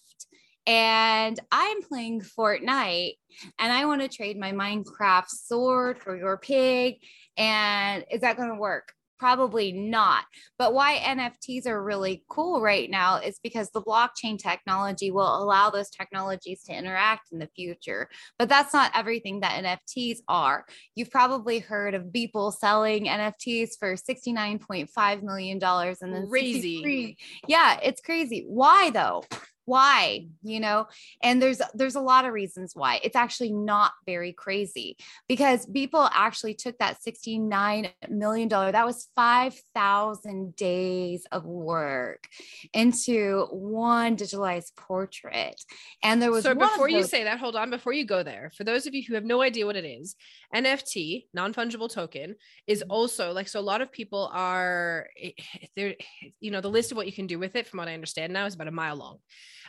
and 0.68 1.40
I'm 1.50 1.82
playing 1.82 2.22
Fortnite 2.22 3.14
and 3.58 3.72
I 3.72 3.86
want 3.86 4.02
to 4.02 4.10
trade 4.10 4.38
my 4.38 4.52
Minecraft 4.52 5.30
sword 5.30 6.00
for 6.00 6.16
your 6.16 6.38
pig. 6.38 6.96
And 7.38 8.04
is 8.12 8.22
that 8.22 8.36
going 8.36 8.50
to 8.50 8.60
work? 8.60 8.92
Probably 9.18 9.72
not. 9.72 10.26
But 10.60 10.74
why 10.74 10.98
NFTs 10.98 11.66
are 11.68 11.82
really 11.82 12.24
cool 12.28 12.62
right 12.62 12.90
now 12.90 13.16
is 13.16 13.40
because 13.42 13.72
the 13.72 13.82
blockchain 13.82 14.38
technology 14.38 15.10
will 15.10 15.42
allow 15.42 15.70
those 15.70 15.90
technologies 15.90 16.64
to 16.66 16.74
interact 16.74 17.32
in 17.32 17.40
the 17.40 17.50
future. 17.56 18.10
But 18.38 18.50
that's 18.50 18.74
not 18.74 18.92
everything 18.94 19.40
that 19.40 19.64
NFTs 19.64 20.18
are. 20.28 20.66
You've 20.96 21.10
probably 21.10 21.60
heard 21.60 21.96
of 21.96 22.12
people 22.12 22.52
selling 22.52 23.06
NFTs 23.06 23.70
for 23.80 23.96
$69.5 23.96 25.24
million 25.24 25.64
and 25.64 26.14
then 26.14 26.28
crazy. 26.28 27.18
Yeah, 27.48 27.80
it's 27.82 28.02
crazy. 28.02 28.44
Why 28.48 28.92
though? 28.92 29.24
Why? 29.68 30.28
You 30.42 30.60
know 30.60 30.88
and 31.22 31.42
there's 31.42 31.62
there's 31.74 31.96
a 31.96 32.02
lot 32.02 32.26
of 32.26 32.34
reasons 32.34 32.74
why. 32.76 33.00
It's 33.04 33.16
actually 33.16 33.52
not 33.52 33.92
very 34.06 34.34
crazy 34.34 34.98
because 35.28 35.66
people 35.66 36.10
actually 36.12 36.54
took 36.54 36.78
that 36.80 37.02
69 37.04 37.90
million 38.10 38.48
dollar 38.48 38.72
that 38.72 38.86
was 38.86 39.10
5000 39.16 40.56
days 40.56 41.26
of 41.32 41.46
work 41.46 42.28
into 42.74 43.46
one 43.52 44.18
digitalized 44.18 44.76
portrait. 44.76 45.62
And 46.04 46.22
there 46.22 46.32
was 46.32 46.44
so 46.44 46.56
before 46.56 46.90
you 46.90 47.04
say 47.04 47.24
that 47.24 47.40
hold 47.40 47.56
on 47.56 47.70
before 47.70 47.94
you 47.94 48.06
go 48.06 48.24
there 48.24 48.52
for 48.56 48.64
those 48.64 48.86
of 48.86 48.94
you 48.94 49.04
who 49.08 49.14
have 49.14 49.24
no 49.24 49.42
idea 49.42 49.66
what 49.66 49.76
it 49.76 49.86
is 49.86 50.16
nft 50.56 51.26
non-fungible 51.34 51.92
token 51.92 52.36
is 52.66 52.82
mm-hmm. 52.82 52.92
also 52.92 53.32
like 53.32 53.48
so 53.48 53.60
a 53.60 53.62
lot 53.62 53.82
of 53.82 53.92
people 53.92 54.30
are 54.34 55.08
eh, 55.22 55.32
there 55.76 55.96
you 56.40 56.52
know 56.52 56.62
the 56.62 56.70
list 56.70 56.92
of 56.92 56.98
what 56.98 57.06
you 57.06 57.14
can 57.14 57.28
do 57.28 57.40
with 57.40 57.56
it 57.56 57.68
from 57.68 57.80
what 57.80 57.88
i 57.88 57.94
understand 57.94 58.34
now 58.34 58.46
is 58.46 58.56
about 58.56 58.68
a 58.68 58.72
mile 58.72 58.96
long 58.96 59.18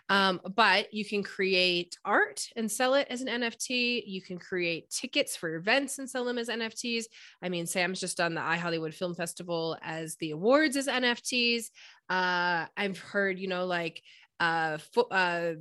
um, 0.09 0.41
but 0.55 0.93
you 0.93 1.05
can 1.05 1.23
create 1.23 1.97
art 2.05 2.47
and 2.57 2.71
sell 2.71 2.95
it 2.95 3.07
as 3.11 3.23
an 3.23 3.29
NFT. 3.29 4.03
You 4.07 4.23
can 4.23 4.39
create 4.39 4.91
tickets 4.91 5.37
for 5.37 5.57
events 5.57 5.99
and 5.99 6.09
sell 6.09 6.25
them 6.25 6.39
as 6.39 6.49
NFTs. 6.49 7.05
I 7.43 7.49
mean, 7.49 7.67
Sam's 7.67 8.01
just 8.01 8.17
done 8.17 8.35
the 8.35 8.41
iHollywood 8.41 8.95
Film 8.95 9.15
Festival 9.15 9.77
as 9.83 10.17
the 10.17 10.31
awards 10.31 10.77
as 10.77 10.87
NFTs. 10.87 11.67
Uh, 12.09 12.67
I've 12.77 12.99
heard, 12.99 13.39
you 13.39 13.49
know, 13.49 13.67
like 13.67 14.03
uh, 14.41 14.79
fo- 14.79 15.09
uh, 15.11 15.55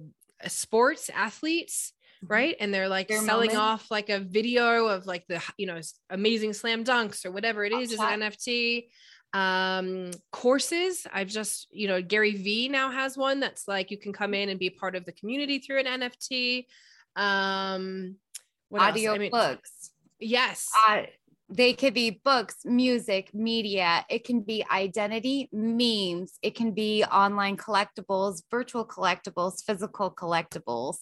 sports 0.47 1.09
athletes 1.13 1.93
mm-hmm. 2.23 2.33
right 2.33 2.55
and 2.59 2.73
they're 2.73 2.89
like 2.89 3.07
Their 3.07 3.21
selling 3.21 3.53
moment. 3.53 3.63
off 3.63 3.91
like 3.91 4.09
a 4.09 4.19
video 4.19 4.87
of 4.87 5.05
like 5.05 5.25
the 5.27 5.41
you 5.57 5.65
know 5.65 5.79
amazing 6.09 6.53
slam 6.53 6.83
dunks 6.83 7.25
or 7.25 7.31
whatever 7.31 7.63
it 7.65 7.73
is 7.73 7.93
as 7.93 7.99
an 7.99 8.21
nft 8.21 8.85
um 9.33 10.11
courses. 10.31 11.05
I've 11.11 11.27
just 11.27 11.67
you 11.71 11.87
know 11.87 12.01
gary 12.01 12.31
vee 12.35 12.69
now 12.69 12.89
has 12.91 13.17
one 13.17 13.39
that's 13.39 13.67
like 13.67 13.91
you 13.91 13.97
can 13.97 14.13
come 14.13 14.33
in 14.33 14.49
and 14.49 14.59
be 14.59 14.69
part 14.69 14.95
of 14.95 15.05
the 15.05 15.11
community 15.11 15.59
through 15.59 15.79
an 15.79 16.01
nft 16.01 16.65
um 17.15 18.15
what 18.69 18.81
audio 18.81 19.13
I 19.13 19.17
mean, 19.17 19.31
books. 19.31 19.91
yes. 20.19 20.69
Uh, 20.87 21.03
they 21.49 21.73
could 21.73 21.93
be 21.93 22.21
books, 22.25 22.57
music, 22.65 23.33
media. 23.33 24.05
It 24.09 24.25
can 24.25 24.41
be 24.41 24.65
identity, 24.69 25.47
memes. 25.53 26.37
It 26.41 26.55
can 26.55 26.71
be 26.71 27.05
online 27.05 27.55
collectibles, 27.55 28.41
virtual 28.51 28.85
collectibles, 28.85 29.63
physical 29.63 30.11
collectibles. 30.11 30.97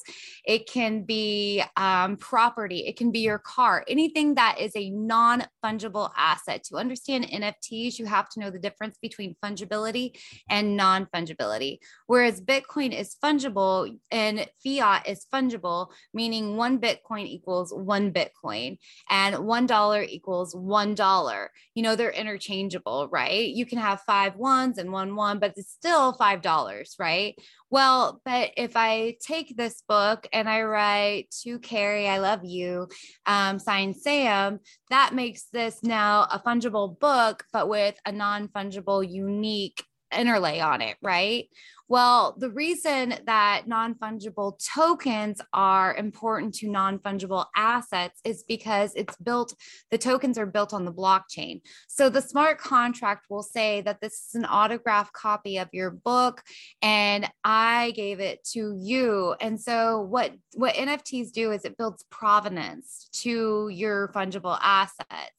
It 0.45 0.69
can 0.69 1.01
be 1.01 1.63
um, 1.77 2.17
property. 2.17 2.85
It 2.85 2.95
can 2.95 3.11
be 3.11 3.19
your 3.19 3.39
car, 3.39 3.83
anything 3.87 4.35
that 4.35 4.57
is 4.59 4.71
a 4.75 4.91
non 4.91 5.45
fungible 5.63 6.11
asset. 6.15 6.63
To 6.65 6.75
understand 6.75 7.25
NFTs, 7.25 7.97
you 7.97 8.05
have 8.05 8.29
to 8.29 8.39
know 8.39 8.51
the 8.51 8.59
difference 8.59 8.97
between 9.01 9.35
fungibility 9.43 10.19
and 10.47 10.77
non 10.77 11.07
fungibility. 11.07 11.79
Whereas 12.05 12.39
Bitcoin 12.39 12.93
is 12.93 13.15
fungible 13.23 13.97
and 14.11 14.47
fiat 14.63 15.07
is 15.07 15.25
fungible, 15.33 15.87
meaning 16.13 16.55
one 16.55 16.79
Bitcoin 16.79 17.25
equals 17.25 17.73
one 17.73 18.13
Bitcoin 18.13 18.77
and 19.09 19.35
$1 19.35 20.07
equals 20.07 20.34
equals 20.35 20.55
one 20.55 20.95
dollar. 20.95 21.51
You 21.75 21.83
know, 21.83 21.95
they're 21.95 22.11
interchangeable, 22.11 23.07
right? 23.11 23.47
You 23.47 23.65
can 23.65 23.77
have 23.77 24.01
five 24.01 24.35
ones 24.35 24.77
and 24.77 24.91
one 24.91 25.15
one, 25.15 25.39
but 25.39 25.53
it's 25.55 25.71
still 25.71 26.13
five 26.13 26.41
dollars, 26.41 26.95
right? 26.99 27.35
Well, 27.69 28.21
but 28.25 28.51
if 28.57 28.75
I 28.75 29.15
take 29.21 29.55
this 29.55 29.81
book 29.87 30.27
and 30.33 30.49
I 30.49 30.63
write 30.63 31.33
to 31.43 31.59
Keri, 31.59 32.07
I 32.07 32.19
love 32.19 32.43
you, 32.43 32.87
um, 33.25 33.59
signed 33.59 33.95
Sam, 33.95 34.59
that 34.89 35.13
makes 35.13 35.45
this 35.51 35.83
now 35.83 36.27
a 36.31 36.39
fungible 36.39 36.99
book, 36.99 37.43
but 37.53 37.69
with 37.69 37.95
a 38.05 38.11
non 38.11 38.47
fungible, 38.49 39.07
unique 39.09 39.83
interlay 40.15 40.59
on 40.59 40.81
it, 40.81 40.97
right? 41.01 41.47
Well, 41.87 42.35
the 42.37 42.49
reason 42.49 43.13
that 43.27 43.67
non 43.67 43.93
fungible 43.93 44.59
tokens 44.73 45.39
are 45.53 45.95
important 45.95 46.55
to 46.55 46.69
non 46.69 46.97
fungible 46.97 47.45
assets 47.55 48.19
is 48.23 48.43
because 48.47 48.93
it's 48.95 49.15
built, 49.17 49.53
the 49.91 49.99
tokens 49.99 50.39
are 50.39 50.47
built 50.47 50.73
on 50.73 50.85
the 50.85 50.93
blockchain. 50.93 51.61
So 51.87 52.09
the 52.09 52.23
smart 52.23 52.57
contract 52.57 53.27
will 53.29 53.43
say 53.43 53.81
that 53.81 54.01
this 54.01 54.13
is 54.27 54.35
an 54.35 54.45
autograph 54.45 55.13
copy 55.13 55.57
of 55.57 55.69
your 55.73 55.91
book 55.91 56.41
and 56.81 57.29
I 57.43 57.91
gave 57.95 58.19
it 58.19 58.43
to 58.53 58.75
you. 58.79 59.35
And 59.39 59.61
so 59.61 60.01
what, 60.01 60.33
what 60.55 60.73
NFTs 60.73 61.31
do 61.31 61.51
is 61.51 61.65
it 61.65 61.77
builds 61.77 62.03
provenance 62.09 63.09
to 63.21 63.69
your 63.69 64.07
fungible 64.07 64.57
assets. 64.59 65.31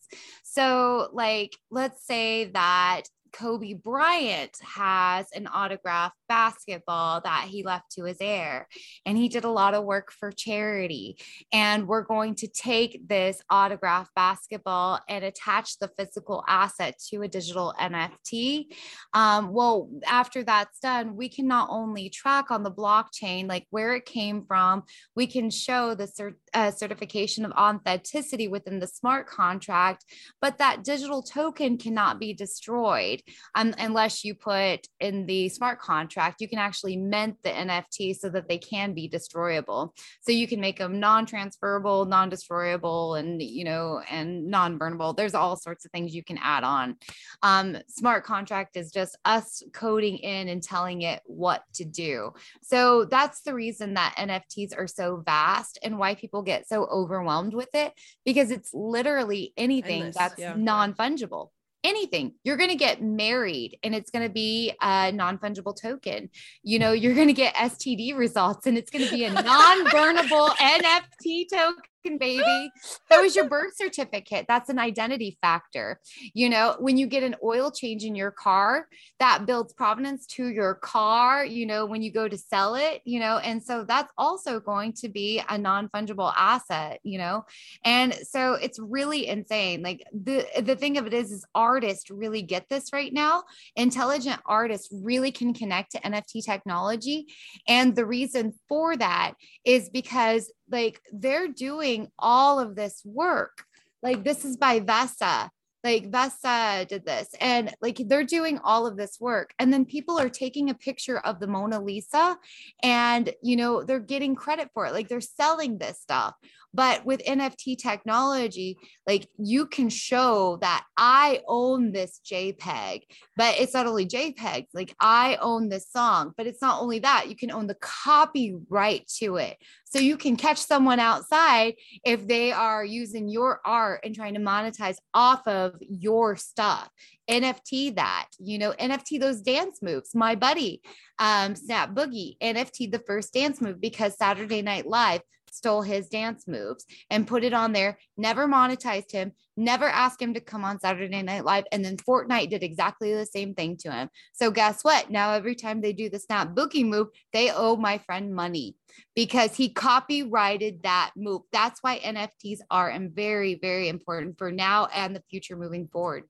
So, 0.45 1.09
like, 1.13 1.57
let's 1.71 2.07
say 2.07 2.47
that 2.55 3.03
Kobe 3.33 3.75
Bryant 3.75 4.57
has 4.63 5.27
an 5.33 5.47
autograph 5.47 6.13
basketball 6.29 7.21
that 7.23 7.45
he 7.49 7.63
left 7.63 7.93
to 7.93 8.05
his 8.05 8.19
heir. 8.21 8.67
And 9.05 9.17
he 9.17 9.29
did 9.29 9.45
a 9.45 9.51
lot 9.51 9.75
of 9.75 9.85
work 9.85 10.13
for 10.13 10.33
charity. 10.33 11.19
And 11.53 11.87
we're 11.87 12.03
going 12.03 12.35
to 12.37 12.49
take 12.49 13.09
this 13.09 13.41
autograph 13.51 14.11
basketball 14.15 15.01
and 15.09 15.25
attach 15.25 15.79
the 15.79 15.91
physical 15.99 16.45
asset 16.49 16.99
to 17.11 17.23
a 17.23 17.29
digital 17.29 17.75
NFT. 17.81 18.67
Um, 19.15 19.53
well, 19.53 19.89
after 20.07 20.43
that's 20.43 20.79
done, 20.81 21.17
we 21.17 21.29
can 21.29 21.47
not 21.47 21.69
only 21.71 22.09
track 22.09 22.51
on 22.51 22.63
the 22.63 22.71
blockchain, 22.71 23.49
like 23.49 23.67
where 23.71 23.95
it 23.95 24.05
came 24.05 24.45
from, 24.45 24.85
we 25.15 25.27
can 25.27 25.51
show 25.51 25.95
the 25.95 26.07
cert- 26.07 26.35
uh, 26.55 26.71
certification 26.71 27.45
of 27.45 27.53
authenticity 27.53 28.49
within 28.49 28.81
the 28.81 28.87
smart 28.87 29.27
contract, 29.27 30.05
but 30.41 30.59
that 30.59 30.85
digital 30.85 31.23
token 31.23 31.79
cannot 31.79 32.19
be 32.19 32.33
destroyed 32.33 33.16
um, 33.55 33.75
unless 33.79 34.25
you 34.25 34.35
put 34.35 34.87
in 35.01 35.27
the 35.27 35.49
smart 35.49 35.81
contract, 35.81 36.41
you 36.41 36.49
can 36.49 36.59
actually 36.59 36.97
mint 36.97 37.37
the 37.43 37.51
NFT 37.51 38.17
so 38.17 38.29
that 38.31 38.49
they 38.49 38.59
can 38.59 38.95
be 38.95 39.09
destroyable. 39.09 39.95
So 40.23 40.33
you 40.33 40.47
can 40.47 40.61
make 40.61 40.79
them 40.79 41.01
non-transferable, 41.01 42.07
non-destroyable, 42.07 43.15
and 43.15 43.43
you 43.43 43.65
know, 43.65 44.01
and 44.09 44.49
non-burnable. 44.49 45.17
There's 45.17 45.35
all 45.35 45.57
sorts 45.57 45.85
of 45.85 45.91
things 45.91 46.15
you 46.15 46.25
can 46.25 46.39
add 46.43 46.65
on. 46.65 46.97
Um, 47.43 47.79
smart 47.89 48.25
contract 48.25 48.77
is 48.77 48.91
just 48.91 49.17
us 49.25 49.63
coding 49.73 50.19
in 50.19 50.49
and 50.49 50.63
telling 50.63 51.03
it 51.03 51.21
what 51.25 51.63
to 51.75 51.85
do. 51.85 52.33
So 52.63 53.05
that's 53.05 53.43
the 53.43 53.55
reason 53.55 53.95
that 53.95 54.15
NFTs 54.19 54.77
are 54.77 54.87
so 54.87 55.23
vast 55.25 55.79
and 55.83 55.99
why 55.99 56.15
people 56.15 56.43
get 56.43 56.69
so 56.69 56.85
overwhelmed 56.87 57.55
with 57.55 57.75
it 57.75 57.93
because 58.25 58.51
it's 58.51 58.73
literally 58.73 59.53
anything 59.57 60.03
Endless, 60.03 60.17
that's 60.17 60.39
yeah. 60.39 60.55
non-fungible 60.57 61.51
anything. 61.87 62.35
You're 62.45 62.57
going 62.57 62.71
to 62.71 62.77
get 62.77 63.03
married 63.03 63.79
and 63.83 63.95
it's 63.95 64.11
going 64.11 64.27
to 64.27 64.33
be 64.33 64.73
a 64.83 65.13
non 65.13 65.39
fungible 65.39 65.77
token. 65.81 66.31
You 66.63 66.79
know, 66.79 66.93
you're 66.93 67.15
going 67.15 67.29
to 67.29 67.33
get 67.33 67.55
STD 67.55 68.17
results 68.17 68.67
and 68.67 68.77
it's 68.77 68.91
going 68.91 69.05
to 69.05 69.11
be 69.11 69.25
a 69.25 69.33
non 69.33 69.87
burnable 69.87 70.49
NFT 70.57 71.47
token 71.53 71.83
baby. 72.19 72.71
That 73.11 73.21
was 73.21 73.35
your 73.35 73.49
birth 73.49 73.77
certificate. 73.77 74.47
That's 74.49 74.71
an 74.71 74.79
identity 74.79 75.39
factor. 75.43 76.01
You 76.35 76.49
know, 76.49 76.77
when 76.79 76.97
you 76.97 77.07
get 77.07 77.23
an 77.23 77.37
oil 77.43 77.71
change 77.71 78.05
in 78.05 78.15
your 78.15 78.31
car, 78.31 78.89
that 79.19 79.47
builds 79.47 79.73
provenance 79.73 80.27
to 80.27 80.47
your 80.47 80.75
car, 80.75 81.45
you 81.45 81.67
know, 81.67 81.87
when 81.87 82.03
you 82.03 82.13
go 82.13 82.29
to 82.29 82.39
sell 82.39 82.75
it, 82.75 83.03
you 83.05 83.21
know, 83.21 83.39
and 83.39 83.63
so 83.63 83.85
that's 83.85 84.13
also 84.17 84.61
going 84.61 84.93
to 84.95 85.09
be 85.09 85.43
a 85.49 85.59
non 85.59 85.89
fungible 85.89 86.33
asset, 86.37 87.01
you 87.03 87.19
know. 87.19 87.45
And 87.85 88.15
so 88.15 88.55
it's 88.55 88.79
really 88.79 89.27
insane. 89.27 89.83
Like 89.83 90.05
the 90.13 90.47
the 90.63 90.77
thing 90.77 90.99
of 90.99 91.07
it 91.07 91.15
is 91.15 91.33
is 91.33 91.45
artists 91.55 92.11
really 92.11 92.43
get 92.43 92.69
this 92.69 92.93
right 92.93 93.13
now. 93.13 93.45
Intelligent 93.75 94.41
artists 94.47 94.89
really 94.93 95.33
can 95.33 95.53
connect 95.53 95.93
to 95.93 96.01
NFT 96.01 96.45
technology 96.45 97.27
and 97.69 97.95
the 97.95 98.07
reason 98.07 98.55
for 98.69 98.97
that 98.97 99.35
is 99.65 99.91
because 99.91 100.51
like 100.71 101.01
they're 101.13 101.49
doing 101.49 102.09
all 102.19 102.59
of 102.59 102.75
this 102.75 103.03
work. 103.05 103.65
Like 104.03 104.25
this 104.25 104.45
is 104.45 104.57
by 104.57 104.81
Vesa. 104.81 105.51
Like 105.85 106.11
Vesa 106.11 106.89
did 106.89 107.07
this, 107.07 107.29
and 107.41 107.73
like 107.81 108.01
they're 108.07 108.25
doing 108.25 108.59
all 108.65 108.89
of 108.89 108.97
this 108.97 109.19
work. 109.21 109.53
And 109.61 109.73
then 109.73 109.85
people 109.85 110.19
are 110.19 110.29
taking 110.29 110.69
a 110.69 110.75
picture 110.75 111.19
of 111.19 111.39
the 111.39 111.47
Mona 111.47 111.81
Lisa 111.81 112.37
and, 112.83 113.33
you 113.41 113.55
know, 113.55 113.85
they're 113.85 114.01
getting 114.01 114.35
credit 114.35 114.71
for 114.75 114.87
it. 114.87 114.93
Like 114.93 115.07
they're 115.07 115.21
selling 115.21 115.79
this 115.79 116.01
stuff. 116.01 116.35
But 116.77 117.07
with 117.07 117.25
NFT 117.25 117.79
technology, 117.79 118.77
like 119.07 119.27
you 119.39 119.67
can 119.67 119.89
show 119.89 120.59
that 120.61 120.85
I 120.99 121.41
own 121.49 121.91
this 121.91 122.21
JPEG, 122.31 123.01
but 123.35 123.59
it's 123.59 123.73
not 123.73 123.87
only 123.87 124.05
JPEG, 124.05 124.67
like 124.75 124.95
I 125.01 125.39
own 125.41 125.71
this 125.71 125.91
song, 125.91 126.33
but 126.37 126.47
it's 126.47 126.61
not 126.61 126.83
only 126.83 126.99
that, 126.99 127.31
you 127.31 127.35
can 127.35 127.51
own 127.51 127.67
the 127.67 127.79
copyright 127.81 129.07
to 129.21 129.37
it. 129.37 129.57
So 129.85 130.01
you 130.01 130.19
can 130.19 130.37
catch 130.37 130.59
someone 130.59 131.01
outside 131.01 131.77
if 132.05 132.29
they 132.29 132.53
are 132.53 132.85
using 132.85 133.31
your 133.31 133.63
art 133.65 134.01
and 134.05 134.15
trying 134.15 134.35
to 134.35 134.41
monetize 134.41 134.99
off 135.15 135.49
of 135.49 135.77
your 135.81 136.37
stuff. 136.37 136.91
NFT 137.31 137.97
that, 137.97 138.29
you 138.39 138.59
know, 138.59 138.73
NFT 138.73 139.19
those 139.19 139.41
dance 139.41 139.81
moves. 139.81 140.15
My 140.15 140.35
buddy, 140.35 140.83
um, 141.19 141.55
Snap 141.57 141.95
Boogie, 141.95 142.37
NFT 142.43 142.93
the 142.93 142.99
first 142.99 143.33
dance 143.33 143.63
move 143.63 143.81
because 143.81 144.17
Saturday 144.19 144.61
Night 144.61 144.87
Live 144.87 145.23
stole 145.57 145.83
his 145.83 146.09
dance 146.09 146.47
moves 146.47 146.85
and 147.11 147.27
put 147.27 147.45
it 147.45 147.53
on 147.53 147.73
there, 147.73 147.99
never 148.17 148.47
monetized 148.47 149.13
him, 149.13 149.33
never 149.57 149.87
asked 149.87 150.21
him 150.21 150.35
to 150.35 150.41
come 150.41 150.65
on 150.65 150.79
Saturday 150.79 151.23
Night 151.23 151.45
Live. 151.45 151.65
And 151.73 151.85
then 151.85 151.97
Fortnite 151.97 152.51
did 152.51 152.63
exactly 152.63 153.15
the 153.15 153.27
same 153.27 153.55
thing 153.55 153.77
to 153.79 153.91
him. 153.91 154.09
So 154.33 154.51
guess 154.51 154.83
what? 154.83 155.11
Now, 155.11 155.33
every 155.33 155.55
time 155.55 155.81
they 155.81 155.93
do 155.93 156.11
the 156.11 156.19
Snap 156.19 156.55
Boogie 156.55 156.87
move, 156.87 157.09
they 157.33 157.51
owe 157.51 157.77
my 157.77 157.99
friend 157.99 158.35
money 158.35 158.77
because 159.15 159.55
he 159.55 159.69
copyrighted 159.69 160.83
that 160.83 161.13
move. 161.17 161.43
That's 161.53 161.83
why 161.83 161.99
NFTs 161.99 162.59
are 162.71 162.89
and 162.89 163.13
very, 163.13 163.55
very 163.55 163.89
important 163.89 164.39
for 164.39 164.53
now 164.53 164.87
and 164.95 165.17
the 165.17 165.23
future 165.31 165.57
moving 165.57 165.89
forward. 165.89 166.25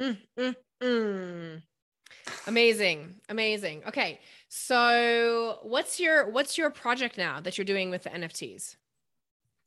Mm, 0.00 0.18
mm, 0.38 0.54
mm. 0.82 1.62
Amazing. 2.46 3.14
Amazing. 3.28 3.82
Okay. 3.88 4.20
So 4.58 5.58
what's 5.64 6.00
your 6.00 6.30
what's 6.30 6.56
your 6.56 6.70
project 6.70 7.18
now 7.18 7.40
that 7.40 7.58
you're 7.58 7.66
doing 7.66 7.90
with 7.90 8.04
the 8.04 8.10
NFTs? 8.10 8.76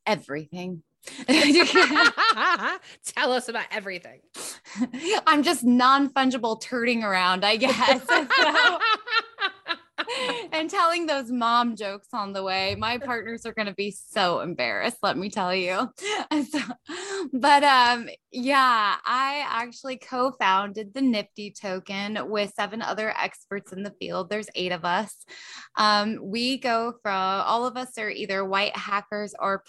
Everything. 0.07 0.81
Tell 1.27 3.31
us 3.31 3.49
about 3.49 3.65
everything. 3.71 4.21
I'm 5.27 5.43
just 5.43 5.63
non-fungible 5.63 6.59
turning 6.59 7.03
around, 7.03 7.45
I 7.45 7.57
guess. 7.57 8.01
and 10.51 10.69
telling 10.69 11.05
those 11.05 11.31
mom 11.31 11.75
jokes 11.75 12.07
on 12.13 12.33
the 12.33 12.43
way. 12.43 12.75
My 12.75 12.97
partners 12.97 13.45
are 13.45 13.53
going 13.53 13.67
to 13.67 13.73
be 13.73 13.91
so 13.91 14.39
embarrassed, 14.39 14.97
let 15.01 15.17
me 15.17 15.29
tell 15.29 15.53
you. 15.53 15.89
So, 16.51 16.59
but 17.33 17.63
um 17.63 18.07
yeah, 18.31 18.95
I 19.03 19.43
actually 19.47 19.97
co-founded 19.97 20.93
the 20.93 21.01
Nifty 21.01 21.51
token 21.51 22.29
with 22.29 22.53
seven 22.55 22.81
other 22.81 23.13
experts 23.17 23.73
in 23.73 23.83
the 23.83 23.93
field. 23.99 24.29
There's 24.29 24.47
8 24.55 24.71
of 24.71 24.85
us. 24.85 25.13
Um 25.75 26.19
we 26.21 26.59
go 26.59 26.93
from 27.01 27.13
all 27.13 27.65
of 27.65 27.77
us 27.77 27.97
are 27.97 28.09
either 28.09 28.45
white 28.45 28.75
hackers 28.75 29.33
or 29.39 29.63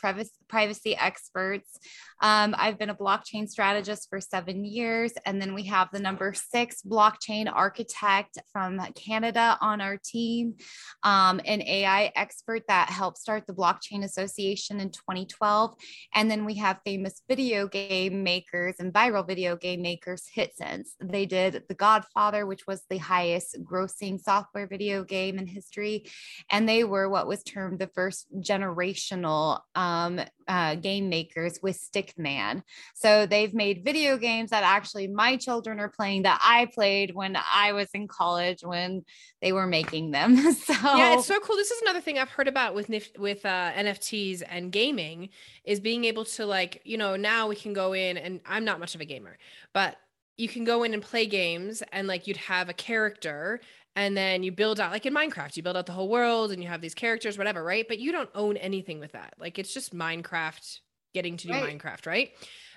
privacy 0.48 0.96
experts. 0.96 1.78
Um, 2.20 2.54
I've 2.58 2.78
been 2.78 2.90
a 2.90 2.94
blockchain 2.94 3.48
strategist 3.48 4.08
for 4.08 4.20
seven 4.20 4.64
years. 4.64 5.12
And 5.24 5.40
then 5.40 5.54
we 5.54 5.64
have 5.64 5.88
the 5.92 6.00
number 6.00 6.34
six 6.34 6.82
blockchain 6.82 7.50
architect 7.52 8.38
from 8.52 8.80
Canada 8.94 9.56
on 9.60 9.80
our 9.80 9.98
team, 10.02 10.54
um, 11.02 11.40
an 11.44 11.62
AI 11.62 12.12
expert 12.14 12.62
that 12.68 12.90
helped 12.90 13.18
start 13.18 13.46
the 13.46 13.54
Blockchain 13.54 14.04
Association 14.04 14.80
in 14.80 14.90
2012. 14.90 15.74
And 16.14 16.30
then 16.30 16.44
we 16.44 16.54
have 16.56 16.80
famous 16.84 17.22
video 17.28 17.68
game 17.68 18.22
makers 18.22 18.76
and 18.78 18.92
viral 18.92 19.26
video 19.26 19.56
game 19.56 19.82
makers, 19.82 20.24
HitSense. 20.36 20.90
They 21.00 21.26
did 21.26 21.64
The 21.68 21.74
Godfather, 21.74 22.46
which 22.46 22.66
was 22.66 22.82
the 22.90 22.98
highest 22.98 23.56
grossing 23.62 24.20
software 24.20 24.66
video 24.66 25.04
game 25.04 25.38
in 25.38 25.46
history. 25.46 26.06
And 26.50 26.68
they 26.68 26.84
were 26.84 27.08
what 27.08 27.26
was 27.26 27.42
termed 27.42 27.78
the 27.78 27.86
first 27.88 28.26
generational 28.40 29.60
um, 29.74 30.20
uh, 30.50 30.74
game 30.74 31.08
makers 31.08 31.60
with 31.62 31.78
Stickman. 31.80 32.64
So 32.94 33.24
they've 33.24 33.54
made 33.54 33.84
video 33.84 34.16
games 34.16 34.50
that 34.50 34.64
actually 34.64 35.06
my 35.06 35.36
children 35.36 35.78
are 35.78 35.88
playing 35.88 36.24
that 36.24 36.40
I 36.44 36.66
played 36.74 37.14
when 37.14 37.36
I 37.36 37.72
was 37.72 37.88
in 37.94 38.08
college 38.08 38.62
when 38.64 39.04
they 39.40 39.52
were 39.52 39.68
making 39.68 40.10
them. 40.10 40.36
so 40.52 40.72
yeah, 40.72 41.14
it's 41.14 41.26
so 41.26 41.38
cool. 41.38 41.54
This 41.54 41.70
is 41.70 41.80
another 41.82 42.00
thing 42.00 42.18
I've 42.18 42.30
heard 42.30 42.48
about 42.48 42.74
with 42.74 42.90
with 43.16 43.46
uh, 43.46 43.70
NFTs 43.72 44.42
and 44.48 44.72
gaming 44.72 45.28
is 45.62 45.78
being 45.78 46.04
able 46.04 46.24
to 46.24 46.46
like 46.46 46.82
you 46.84 46.98
know 46.98 47.14
now 47.14 47.46
we 47.46 47.54
can 47.54 47.72
go 47.72 47.92
in 47.92 48.16
and 48.16 48.40
I'm 48.44 48.64
not 48.64 48.80
much 48.80 48.96
of 48.96 49.00
a 49.00 49.04
gamer, 49.04 49.38
but 49.72 49.98
you 50.36 50.48
can 50.48 50.64
go 50.64 50.82
in 50.82 50.94
and 50.94 51.02
play 51.02 51.26
games 51.26 51.80
and 51.92 52.08
like 52.08 52.26
you'd 52.26 52.38
have 52.38 52.68
a 52.68 52.72
character 52.72 53.60
and 54.00 54.16
then 54.16 54.42
you 54.42 54.50
build 54.50 54.80
out 54.80 54.92
like 54.92 55.04
in 55.04 55.14
minecraft 55.14 55.56
you 55.56 55.62
build 55.62 55.76
out 55.76 55.84
the 55.84 55.92
whole 55.92 56.08
world 56.08 56.50
and 56.50 56.62
you 56.62 56.68
have 56.68 56.80
these 56.80 56.94
characters 56.94 57.36
whatever 57.36 57.62
right? 57.62 57.86
But 57.86 57.98
you 57.98 58.12
don't 58.12 58.30
own 58.34 58.56
anything 58.56 58.98
with 58.98 59.12
that. 59.12 59.34
Like 59.38 59.58
it's 59.58 59.74
just 59.74 59.94
minecraft 59.94 60.80
getting 61.12 61.36
to 61.36 61.46
do 61.48 61.52
right. 61.52 61.78
minecraft 61.78 62.06
right? 62.06 62.30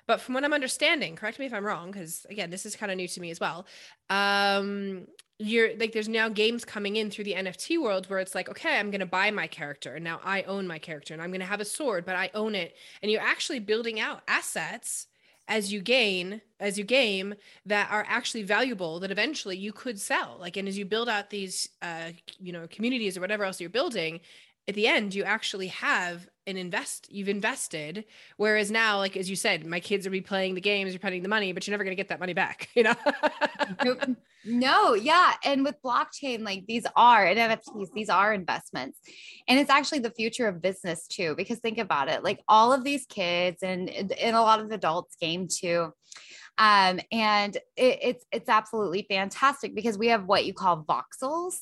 But 0.05 0.19
from 0.19 0.33
what 0.35 0.43
i'm 0.43 0.51
understanding 0.51 1.15
correct 1.15 1.39
me 1.39 1.45
if 1.45 1.53
i'm 1.53 1.65
wrong 1.65 1.89
because 1.89 2.25
again 2.29 2.49
this 2.49 2.65
is 2.65 2.75
kind 2.75 2.91
of 2.91 2.97
new 2.97 3.07
to 3.07 3.21
me 3.21 3.31
as 3.31 3.39
well 3.39 3.65
um 4.09 5.07
you're 5.39 5.77
like 5.77 5.93
there's 5.93 6.09
now 6.09 6.27
games 6.27 6.65
coming 6.65 6.97
in 6.97 7.09
through 7.09 7.23
the 7.23 7.35
nft 7.35 7.81
world 7.81 8.09
where 8.09 8.19
it's 8.19 8.35
like 8.35 8.49
okay 8.49 8.77
i'm 8.77 8.91
going 8.91 8.99
to 8.99 9.05
buy 9.05 9.31
my 9.31 9.47
character 9.47 9.95
and 9.95 10.03
now 10.03 10.19
i 10.25 10.41
own 10.43 10.67
my 10.67 10.77
character 10.77 11.13
and 11.13 11.23
i'm 11.23 11.29
going 11.29 11.39
to 11.39 11.45
have 11.45 11.61
a 11.61 11.65
sword 11.65 12.05
but 12.05 12.17
i 12.17 12.29
own 12.33 12.53
it. 12.53 12.75
And 13.01 13.09
you're 13.09 13.21
actually 13.21 13.59
building 13.59 14.01
out 14.01 14.23
assets 14.27 15.07
as 15.47 15.71
you 15.73 15.81
gain 15.81 16.41
as 16.59 16.77
you 16.77 16.83
game 16.83 17.35
that 17.65 17.89
are 17.91 18.05
actually 18.07 18.43
valuable 18.43 18.99
that 18.99 19.11
eventually 19.11 19.57
you 19.57 19.73
could 19.73 19.99
sell. 19.99 20.37
Like 20.39 20.57
and 20.57 20.67
as 20.67 20.77
you 20.77 20.85
build 20.85 21.09
out 21.09 21.29
these 21.29 21.69
uh 21.81 22.11
you 22.39 22.53
know 22.53 22.67
communities 22.69 23.17
or 23.17 23.21
whatever 23.21 23.43
else 23.43 23.59
you're 23.59 23.69
building 23.69 24.21
at 24.67 24.75
the 24.75 24.87
end 24.87 25.13
you 25.13 25.23
actually 25.23 25.67
have 25.67 26.27
an 26.45 26.57
invest 26.57 27.07
you've 27.11 27.29
invested. 27.29 28.05
Whereas 28.37 28.71
now 28.71 28.97
like 28.97 29.15
as 29.17 29.29
you 29.29 29.35
said 29.35 29.65
my 29.65 29.79
kids 29.79 30.05
are 30.05 30.09
be 30.09 30.21
playing 30.21 30.55
the 30.55 30.61
games 30.61 30.91
you're 30.91 30.99
putting 30.99 31.23
the 31.23 31.29
money 31.29 31.53
but 31.53 31.65
you're 31.65 31.73
never 31.73 31.83
going 31.83 31.95
to 31.95 31.99
get 31.99 32.09
that 32.09 32.19
money 32.19 32.33
back 32.33 32.69
you 32.75 32.83
know? 32.83 32.95
No 34.45 34.93
yeah 34.93 35.33
and 35.45 35.63
with 35.63 35.81
blockchain 35.83 36.43
like 36.43 36.65
these 36.67 36.85
are 36.95 37.25
and 37.25 37.39
nfts 37.39 37.93
these 37.93 38.09
are 38.09 38.33
investments. 38.33 38.99
And 39.47 39.59
it's 39.59 39.69
actually 39.69 39.99
the 39.99 40.11
future 40.11 40.47
of 40.47 40.61
business 40.61 41.07
too 41.07 41.35
because 41.35 41.59
think 41.59 41.77
about 41.77 42.09
it 42.09 42.23
like 42.23 42.41
all 42.47 42.73
of 42.73 42.83
these 42.83 43.05
kids 43.05 43.63
and 43.63 43.89
and 43.89 44.35
a 44.35 44.41
lot 44.41 44.59
of 44.59 44.71
adults 44.71 45.15
game 45.15 45.47
too 45.47 45.93
um, 46.57 46.99
and 47.11 47.55
it, 47.75 47.99
it's 48.01 48.25
it's 48.31 48.49
absolutely 48.49 49.05
fantastic 49.09 49.73
because 49.73 49.97
we 49.97 50.07
have 50.07 50.25
what 50.25 50.45
you 50.45 50.53
call 50.53 50.83
voxels, 50.83 51.55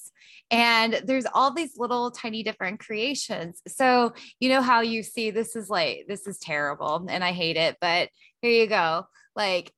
and 0.49 1.01
there's 1.05 1.25
all 1.33 1.53
these 1.53 1.77
little 1.77 2.11
tiny 2.11 2.43
different 2.43 2.79
creations. 2.79 3.61
So 3.67 4.13
you 4.39 4.49
know 4.49 4.61
how 4.61 4.81
you 4.81 5.03
see 5.03 5.31
this 5.31 5.55
is 5.55 5.69
like 5.69 6.05
this 6.07 6.27
is 6.27 6.39
terrible, 6.39 7.07
and 7.09 7.23
I 7.23 7.31
hate 7.31 7.57
it, 7.57 7.77
but 7.79 8.09
here 8.41 8.51
you 8.51 8.67
go. 8.67 9.05
Like 9.35 9.71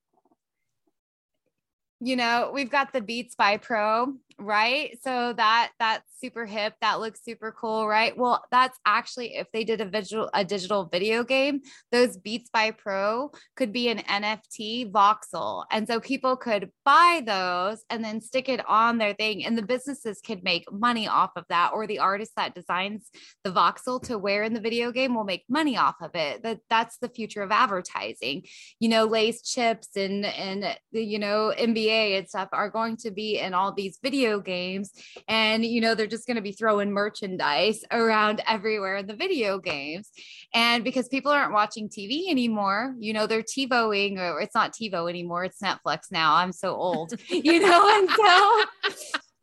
you 2.03 2.17
know, 2.17 2.51
we've 2.53 2.69
got 2.69 2.91
the 2.91 2.99
Beats 2.99 3.35
by 3.35 3.55
Pro, 3.55 4.13
right? 4.39 4.97
So 5.03 5.33
that 5.33 5.71
that's 5.79 6.09
super 6.19 6.45
hip. 6.45 6.73
That 6.81 6.99
looks 6.99 7.23
super 7.23 7.51
cool, 7.51 7.87
right? 7.87 8.17
Well, 8.17 8.43
that's 8.51 8.77
actually 8.85 9.35
if 9.35 9.47
they 9.51 9.63
did 9.63 9.81
a 9.81 9.85
visual 9.85 10.29
a 10.33 10.43
digital 10.45 10.85
video 10.85 11.23
game, 11.23 11.61
those 11.91 12.17
Beats 12.17 12.49
by 12.51 12.71
Pro 12.71 13.31
could 13.55 13.73
be 13.73 13.89
an 13.89 13.99
NFT 13.99 14.91
voxel. 14.91 15.65
And 15.71 15.87
so 15.87 15.99
people 15.99 16.35
could 16.35 16.71
buy 16.85 17.21
those 17.25 17.83
and 17.89 18.03
then 18.03 18.21
stick 18.21 18.49
it 18.49 18.67
on 18.67 18.97
their 18.97 19.13
thing 19.13 19.45
and 19.45 19.57
the 19.57 19.61
businesses 19.61 20.21
could 20.25 20.43
make 20.43 20.71
money 20.71 21.07
off 21.07 21.31
of 21.35 21.45
that 21.49 21.71
or 21.73 21.87
the 21.87 21.99
artist 21.99 22.31
that 22.37 22.55
designs 22.55 23.09
the 23.43 23.51
voxel 23.51 24.01
to 24.03 24.17
wear 24.17 24.43
in 24.43 24.53
the 24.53 24.61
video 24.61 24.91
game 24.91 25.15
will 25.15 25.23
make 25.23 25.43
money 25.49 25.77
off 25.77 25.95
of 26.01 26.11
it. 26.15 26.43
That 26.43 26.59
that's 26.69 26.97
the 26.97 27.09
future 27.09 27.41
of 27.41 27.51
advertising. 27.51 28.43
You 28.79 28.89
know, 28.89 29.05
Lay's 29.05 29.41
chips 29.41 29.89
and 29.95 30.25
and 30.25 30.77
you 30.91 31.19
know 31.19 31.53
NBA 31.57 32.17
and 32.17 32.29
stuff 32.29 32.49
are 32.51 32.69
going 32.69 32.97
to 32.97 33.11
be 33.11 33.39
in 33.39 33.53
all 33.53 33.73
these 33.73 33.99
video 34.01 34.22
video 34.23 34.39
games 34.39 34.91
and 35.27 35.65
you 35.65 35.81
know 35.81 35.95
they're 35.95 36.07
just 36.07 36.25
going 36.25 36.35
to 36.35 36.41
be 36.41 36.53
throwing 36.53 36.91
merchandise 36.91 37.83
around 37.91 38.41
everywhere 38.47 38.97
in 38.97 39.07
the 39.07 39.15
video 39.15 39.59
games. 39.59 40.09
And 40.53 40.83
because 40.83 41.09
people 41.09 41.31
aren't 41.31 41.51
watching 41.51 41.89
tv 41.89 42.29
anymore 42.29 42.95
you 42.99 43.11
know 43.11 43.27
they're 43.27 43.43
tivoing 43.43 44.17
or 44.17 44.39
it's 44.39 44.55
not 44.55 44.73
tivo 44.73 45.09
anymore 45.09 45.43
it's 45.43 45.61
netflix 45.61 46.11
now. 46.11 46.35
I'm 46.35 46.53
so 46.53 46.73
old 46.73 47.13
you 47.27 47.59
know 47.59 47.97
and 47.97 48.09
so 48.09 48.63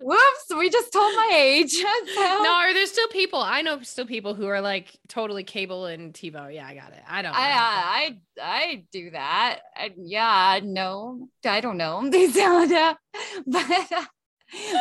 whoops 0.03 0.47
we 0.57 0.71
just 0.71 0.91
told 0.95 1.15
my 1.15 1.31
age 1.35 1.73
so. 1.73 1.85
no 2.43 2.55
are 2.55 2.73
there 2.73 2.87
still 2.87 3.09
people 3.09 3.39
i 3.39 3.61
know 3.61 3.83
still 3.83 4.07
people 4.07 4.33
who 4.33 4.47
are 4.47 4.63
like 4.63 4.99
totally 5.09 5.45
cable 5.45 5.85
and 5.85 6.15
tivo 6.15 6.53
yeah 6.53 6.67
i 6.67 6.75
got 6.75 6.93
it. 6.93 7.03
I 7.07 7.21
don't 7.21 7.35
i 7.35 7.39
I, 7.39 8.17
I, 8.41 8.43
I 8.43 8.85
do 8.91 9.11
that. 9.11 9.61
I, 9.77 9.93
yeah 9.99 10.61
no 10.63 11.29
i 11.45 11.61
don't 11.61 11.77
know. 11.77 12.01
But 13.47 13.93
uh, 13.93 14.05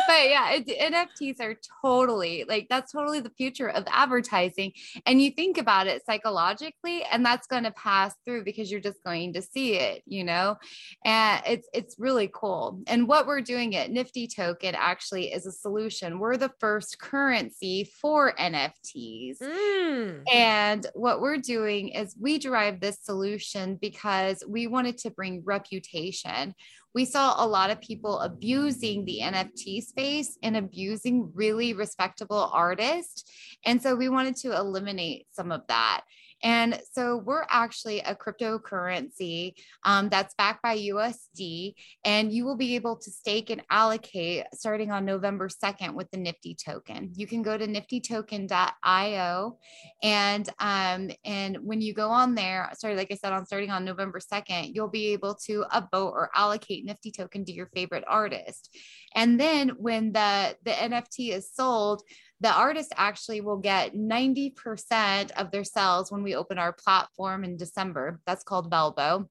but 0.06 0.28
yeah, 0.28 0.52
it, 0.52 0.66
NFTs 0.66 1.40
are 1.40 1.56
totally 1.82 2.44
like 2.48 2.66
that's 2.68 2.92
totally 2.92 3.20
the 3.20 3.30
future 3.30 3.68
of 3.68 3.84
advertising. 3.88 4.72
And 5.06 5.20
you 5.20 5.30
think 5.30 5.58
about 5.58 5.86
it 5.86 6.04
psychologically, 6.04 7.04
and 7.10 7.24
that's 7.24 7.46
going 7.46 7.64
to 7.64 7.70
pass 7.72 8.14
through 8.24 8.44
because 8.44 8.70
you're 8.70 8.80
just 8.80 9.02
going 9.04 9.32
to 9.34 9.42
see 9.42 9.74
it, 9.74 10.02
you 10.06 10.24
know. 10.24 10.56
And 11.04 11.42
it's 11.46 11.68
it's 11.72 11.96
really 11.98 12.30
cool. 12.32 12.82
And 12.86 13.08
what 13.08 13.26
we're 13.26 13.40
doing 13.40 13.76
at 13.76 13.90
Nifty 13.90 14.26
Token 14.26 14.74
actually 14.74 15.32
is 15.32 15.46
a 15.46 15.52
solution. 15.52 16.18
We're 16.18 16.36
the 16.36 16.52
first 16.60 16.98
currency 16.98 17.90
for 18.00 18.32
NFTs. 18.34 19.38
Mm. 19.40 20.22
And 20.32 20.86
what 20.94 21.20
we're 21.20 21.38
doing 21.38 21.90
is 21.90 22.16
we 22.18 22.38
derive 22.38 22.80
this 22.80 22.98
solution 23.02 23.76
because 23.76 24.42
we 24.46 24.66
wanted 24.66 24.98
to 24.98 25.10
bring 25.10 25.42
reputation 25.44 26.54
we 26.94 27.04
saw 27.04 27.44
a 27.44 27.46
lot 27.46 27.70
of 27.70 27.80
people 27.80 28.20
abusing 28.20 29.04
the 29.04 29.20
NFT 29.22 29.82
space 29.82 30.36
and 30.42 30.56
abusing 30.56 31.30
really 31.34 31.72
respectable 31.72 32.50
artists. 32.52 33.24
And 33.64 33.80
so 33.82 33.94
we 33.94 34.08
wanted 34.08 34.36
to 34.36 34.56
eliminate 34.56 35.26
some 35.32 35.52
of 35.52 35.62
that. 35.68 36.02
And 36.42 36.80
so 36.92 37.16
we're 37.16 37.44
actually 37.48 38.00
a 38.00 38.14
cryptocurrency 38.14 39.54
um, 39.84 40.08
that's 40.08 40.34
backed 40.34 40.62
by 40.62 40.76
USD, 40.78 41.74
and 42.04 42.32
you 42.32 42.44
will 42.44 42.56
be 42.56 42.76
able 42.76 42.96
to 42.96 43.10
stake 43.10 43.50
and 43.50 43.62
allocate 43.70 44.46
starting 44.54 44.90
on 44.90 45.04
November 45.04 45.48
2nd 45.48 45.94
with 45.94 46.10
the 46.10 46.18
Nifty 46.18 46.54
token. 46.54 47.12
You 47.14 47.26
can 47.26 47.42
go 47.42 47.56
to 47.56 47.66
niftytoken.io, 47.66 49.58
and 50.02 50.48
um, 50.58 51.10
and 51.24 51.58
when 51.62 51.80
you 51.80 51.94
go 51.94 52.10
on 52.10 52.34
there, 52.34 52.70
sorry, 52.78 52.96
like 52.96 53.10
I 53.10 53.16
said, 53.16 53.32
on 53.32 53.46
starting 53.46 53.70
on 53.70 53.84
November 53.84 54.20
2nd, 54.20 54.74
you'll 54.74 54.88
be 54.88 55.08
able 55.08 55.34
to 55.46 55.64
upvote 55.72 56.12
or 56.12 56.30
allocate 56.34 56.84
Nifty 56.84 57.12
token 57.12 57.44
to 57.44 57.52
your 57.52 57.66
favorite 57.74 58.04
artist. 58.08 58.74
And 59.14 59.38
then 59.38 59.70
when 59.70 60.12
the 60.12 60.56
the 60.64 60.70
NFT 60.70 61.32
is 61.32 61.52
sold, 61.52 62.02
the 62.40 62.52
artist 62.52 62.92
actually 62.96 63.40
will 63.40 63.58
get 63.58 63.94
90% 63.94 65.30
of 65.32 65.50
their 65.50 65.64
sales 65.64 66.10
when 66.10 66.22
we 66.22 66.34
open 66.34 66.58
our 66.58 66.72
platform 66.72 67.44
in 67.44 67.56
December. 67.56 68.20
That's 68.26 68.42
called 68.42 68.70
Velbo. 68.70 69.28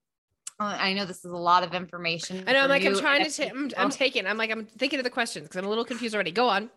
Uh, 0.59 0.77
I 0.77 0.93
know 0.93 1.05
this 1.05 1.23
is 1.23 1.31
a 1.31 1.37
lot 1.37 1.63
of 1.63 1.73
information. 1.73 2.43
I 2.45 2.53
know. 2.53 2.63
I'm 2.63 2.69
like, 2.69 2.85
I'm 2.85 2.97
trying 2.97 3.23
to, 3.23 3.31
take. 3.31 3.51
I'm, 3.51 3.71
I'm 3.77 3.89
taking, 3.89 4.27
I'm 4.27 4.37
like, 4.37 4.51
I'm 4.51 4.65
thinking 4.65 4.99
of 4.99 5.05
the 5.05 5.09
questions 5.09 5.47
because 5.47 5.57
I'm 5.57 5.65
a 5.65 5.69
little 5.69 5.85
confused 5.85 6.13
already. 6.13 6.31
Go 6.31 6.49
on. 6.49 6.69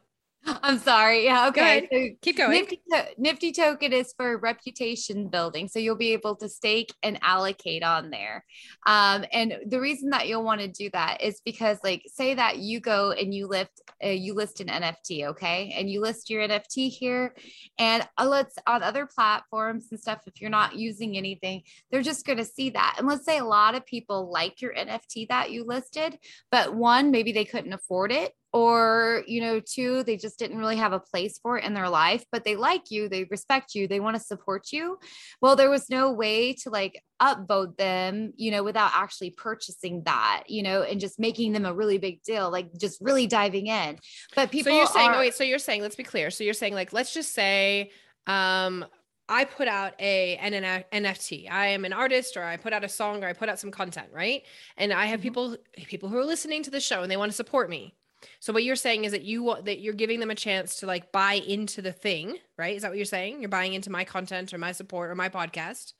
I'm 0.63 0.79
sorry. 0.79 1.25
Yeah. 1.25 1.49
Okay. 1.49 1.89
So 1.93 2.17
Keep 2.23 2.39
going. 2.39 2.51
Nifty, 2.51 2.81
to- 2.91 3.09
Nifty 3.17 3.53
token 3.53 3.93
is 3.93 4.13
for 4.17 4.39
reputation 4.39 5.29
building. 5.29 5.69
So 5.69 5.79
you'll 5.79 5.97
be 5.97 6.13
able 6.13 6.35
to 6.37 6.49
stake 6.49 6.93
and 7.03 7.19
allocate 7.23 7.85
on 7.85 8.11
there. 8.11 8.45
Um, 8.85 9.25
and 9.33 9.55
the 9.67 9.81
reason 9.81 10.11
that 10.11 10.27
you'll 10.27 10.43
want 10.43 10.61
to 10.61 10.69
do 10.69 10.91
that 10.93 11.23
is 11.23 11.41
because, 11.45 11.79
like, 11.85 12.03
say 12.13 12.35
that 12.35 12.59
you 12.59 12.81
go 12.81 13.13
and 13.13 13.33
you 13.33 13.47
lift, 13.47 13.81
uh, 14.05 14.09
you 14.09 14.35
list 14.35 14.61
an 14.61 14.67
NFT, 14.67 15.29
okay, 15.29 15.75
and 15.77 15.89
you 15.89 16.01
list 16.01 16.29
your 16.29 16.47
NFT 16.47 16.89
here, 16.91 17.35
and 17.79 18.07
uh, 18.19 18.27
let's 18.27 18.57
on 18.67 18.83
other 18.83 19.07
platforms 19.07 19.89
and 19.91 20.01
stuff. 20.01 20.23
If 20.27 20.41
you're 20.41 20.51
not 20.51 20.75
using 20.75 21.17
anything, 21.17 21.63
they're 21.91 22.03
just 22.03 22.27
going 22.27 22.39
to 22.39 22.45
see 22.45 22.71
that. 22.71 22.97
And 22.99 23.07
let's 23.07 23.25
say 23.25 23.39
a 23.39 23.45
lot 23.45 23.77
of 23.77 23.87
people 23.87 24.31
like 24.33 24.61
your 24.61 24.75
NFT 24.75 25.29
that 25.29 25.53
you 25.53 25.65
listed, 25.65 26.19
but 26.51 26.75
one 26.75 27.13
maybe 27.13 27.31
they 27.31 27.45
couldn't 27.45 27.73
afford 27.73 28.11
it 28.11 28.33
or 28.53 29.25
you 29.27 29.41
know 29.41 29.61
two 29.61 30.03
they 30.03 30.17
just 30.17 30.39
didn't 30.39 30.59
really 30.59 30.77
have 30.77 30.93
a 30.93 31.01
place 31.01 31.39
for 31.43 31.59
it 31.59 31.65
in 31.65 31.73
their 31.73 31.89
life 31.89 32.25
but 32.31 32.45
they 32.45 32.55
like 32.55 32.91
you 32.91 33.09
they 33.09 33.25
respect 33.25 33.75
you 33.75 33.89
they 33.89 34.01
want 34.01 34.15
to 34.15 34.23
support 34.23 34.73
you 34.73 34.99
well 35.41 35.57
there 35.57 35.71
was 35.71 35.89
no 35.89 36.13
way 36.13 36.53
to 36.53 36.69
like 36.69 37.03
upvote 37.21 37.77
them 37.77 38.33
you 38.37 38.51
know 38.51 38.63
without 38.63 38.91
actually 38.95 39.31
purchasing 39.31 40.03
that 40.05 40.45
you 40.49 40.63
know 40.63 40.83
and 40.83 41.01
just 41.01 41.19
making 41.19 41.53
them 41.53 41.65
a 41.65 41.73
really 41.73 41.99
big 41.99 42.23
deal 42.23 42.51
like 42.51 42.69
just 42.79 43.01
really 43.01 43.27
diving 43.27 43.69
in 43.69 43.99
but 44.35 44.51
people 44.51 44.71
so 44.71 44.77
you're 44.77 44.87
saying 44.87 45.11
are, 45.11 45.17
oh 45.17 45.21
wait 45.21 45.35
so 45.35 45.45
you're 45.45 45.59
saying 45.59 45.81
let's 45.81 45.97
be 45.97 46.05
clear 46.05 46.31
so 46.31 46.45
you're 46.45 46.53
saying 46.53 46.75
like 46.75 46.93
let's 46.93 47.15
just 47.15 47.33
say 47.33 47.91
um 48.27 48.85
I 49.29 49.47
put 49.47 49.67
out 49.67 49.95
a 49.99 50.37
an 50.37 50.53
NFT. 50.93 51.51
I 51.51 51.69
am 51.69 51.87
an 51.87 51.95
artist, 51.95 52.37
or 52.37 52.45
I 52.45 52.59
put 52.59 52.75
out 52.75 52.85
a 52.85 52.89
song, 52.89 53.25
or 53.25 53.29
I 53.29 53.33
put 53.33 53.49
out 53.49 53.59
some 53.59 53.71
content, 53.71 54.09
right? 54.13 54.43
And 54.77 54.93
I 54.93 55.07
have 55.07 55.21
mm-hmm. 55.21 55.23
people 55.23 55.57
people 55.77 56.09
who 56.11 56.19
are 56.19 56.25
listening 56.25 56.63
to 56.65 56.71
the 56.71 56.81
show 56.81 57.03
and 57.03 57.11
they 57.11 57.17
want 57.17 57.31
to 57.31 57.37
support 57.37 57.71
me. 57.71 57.95
So 58.41 58.53
what 58.53 58.65
you're 58.65 58.77
saying 58.77 59.05
is 59.05 59.13
that 59.13 59.23
you 59.23 59.43
want 59.43 59.65
that 59.67 59.81
you're 59.81 59.95
giving 59.95 60.21
them 60.21 60.31
a 60.31 60.35
chance 60.35 60.77
to 60.77 60.87
like 60.87 61.13
buy 61.13 61.35
into 61.35 61.83
the 61.83 61.93
thing, 61.93 62.39
right? 62.59 62.77
Is 62.77 62.83
that 62.83 62.91
what 62.91 62.97
you're 62.97 63.05
saying? 63.05 63.41
You're 63.41 63.49
buying 63.49 63.75
into 63.75 63.91
my 63.91 64.05
content 64.05 64.53
or 64.53 64.59
my 64.59 64.73
support 64.73 65.11
or 65.11 65.15
my 65.15 65.29
podcast. 65.29 65.93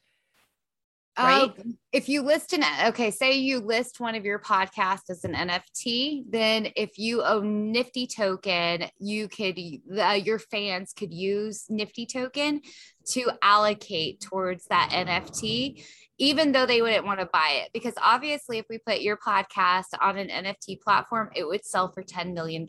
Right. 1.19 1.43
Um, 1.43 1.77
if 1.93 2.09
you 2.09 2.23
list 2.23 2.55
an 2.55 2.65
okay, 2.87 3.11
say 3.11 3.35
you 3.35 3.61
list 3.61 4.01
one 4.01 4.15
of 4.15 4.25
your 4.25 4.39
podcasts 4.39 5.11
as 5.11 5.25
an 5.25 5.35
NFT, 5.35 6.25
then 6.31 6.69
if 6.75 6.97
you 6.97 7.23
own 7.23 7.71
Nifty 7.71 8.07
token, 8.07 8.85
you 8.99 9.29
could 9.29 9.59
uh, 9.99 10.19
your 10.23 10.39
fans 10.39 10.95
could 10.95 11.13
use 11.13 11.67
Nifty 11.69 12.07
token 12.07 12.63
to 13.09 13.31
allocate 13.43 14.21
towards 14.21 14.65
that 14.67 14.89
NFT 14.91 15.85
even 16.23 16.53
though 16.53 16.67
they 16.67 16.81
wouldn't 16.81 17.05
want 17.05 17.19
to 17.19 17.27
buy 17.33 17.63
it. 17.65 17.71
Because 17.75 17.95
obviously, 18.01 18.59
if 18.59 18.67
we 18.71 18.79
put 18.79 19.01
your 19.01 19.17
podcast 19.17 19.87
on 20.01 20.17
an 20.17 20.29
NFT 20.29 20.81
platform, 20.81 21.31
it 21.35 21.45
would 21.45 21.65
sell 21.65 21.91
for 21.91 22.05
$10 22.05 22.33
million, 22.33 22.65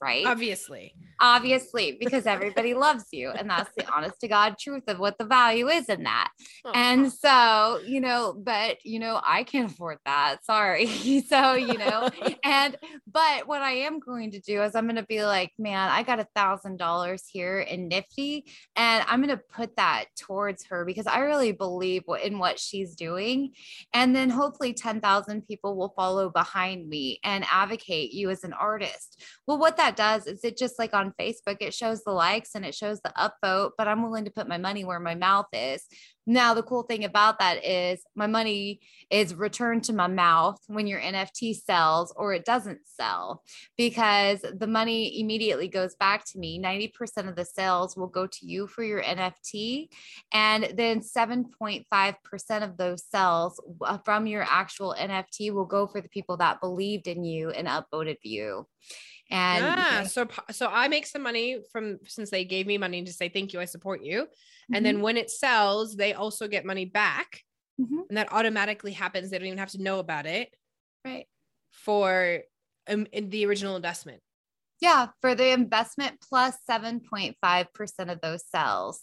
right? 0.00 0.24
Obviously. 0.24 0.94
Obviously, 1.20 1.96
because 2.00 2.26
everybody 2.26 2.74
loves 2.74 3.06
you. 3.10 3.30
And 3.30 3.50
that's 3.50 3.70
the 3.76 3.92
honest 3.92 4.20
to 4.20 4.28
God 4.28 4.54
truth 4.56 4.84
of 4.86 5.00
what 5.00 5.18
the 5.18 5.24
value 5.24 5.66
is 5.66 5.88
in 5.88 6.04
that. 6.04 6.30
Oh. 6.64 6.70
And 6.76 7.12
so, 7.12 7.80
you 7.84 8.00
know, 8.00 8.36
but, 8.38 8.76
you 8.84 9.00
know, 9.00 9.20
I 9.24 9.42
can't 9.42 9.72
afford 9.72 9.98
that. 10.06 10.44
Sorry. 10.44 10.86
so, 11.28 11.54
you 11.54 11.78
know, 11.78 12.08
and, 12.44 12.76
but 13.12 13.48
what 13.48 13.62
I 13.62 13.72
am 13.78 13.98
going 13.98 14.30
to 14.30 14.38
do 14.38 14.62
is 14.62 14.76
I'm 14.76 14.84
going 14.84 14.94
to 14.94 15.02
be 15.02 15.24
like, 15.24 15.50
man, 15.58 15.90
I 15.90 16.04
got 16.04 16.20
a 16.20 16.28
thousand 16.36 16.76
dollars 16.76 17.24
here 17.26 17.58
in 17.58 17.88
Nifty 17.88 18.44
and 18.76 19.04
I'm 19.08 19.20
going 19.20 19.36
to 19.36 19.42
put 19.52 19.74
that 19.74 20.04
towards 20.16 20.66
her 20.66 20.84
because 20.84 21.08
I 21.08 21.18
really 21.18 21.50
believe 21.50 22.04
in 22.22 22.38
what 22.38 22.60
she's 22.60 22.91
doing. 22.94 23.52
And 23.92 24.14
then 24.14 24.30
hopefully 24.30 24.72
10,000 24.72 25.46
people 25.46 25.76
will 25.76 25.92
follow 25.96 26.30
behind 26.30 26.88
me 26.88 27.18
and 27.24 27.44
advocate 27.50 28.12
you 28.12 28.30
as 28.30 28.44
an 28.44 28.52
artist. 28.52 29.22
Well, 29.46 29.58
what 29.58 29.76
that 29.76 29.96
does 29.96 30.26
is 30.26 30.44
it 30.44 30.56
just 30.56 30.78
like 30.78 30.94
on 30.94 31.14
Facebook, 31.20 31.58
it 31.60 31.74
shows 31.74 32.04
the 32.04 32.12
likes 32.12 32.54
and 32.54 32.64
it 32.64 32.74
shows 32.74 33.00
the 33.00 33.12
upvote, 33.16 33.72
but 33.76 33.88
I'm 33.88 34.02
willing 34.02 34.24
to 34.24 34.30
put 34.30 34.48
my 34.48 34.58
money 34.58 34.84
where 34.84 35.00
my 35.00 35.14
mouth 35.14 35.46
is. 35.52 35.84
Now, 36.26 36.54
the 36.54 36.62
cool 36.62 36.84
thing 36.84 37.04
about 37.04 37.40
that 37.40 37.64
is 37.64 38.04
my 38.14 38.28
money 38.28 38.80
is 39.10 39.34
returned 39.34 39.84
to 39.84 39.92
my 39.92 40.06
mouth 40.06 40.58
when 40.68 40.86
your 40.86 41.00
NFT 41.00 41.54
sells 41.56 42.12
or 42.16 42.32
it 42.32 42.44
doesn't 42.44 42.80
sell 42.84 43.42
because 43.76 44.40
the 44.42 44.68
money 44.68 45.20
immediately 45.20 45.66
goes 45.66 45.96
back 45.96 46.24
to 46.26 46.38
me. 46.38 46.60
90% 46.60 47.28
of 47.28 47.34
the 47.34 47.44
sales 47.44 47.96
will 47.96 48.06
go 48.06 48.26
to 48.26 48.46
you 48.46 48.68
for 48.68 48.84
your 48.84 49.02
NFT. 49.02 49.88
And 50.32 50.72
then 50.76 51.00
7.5% 51.00 52.62
of 52.62 52.76
those 52.76 53.04
sales 53.04 53.60
uh, 53.80 53.98
from 53.98 54.26
your 54.28 54.44
actual 54.48 54.94
NFT 54.96 55.52
will 55.52 55.64
go 55.64 55.88
for 55.88 56.00
the 56.00 56.08
people 56.08 56.36
that 56.36 56.60
believed 56.60 57.08
in 57.08 57.24
you 57.24 57.50
and 57.50 57.66
upvoted 57.66 58.18
you. 58.22 58.68
And 59.32 59.64
yeah, 59.64 60.02
so 60.04 60.28
so 60.50 60.68
I 60.70 60.88
make 60.88 61.06
some 61.06 61.22
money 61.22 61.60
from 61.72 62.00
since 62.04 62.28
they 62.28 62.44
gave 62.44 62.66
me 62.66 62.76
money 62.76 63.02
to 63.02 63.12
say 63.12 63.30
thank 63.30 63.54
you, 63.54 63.60
I 63.60 63.64
support 63.64 64.04
you. 64.04 64.24
Mm-hmm. 64.24 64.74
And 64.74 64.84
then 64.84 65.00
when 65.00 65.16
it 65.16 65.30
sells, 65.30 65.96
they 65.96 66.12
also 66.12 66.46
get 66.48 66.66
money 66.66 66.84
back. 66.84 67.40
Mm-hmm. 67.80 68.00
And 68.10 68.18
that 68.18 68.30
automatically 68.30 68.92
happens. 68.92 69.30
They 69.30 69.38
don't 69.38 69.46
even 69.46 69.58
have 69.58 69.70
to 69.70 69.82
know 69.82 70.00
about 70.00 70.26
it. 70.26 70.54
Right. 71.02 71.24
For 71.70 72.40
um, 72.86 73.06
the 73.14 73.46
original 73.46 73.74
investment. 73.74 74.20
Yeah, 74.82 75.06
for 75.22 75.34
the 75.34 75.50
investment 75.50 76.20
plus 76.28 76.54
7.5% 76.68 78.12
of 78.12 78.20
those 78.20 78.44
sales. 78.46 79.00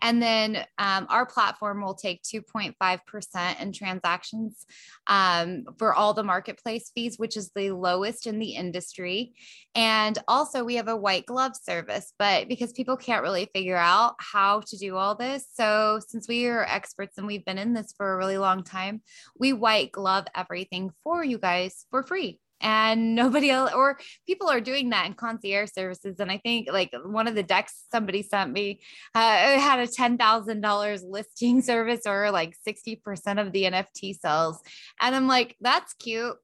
And 0.00 0.22
then 0.22 0.64
um, 0.78 1.06
our 1.08 1.26
platform 1.26 1.82
will 1.82 1.94
take 1.94 2.22
2.5% 2.22 3.60
in 3.60 3.72
transactions 3.72 4.64
um, 5.06 5.64
for 5.76 5.94
all 5.94 6.14
the 6.14 6.22
marketplace 6.22 6.90
fees, 6.94 7.18
which 7.18 7.36
is 7.36 7.50
the 7.54 7.72
lowest 7.72 8.26
in 8.26 8.38
the 8.38 8.50
industry. 8.50 9.34
And 9.74 10.18
also, 10.28 10.64
we 10.64 10.76
have 10.76 10.88
a 10.88 10.96
white 10.96 11.26
glove 11.26 11.52
service, 11.56 12.12
but 12.18 12.48
because 12.48 12.72
people 12.72 12.96
can't 12.96 13.22
really 13.22 13.48
figure 13.54 13.76
out 13.76 14.14
how 14.18 14.60
to 14.60 14.76
do 14.76 14.96
all 14.96 15.14
this. 15.14 15.46
So, 15.54 16.00
since 16.06 16.28
we 16.28 16.46
are 16.46 16.64
experts 16.64 17.18
and 17.18 17.26
we've 17.26 17.44
been 17.44 17.58
in 17.58 17.74
this 17.74 17.92
for 17.96 18.12
a 18.12 18.16
really 18.16 18.38
long 18.38 18.62
time, 18.62 19.02
we 19.38 19.52
white 19.52 19.92
glove 19.92 20.26
everything 20.34 20.90
for 21.02 21.24
you 21.24 21.38
guys 21.38 21.86
for 21.90 22.02
free 22.02 22.40
and 22.60 23.14
nobody 23.14 23.50
else 23.50 23.72
or 23.72 23.98
people 24.26 24.48
are 24.48 24.60
doing 24.60 24.90
that 24.90 25.06
in 25.06 25.14
concierge 25.14 25.70
services 25.70 26.16
and 26.18 26.30
i 26.30 26.38
think 26.38 26.68
like 26.70 26.92
one 27.04 27.28
of 27.28 27.34
the 27.34 27.42
decks 27.42 27.84
somebody 27.90 28.22
sent 28.22 28.52
me 28.52 28.80
uh, 29.14 29.20
had 29.58 29.78
a 29.78 29.86
$10000 29.86 31.02
listing 31.04 31.62
service 31.62 32.02
or 32.06 32.30
like 32.30 32.54
60% 32.66 32.98
of 33.40 33.52
the 33.52 33.64
nft 33.64 34.18
sales 34.20 34.60
and 35.00 35.14
i'm 35.14 35.26
like 35.26 35.56
that's 35.60 35.94
cute 35.94 36.36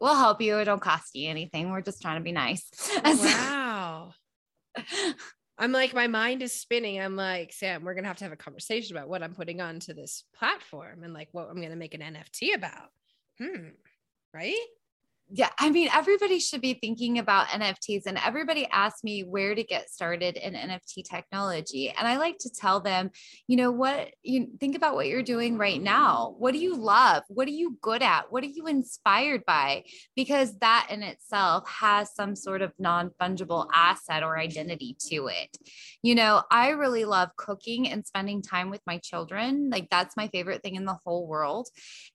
we'll 0.00 0.16
help 0.16 0.40
you 0.40 0.58
it 0.58 0.64
don't 0.64 0.80
cost 0.80 1.14
you 1.14 1.28
anything 1.28 1.70
we're 1.70 1.82
just 1.82 2.00
trying 2.00 2.18
to 2.18 2.24
be 2.24 2.32
nice 2.32 2.70
wow 3.04 4.12
I'm 5.60 5.72
like, 5.72 5.92
my 5.92 6.06
mind 6.06 6.42
is 6.42 6.54
spinning. 6.54 6.98
I'm 6.98 7.16
like, 7.16 7.52
Sam, 7.52 7.84
we're 7.84 7.92
gonna 7.94 8.08
have 8.08 8.16
to 8.16 8.24
have 8.24 8.32
a 8.32 8.36
conversation 8.36 8.96
about 8.96 9.10
what 9.10 9.22
I'm 9.22 9.34
putting 9.34 9.60
onto 9.60 9.92
this 9.92 10.24
platform 10.34 11.04
and 11.04 11.12
like 11.12 11.28
what 11.32 11.50
I'm 11.50 11.60
gonna 11.60 11.76
make 11.76 11.92
an 11.92 12.00
NFT 12.00 12.54
about. 12.54 12.88
Hmm. 13.38 13.68
Right? 14.32 14.56
Yeah, 15.32 15.50
I 15.58 15.70
mean, 15.70 15.88
everybody 15.94 16.40
should 16.40 16.60
be 16.60 16.74
thinking 16.74 17.18
about 17.18 17.48
NFTs, 17.48 18.02
and 18.06 18.18
everybody 18.18 18.66
asks 18.66 19.04
me 19.04 19.22
where 19.22 19.54
to 19.54 19.62
get 19.62 19.88
started 19.88 20.36
in 20.36 20.54
NFT 20.54 21.08
technology. 21.08 21.90
And 21.96 22.08
I 22.08 22.16
like 22.16 22.38
to 22.38 22.50
tell 22.50 22.80
them, 22.80 23.10
you 23.46 23.56
know, 23.56 23.70
what 23.70 24.12
you 24.24 24.48
think 24.58 24.74
about 24.76 24.96
what 24.96 25.06
you're 25.06 25.22
doing 25.22 25.56
right 25.56 25.80
now. 25.80 26.34
What 26.38 26.52
do 26.52 26.58
you 26.58 26.74
love? 26.74 27.22
What 27.28 27.46
are 27.46 27.52
you 27.52 27.78
good 27.80 28.02
at? 28.02 28.32
What 28.32 28.42
are 28.42 28.48
you 28.48 28.66
inspired 28.66 29.44
by? 29.46 29.84
Because 30.16 30.58
that 30.58 30.88
in 30.90 31.04
itself 31.04 31.68
has 31.68 32.12
some 32.12 32.34
sort 32.34 32.60
of 32.60 32.72
non 32.78 33.10
fungible 33.20 33.68
asset 33.72 34.24
or 34.24 34.36
identity 34.36 34.96
to 35.10 35.28
it. 35.28 35.56
You 36.02 36.16
know, 36.16 36.42
I 36.50 36.70
really 36.70 37.04
love 37.04 37.30
cooking 37.36 37.88
and 37.88 38.04
spending 38.04 38.42
time 38.42 38.68
with 38.68 38.80
my 38.84 38.98
children. 38.98 39.70
Like, 39.70 39.88
that's 39.90 40.16
my 40.16 40.26
favorite 40.28 40.62
thing 40.62 40.74
in 40.74 40.86
the 40.86 40.98
whole 41.04 41.28
world. 41.28 41.68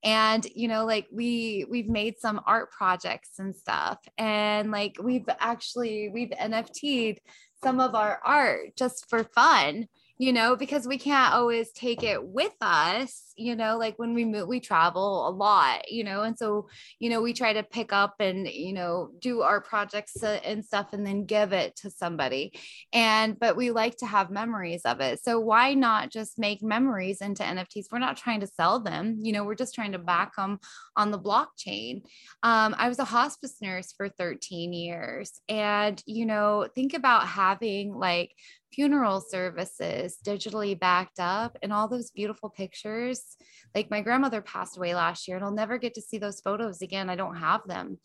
And, 0.03 0.45
you 0.53 0.67
know, 0.67 0.85
like 0.85 1.07
we, 1.11 1.65
we've 1.69 1.87
made 1.87 2.19
some 2.19 2.41
art 2.45 2.71
projects 2.71 3.04
projects 3.05 3.39
and 3.39 3.55
stuff. 3.55 3.99
And 4.17 4.71
like 4.71 4.97
we've 5.01 5.27
actually 5.39 6.09
we've 6.09 6.29
NFT'd 6.29 7.19
some 7.63 7.79
of 7.79 7.95
our 7.95 8.19
art 8.23 8.75
just 8.77 9.09
for 9.09 9.23
fun 9.23 9.87
you 10.17 10.31
know, 10.31 10.55
because 10.55 10.87
we 10.87 10.97
can't 10.97 11.33
always 11.33 11.71
take 11.73 12.01
it 12.01 12.23
with 12.23 12.53
us, 12.61 13.33
you 13.35 13.53
know, 13.53 13.77
like 13.77 13.99
when 13.99 14.13
we 14.13 14.23
move, 14.23 14.47
we 14.47 14.61
travel 14.61 15.27
a 15.27 15.29
lot, 15.29 15.91
you 15.91 16.05
know, 16.05 16.21
and 16.21 16.37
so, 16.37 16.69
you 16.99 17.09
know, 17.09 17.21
we 17.21 17.33
try 17.33 17.51
to 17.51 17.63
pick 17.63 17.91
up 17.91 18.15
and, 18.21 18.47
you 18.47 18.71
know, 18.71 19.11
do 19.19 19.41
our 19.41 19.59
projects 19.59 20.23
and 20.23 20.63
stuff 20.63 20.93
and 20.93 21.05
then 21.05 21.25
give 21.25 21.51
it 21.51 21.75
to 21.75 21.89
somebody. 21.89 22.57
And, 22.93 23.37
but 23.37 23.57
we 23.57 23.71
like 23.71 23.97
to 23.97 24.05
have 24.05 24.31
memories 24.31 24.83
of 24.85 25.01
it. 25.01 25.21
So 25.21 25.37
why 25.39 25.73
not 25.73 26.11
just 26.11 26.39
make 26.39 26.63
memories 26.63 27.19
into 27.19 27.43
NFTs? 27.43 27.87
We're 27.91 27.99
not 27.99 28.15
trying 28.15 28.39
to 28.39 28.47
sell 28.47 28.79
them, 28.79 29.17
you 29.21 29.33
know, 29.33 29.43
we're 29.43 29.55
just 29.55 29.75
trying 29.75 29.91
to 29.91 29.99
back 29.99 30.35
them 30.37 30.59
on 30.95 31.11
the 31.11 31.19
blockchain. 31.19 32.03
Um, 32.41 32.73
I 32.77 32.87
was 32.87 32.99
a 32.99 33.05
hospice 33.05 33.57
nurse 33.61 33.93
for 33.97 34.07
13 34.07 34.71
years. 34.71 35.41
And, 35.49 36.01
you 36.05 36.25
know, 36.25 36.69
think 36.73 36.93
about 36.93 37.27
having 37.27 37.93
like 37.93 38.31
funeral 38.75 39.21
services 39.21 40.17
digitally 40.23 40.77
backed 40.77 41.19
up 41.19 41.57
and 41.63 41.71
all 41.71 41.87
those 41.87 42.11
beautiful 42.11 42.49
pictures. 42.49 43.37
Like 43.73 43.89
my 43.89 44.01
grandmother 44.01 44.41
passed 44.41 44.75
away 44.75 44.93
last 44.93 45.27
year 45.27 45.37
and 45.37 45.45
I'll 45.45 45.51
never 45.51 45.77
get 45.77 45.93
to 45.93 46.01
see 46.01 46.17
those 46.17 46.41
photos 46.41 46.81
again. 46.81 47.09
I 47.09 47.15
don't 47.15 47.37
have 47.37 47.61
them. 47.65 47.97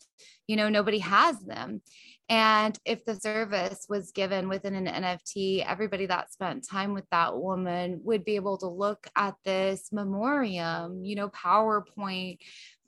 You 0.47 0.55
know, 0.55 0.69
nobody 0.69 0.99
has 0.99 1.37
them. 1.39 1.81
And 2.29 2.79
if 2.85 3.03
the 3.03 3.15
service 3.15 3.85
was 3.89 4.13
given 4.13 4.47
within 4.47 4.73
an 4.75 5.03
NFT, 5.03 5.65
everybody 5.65 6.05
that 6.05 6.31
spent 6.31 6.65
time 6.65 6.93
with 6.93 7.03
that 7.11 7.37
woman 7.37 7.99
would 8.05 8.23
be 8.23 8.37
able 8.37 8.57
to 8.59 8.67
look 8.67 9.05
at 9.17 9.35
this 9.43 9.89
memoriam, 9.91 11.03
you 11.03 11.15
know, 11.15 11.27
PowerPoint 11.27 12.37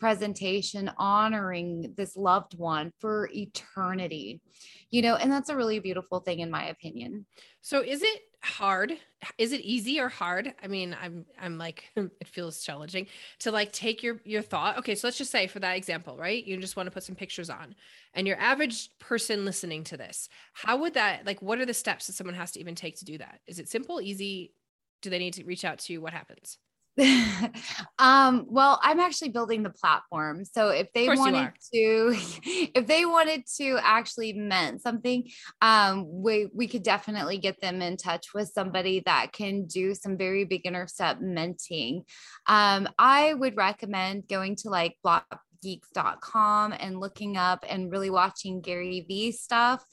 presentation 0.04 0.91
honoring 0.97 1.93
this 1.95 2.18
loved 2.18 2.60
one 2.60 2.91
for 2.99 3.30
eternity. 3.34 4.41
You 4.91 5.01
know 5.01 5.16
and 5.16 5.32
that's 5.32 5.47
a 5.47 5.56
really 5.56 5.80
beautiful 5.80 6.20
thing 6.20 6.41
in 6.41 6.51
my 6.51 6.66
opinion. 6.66 7.26
So 7.62 7.82
is 7.82 8.04
it 8.04 8.22
hard 8.41 8.91
is 9.38 9.54
it 9.54 9.62
easy 9.62 10.01
or 10.01 10.10
hard? 10.10 10.54
I 10.62 10.68
mean 10.68 10.93
i'm 11.01 11.26
i'm 11.39 11.58
like 11.58 11.89
it 11.95 12.28
feels 12.28 12.62
challenging 12.62 13.08
to 13.39 13.51
like 13.51 13.72
take 13.72 14.04
your 14.04 14.20
your 14.26 14.41
thought. 14.41 14.78
Okay 14.80 14.93
so 14.93 15.08
let's 15.08 15.18
just 15.18 15.32
say 15.32 15.47
for 15.47 15.62
that 15.62 15.78
example 15.78 16.18
right? 16.18 16.43
You 16.43 16.58
just 16.58 16.76
want 16.76 16.88
to 16.88 16.91
put 16.91 17.04
some 17.04 17.16
pictures 17.16 17.49
on 17.49 17.74
and 18.14 18.28
your 18.28 18.38
average 18.41 18.89
person 18.99 19.45
listening 19.45 19.86
to 19.86 19.95
this 19.95 20.28
how 20.51 20.76
would 20.80 20.95
that 20.95 21.26
like 21.26 21.41
what 21.41 21.60
are 21.60 21.66
the 21.66 21.74
steps 21.74 22.08
that 22.08 22.14
someone 22.14 22.36
has 22.36 22.51
to 22.51 22.60
even 22.60 22.76
take 22.76 22.97
to 22.97 23.06
do 23.06 23.20
that? 23.20 23.39
Is 23.47 23.58
it 23.58 23.70
simple 23.70 24.01
easy? 24.01 24.54
Do 25.01 25.10
they 25.10 25.20
need 25.20 25.36
to 25.36 25.45
reach 25.45 25.64
out 25.64 25.80
to 25.80 25.93
you? 25.93 26.01
What 26.01 26.12
happens 26.12 26.58
um, 28.00 28.46
well, 28.48 28.80
I'm 28.84 29.00
actually 29.00 29.30
building 29.30 29.64
the 29.64 29.72
platform. 29.72 30.46
So 30.46 30.70
if 30.70 30.91
they 30.94 31.08
wanted 31.08 31.52
to, 31.74 32.16
if 32.44 32.86
they 32.86 33.06
wanted 33.06 33.44
to 33.58 33.80
actually 33.82 34.34
mint 34.34 34.82
something, 34.82 35.28
um, 35.62 36.06
we 36.08 36.50
we 36.54 36.68
could 36.68 36.84
definitely 36.84 37.38
get 37.39 37.60
them 37.62 37.82
in 37.82 37.98
touch 37.98 38.28
with 38.34 38.52
somebody 38.54 39.02
that 39.06 39.34
can 39.34 39.66
do 39.66 39.96
some 39.96 40.18
very 40.18 40.46
beginner 40.46 40.88
step 40.88 41.20
minting. 41.20 42.04
Um, 42.48 42.88
I 43.00 43.34
would 43.34 43.58
recommend 43.58 44.28
going 44.28 44.56
to 44.58 44.70
like 44.70 44.96
blockgeeks.com 45.06 46.74
and 46.74 47.00
looking 47.00 47.38
up 47.38 47.66
and 47.68 47.91
really 47.91 48.12
watching 48.12 48.62
Gary 48.62 49.06
Vee 49.08 49.32
stuff. 49.32 49.84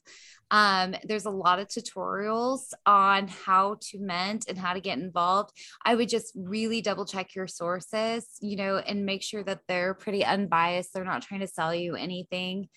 Um, 0.50 0.94
there's 1.04 1.26
a 1.26 1.30
lot 1.30 1.58
of 1.58 1.68
tutorials 1.68 2.72
on 2.86 3.28
how 3.28 3.76
to 3.80 3.98
mint 3.98 4.46
and 4.48 4.58
how 4.58 4.72
to 4.72 4.80
get 4.80 4.98
involved. 4.98 5.52
I 5.84 5.94
would 5.94 6.08
just 6.08 6.32
really 6.36 6.80
double 6.80 7.06
check 7.06 7.34
your 7.34 7.46
sources, 7.46 8.26
you 8.40 8.56
know, 8.56 8.78
and 8.78 9.06
make 9.06 9.22
sure 9.22 9.42
that 9.44 9.60
they're 9.68 9.94
pretty 9.94 10.24
unbiased. 10.24 10.92
They're 10.92 11.04
not 11.04 11.22
trying 11.22 11.40
to 11.40 11.46
sell 11.46 11.74
you 11.74 11.94
anything 11.94 12.68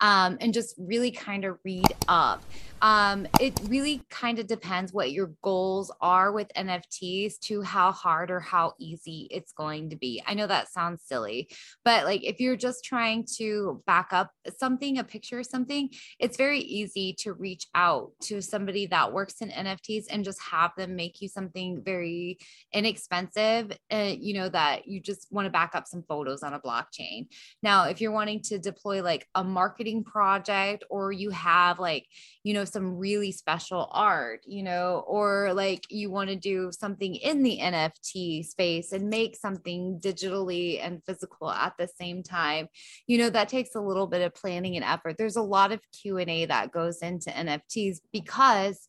um, 0.00 0.38
and 0.40 0.54
just 0.54 0.74
really 0.78 1.10
kind 1.10 1.44
of 1.44 1.58
read 1.64 1.92
up. 2.08 2.42
Um, 2.82 3.26
it 3.38 3.60
really 3.68 4.02
kind 4.08 4.38
of 4.38 4.46
depends 4.46 4.92
what 4.92 5.12
your 5.12 5.32
goals 5.42 5.92
are 6.00 6.32
with 6.32 6.48
NFTs 6.56 7.38
to 7.40 7.60
how 7.60 7.92
hard 7.92 8.30
or 8.30 8.40
how 8.40 8.72
easy 8.78 9.28
it's 9.30 9.52
going 9.52 9.90
to 9.90 9.96
be. 9.96 10.22
I 10.26 10.32
know 10.32 10.46
that 10.46 10.72
sounds 10.72 11.02
silly, 11.04 11.50
but 11.84 12.06
like 12.06 12.24
if 12.24 12.40
you're 12.40 12.56
just 12.56 12.84
trying 12.84 13.26
to 13.36 13.82
back 13.86 14.08
up 14.12 14.30
something, 14.56 14.98
a 14.98 15.04
picture 15.04 15.40
or 15.40 15.44
something, 15.44 15.90
it's 16.18 16.38
very 16.38 16.60
easy 16.60 17.14
to 17.20 17.32
reach 17.32 17.66
out 17.74 18.10
to 18.22 18.40
somebody 18.40 18.86
that 18.86 19.12
works 19.12 19.40
in 19.40 19.50
NFTs 19.50 20.04
and 20.10 20.24
just 20.24 20.40
have 20.42 20.72
them 20.76 20.96
make 20.96 21.20
you 21.20 21.28
something 21.28 21.82
very 21.84 22.38
inexpensive, 22.72 23.72
uh, 23.92 24.14
you 24.18 24.34
know, 24.34 24.48
that 24.48 24.86
you 24.86 25.00
just 25.00 25.26
want 25.30 25.46
to 25.46 25.50
back 25.50 25.74
up 25.74 25.86
some 25.86 26.04
photos 26.08 26.42
on 26.42 26.54
a 26.54 26.60
blockchain. 26.60 27.26
Now, 27.62 27.84
if 27.84 28.00
you're 28.00 28.12
wanting 28.12 28.42
to 28.42 28.58
deploy 28.58 29.02
like 29.02 29.26
a 29.34 29.44
marketing 29.44 30.04
project 30.04 30.84
or 30.90 31.12
you 31.12 31.30
have 31.30 31.78
like 31.78 32.06
you 32.42 32.54
know 32.54 32.64
some 32.64 32.96
really 32.96 33.32
special 33.32 33.88
art 33.92 34.40
you 34.46 34.62
know 34.62 35.04
or 35.06 35.52
like 35.52 35.84
you 35.90 36.10
want 36.10 36.30
to 36.30 36.36
do 36.36 36.70
something 36.72 37.14
in 37.16 37.42
the 37.42 37.58
nft 37.60 38.44
space 38.44 38.92
and 38.92 39.08
make 39.08 39.36
something 39.36 40.00
digitally 40.02 40.84
and 40.84 41.02
physical 41.04 41.50
at 41.50 41.74
the 41.78 41.88
same 41.88 42.22
time 42.22 42.68
you 43.06 43.18
know 43.18 43.30
that 43.30 43.48
takes 43.48 43.74
a 43.74 43.80
little 43.80 44.06
bit 44.06 44.22
of 44.22 44.34
planning 44.34 44.76
and 44.76 44.84
effort 44.84 45.16
there's 45.18 45.36
a 45.36 45.42
lot 45.42 45.72
of 45.72 45.80
q&a 45.92 46.46
that 46.46 46.72
goes 46.72 47.02
into 47.10 47.30
nfts 47.30 47.98
because 48.12 48.86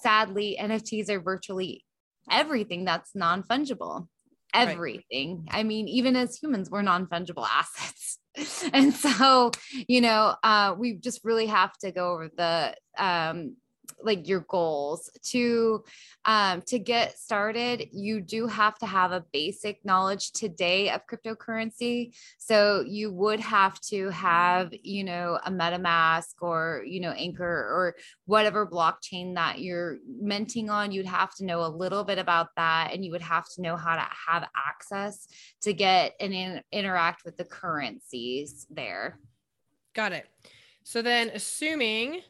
sadly 0.00 0.56
nfts 0.60 1.08
are 1.10 1.20
virtually 1.20 1.84
everything 2.30 2.84
that's 2.84 3.14
non-fungible. 3.14 4.06
Everything. 4.54 5.46
Right. 5.50 5.60
i 5.60 5.62
mean 5.62 5.88
even 5.88 6.16
as 6.16 6.36
humans 6.36 6.70
we're 6.70 6.82
non-fungible 6.82 7.46
assets. 7.60 8.18
And 8.72 8.94
so 8.94 9.50
you 9.88 10.00
know 10.00 10.34
uh, 10.42 10.74
we 10.78 10.94
just 10.94 11.20
really 11.24 11.46
have 11.46 11.76
to 11.78 11.90
go 11.90 12.12
over 12.12 12.30
the 12.36 12.74
um, 12.96 13.56
like 14.02 14.28
your 14.28 14.40
goals 14.48 15.10
to 15.22 15.82
um, 16.24 16.62
to 16.62 16.78
get 16.78 17.18
started 17.18 17.88
you 17.92 18.20
do 18.20 18.46
have 18.46 18.78
to 18.78 18.86
have 18.86 19.12
a 19.12 19.24
basic 19.32 19.84
knowledge 19.84 20.32
today 20.32 20.90
of 20.90 21.02
cryptocurrency. 21.06 22.14
So 22.38 22.84
you 22.86 23.12
would 23.12 23.40
have 23.40 23.80
to 23.82 24.10
have 24.10 24.72
you 24.82 25.04
know 25.04 25.38
a 25.44 25.50
metamask 25.50 26.34
or 26.40 26.82
you 26.86 27.00
know 27.00 27.12
anchor 27.12 27.44
or 27.44 27.96
whatever 28.26 28.66
blockchain 28.66 29.34
that 29.34 29.60
you're 29.60 29.98
minting 30.20 30.70
on. 30.70 30.92
You'd 30.92 31.06
have 31.06 31.34
to 31.36 31.44
know 31.44 31.64
a 31.64 31.68
little 31.68 32.04
bit 32.04 32.18
about 32.18 32.48
that 32.56 32.90
and 32.92 33.04
you 33.04 33.12
would 33.12 33.22
have 33.22 33.44
to 33.54 33.62
know 33.62 33.76
how 33.76 33.94
to 33.96 34.06
have 34.28 34.48
access 34.56 35.26
to 35.62 35.72
get 35.72 36.14
and 36.20 36.32
in, 36.32 36.62
interact 36.72 37.24
with 37.24 37.36
the 37.36 37.44
currencies 37.44 38.66
there. 38.70 39.18
Got 39.94 40.12
it. 40.12 40.26
So 40.84 41.02
then 41.02 41.30
assuming 41.34 42.22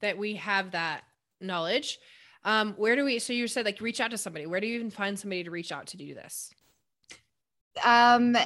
that 0.00 0.18
we 0.18 0.34
have 0.36 0.72
that 0.72 1.02
knowledge. 1.40 1.98
Um 2.44 2.74
where 2.74 2.96
do 2.96 3.04
we 3.04 3.18
so 3.18 3.32
you 3.32 3.48
said 3.48 3.64
like 3.64 3.80
reach 3.80 4.00
out 4.00 4.10
to 4.10 4.18
somebody. 4.18 4.46
Where 4.46 4.60
do 4.60 4.66
you 4.66 4.76
even 4.76 4.90
find 4.90 5.18
somebody 5.18 5.44
to 5.44 5.50
reach 5.50 5.72
out 5.72 5.86
to 5.88 5.96
do 5.96 6.14
this 6.14 6.52
um 7.84 8.36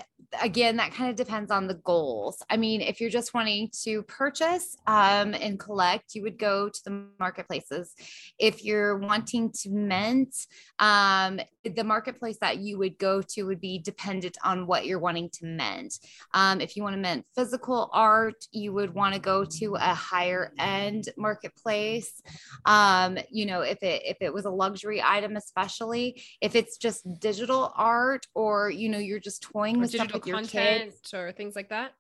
again 0.42 0.76
that 0.76 0.92
kind 0.92 1.10
of 1.10 1.16
depends 1.16 1.50
on 1.50 1.66
the 1.66 1.74
goals. 1.74 2.42
I 2.50 2.56
mean 2.56 2.80
if 2.80 3.00
you're 3.00 3.10
just 3.10 3.34
wanting 3.34 3.70
to 3.84 4.02
purchase 4.02 4.76
um, 4.86 5.34
and 5.34 5.58
collect 5.58 6.14
you 6.14 6.22
would 6.22 6.38
go 6.38 6.68
to 6.68 6.80
the 6.84 7.06
marketplaces. 7.18 7.94
If 8.38 8.64
you're 8.64 8.98
wanting 8.98 9.52
to 9.62 9.70
mint 9.70 10.34
um, 10.78 11.40
the 11.64 11.84
marketplace 11.84 12.38
that 12.40 12.58
you 12.58 12.78
would 12.78 12.98
go 12.98 13.20
to 13.20 13.42
would 13.44 13.60
be 13.60 13.78
dependent 13.78 14.36
on 14.44 14.66
what 14.66 14.86
you're 14.86 14.98
wanting 14.98 15.28
to 15.30 15.46
mint. 15.46 15.94
Um, 16.32 16.60
if 16.60 16.76
you 16.76 16.82
want 16.82 16.94
to 16.94 17.00
mint 17.00 17.24
physical 17.34 17.90
art 17.92 18.46
you 18.52 18.72
would 18.72 18.94
want 18.94 19.14
to 19.14 19.20
go 19.20 19.44
to 19.44 19.74
a 19.76 19.94
higher 19.94 20.52
end 20.58 21.08
marketplace. 21.16 22.22
Um, 22.66 23.18
you 23.30 23.46
know 23.46 23.62
if 23.62 23.82
it 23.82 24.02
if 24.04 24.18
it 24.20 24.32
was 24.32 24.44
a 24.44 24.50
luxury 24.50 25.02
item 25.02 25.36
especially 25.36 26.22
if 26.40 26.54
it's 26.54 26.76
just 26.76 27.06
digital 27.20 27.72
art 27.76 28.26
or 28.34 28.70
you 28.70 28.88
know 28.88 28.98
you're 28.98 29.17
just 29.20 29.42
toying 29.42 29.76
Or 29.76 29.80
with 29.80 29.90
stuff 29.90 30.08
digital 30.08 30.20
with 30.20 30.26
your 30.26 30.36
content 30.36 30.92
kids 30.92 31.14
or 31.14 31.32
things 31.32 31.56
like 31.56 31.70
that. 31.70 31.92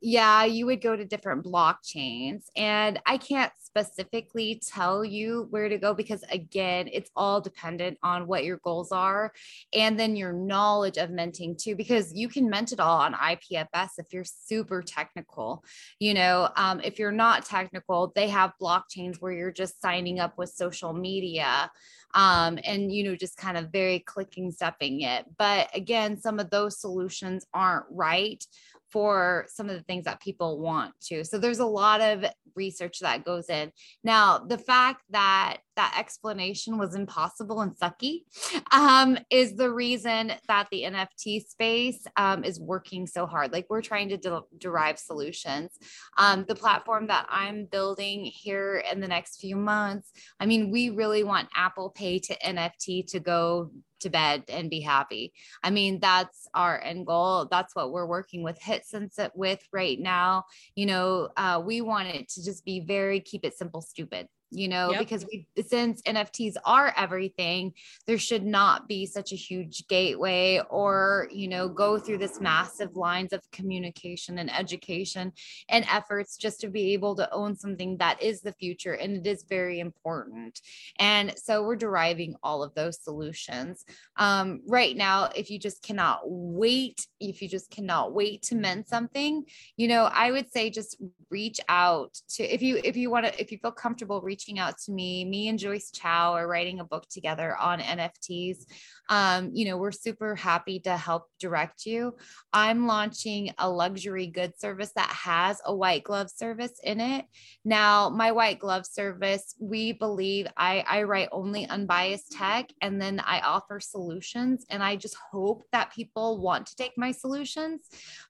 Yeah, 0.00 0.44
you 0.44 0.66
would 0.66 0.80
go 0.80 0.94
to 0.94 1.04
different 1.04 1.44
blockchains. 1.44 2.44
And 2.56 3.00
I 3.04 3.18
can't 3.18 3.52
specifically 3.58 4.62
tell 4.64 5.04
you 5.04 5.48
where 5.50 5.68
to 5.68 5.76
go 5.76 5.92
because, 5.92 6.22
again, 6.30 6.88
it's 6.92 7.10
all 7.16 7.40
dependent 7.40 7.98
on 8.02 8.26
what 8.26 8.44
your 8.44 8.58
goals 8.58 8.92
are 8.92 9.32
and 9.74 9.98
then 9.98 10.14
your 10.14 10.32
knowledge 10.32 10.98
of 10.98 11.10
minting 11.10 11.56
too, 11.56 11.74
because 11.74 12.12
you 12.14 12.28
can 12.28 12.48
mint 12.48 12.72
it 12.72 12.80
all 12.80 13.00
on 13.00 13.14
IPFS 13.14 13.90
if 13.98 14.12
you're 14.12 14.24
super 14.24 14.82
technical. 14.82 15.64
You 15.98 16.14
know, 16.14 16.50
um, 16.56 16.80
if 16.84 16.98
you're 16.98 17.10
not 17.10 17.44
technical, 17.44 18.12
they 18.14 18.28
have 18.28 18.52
blockchains 18.60 19.16
where 19.20 19.32
you're 19.32 19.50
just 19.50 19.80
signing 19.82 20.20
up 20.20 20.38
with 20.38 20.50
social 20.50 20.92
media 20.92 21.70
um, 22.14 22.58
and 22.64 22.92
you 22.92 23.04
know 23.04 23.16
just 23.16 23.36
kind 23.36 23.56
of 23.56 23.70
very 23.70 23.98
clicking 24.00 24.50
stepping 24.50 25.02
it 25.02 25.24
but 25.36 25.68
again 25.74 26.18
some 26.18 26.38
of 26.38 26.50
those 26.50 26.80
solutions 26.80 27.46
aren't 27.52 27.84
right 27.90 28.44
for 28.90 29.46
some 29.48 29.68
of 29.68 29.76
the 29.76 29.82
things 29.82 30.04
that 30.04 30.20
people 30.20 30.60
want 30.60 30.94
to. 31.00 31.24
So 31.24 31.38
there's 31.38 31.58
a 31.58 31.66
lot 31.66 32.00
of 32.00 32.24
research 32.54 33.00
that 33.00 33.24
goes 33.24 33.48
in. 33.48 33.72
Now 34.02 34.38
the 34.38 34.58
fact 34.58 35.02
that 35.10 35.58
that 35.78 35.96
explanation 35.98 36.76
was 36.76 36.94
impossible 36.94 37.62
and 37.62 37.72
sucky 37.76 38.24
um, 38.72 39.18
is 39.30 39.56
the 39.56 39.70
reason 39.70 40.32
that 40.46 40.68
the 40.70 40.82
nft 40.82 41.46
space 41.46 42.06
um, 42.16 42.44
is 42.44 42.60
working 42.60 43.06
so 43.06 43.26
hard 43.26 43.52
like 43.52 43.66
we're 43.70 43.80
trying 43.80 44.10
to 44.10 44.16
de- 44.16 44.42
derive 44.58 44.98
solutions 44.98 45.70
um, 46.18 46.44
the 46.48 46.54
platform 46.54 47.06
that 47.06 47.26
i'm 47.30 47.64
building 47.64 48.24
here 48.24 48.82
in 48.92 49.00
the 49.00 49.08
next 49.08 49.40
few 49.40 49.56
months 49.56 50.12
I 50.40 50.46
mean, 50.46 50.70
we 50.70 50.90
really 50.90 51.24
want 51.24 51.48
Apple 51.54 51.90
Pay 51.90 52.18
to 52.20 52.36
NFT 52.38 53.06
to 53.08 53.20
go 53.20 53.70
to 54.00 54.10
bed 54.10 54.44
and 54.48 54.70
be 54.70 54.80
happy. 54.80 55.32
I 55.62 55.70
mean, 55.70 55.98
that's 56.00 56.48
our 56.54 56.80
end 56.80 57.06
goal. 57.06 57.48
That's 57.50 57.74
what 57.74 57.90
we're 57.90 58.06
working 58.06 58.42
with 58.42 58.60
HitSense 58.60 59.30
with 59.34 59.60
right 59.72 59.98
now. 59.98 60.44
You 60.76 60.86
know, 60.86 61.28
uh, 61.36 61.60
we 61.64 61.80
want 61.80 62.08
it 62.08 62.28
to 62.30 62.44
just 62.44 62.64
be 62.64 62.80
very 62.80 63.20
keep 63.20 63.44
it 63.44 63.56
simple, 63.56 63.80
stupid 63.80 64.28
you 64.50 64.68
know 64.68 64.90
Yep. 64.90 64.98
because 65.00 65.26
we 65.26 65.46
since 65.66 66.00
nfts 66.02 66.54
are 66.64 66.92
everything 66.96 67.74
there 68.06 68.18
should 68.18 68.44
not 68.44 68.88
be 68.88 69.04
such 69.04 69.32
a 69.32 69.36
huge 69.36 69.86
gateway 69.88 70.60
or 70.70 71.28
you 71.30 71.48
know 71.48 71.68
go 71.68 71.98
through 71.98 72.18
this 72.18 72.40
massive 72.40 72.96
lines 72.96 73.32
of 73.32 73.42
communication 73.50 74.38
and 74.38 74.50
education 74.54 75.32
and 75.68 75.84
efforts 75.90 76.36
just 76.36 76.60
to 76.60 76.68
be 76.68 76.94
able 76.94 77.14
to 77.14 77.30
own 77.32 77.54
something 77.56 77.98
that 77.98 78.22
is 78.22 78.40
the 78.40 78.52
future 78.52 78.94
and 78.94 79.16
it 79.16 79.26
is 79.26 79.44
very 79.48 79.80
important 79.80 80.60
and 80.98 81.34
so 81.38 81.62
we're 81.62 81.76
deriving 81.76 82.34
all 82.42 82.62
of 82.62 82.74
those 82.74 83.02
solutions 83.02 83.84
um, 84.16 84.60
right 84.66 84.96
now 84.96 85.28
if 85.36 85.50
you 85.50 85.58
just 85.58 85.82
cannot 85.82 86.20
wait 86.24 87.06
if 87.20 87.42
you 87.42 87.48
just 87.48 87.70
cannot 87.70 88.14
wait 88.14 88.42
to 88.42 88.54
mint 88.54 88.88
something 88.88 89.44
you 89.76 89.88
know 89.88 90.04
i 90.04 90.30
would 90.30 90.50
say 90.50 90.70
just 90.70 90.96
reach 91.30 91.60
out 91.68 92.14
to 92.28 92.42
if 92.42 92.62
you 92.62 92.80
if 92.82 92.96
you 92.96 93.10
want 93.10 93.26
to 93.26 93.40
if 93.40 93.52
you 93.52 93.58
feel 93.58 93.72
comfortable 93.72 94.22
reaching 94.22 94.37
out 94.58 94.78
to 94.78 94.92
me. 94.92 95.24
Me 95.24 95.48
and 95.48 95.58
joyce 95.58 95.90
chow 95.90 96.32
are 96.34 96.46
writing 96.46 96.80
a 96.80 96.84
book 96.84 97.06
together 97.08 97.56
on 97.56 97.80
nfts 97.80 98.64
um, 99.08 99.50
you 99.54 99.64
know 99.64 99.76
we're 99.78 99.92
super 99.92 100.34
happy 100.34 100.80
to 100.80 100.96
help 100.96 101.28
direct 101.40 101.86
you. 101.86 102.14
I'm 102.52 102.86
launching 102.86 103.52
a 103.58 103.68
luxury 103.68 104.26
goods 104.26 104.60
service 104.60 104.92
that 104.96 105.10
has 105.10 105.60
a 105.64 105.74
white 105.74 106.04
glove 106.04 106.30
service 106.30 106.78
in 106.82 107.00
it. 107.00 107.24
Now 107.64 108.10
my 108.10 108.32
white 108.32 108.58
glove 108.58 108.86
service 108.86 109.54
we 109.60 109.92
believe 109.92 110.46
i 110.56 110.84
i 110.88 111.02
write 111.02 111.28
only 111.32 111.66
unbiased 111.66 112.32
tech 112.32 112.68
and 112.80 113.00
then 113.00 113.20
i 113.24 113.40
offer 113.40 113.80
solutions 113.80 114.64
and 114.70 114.82
i 114.82 114.96
just 114.96 115.16
hope 115.30 115.64
that 115.72 115.92
people 115.92 116.38
want 116.38 116.66
to 116.66 116.76
take 116.76 116.92
my 116.96 117.12
solutions 117.12 117.82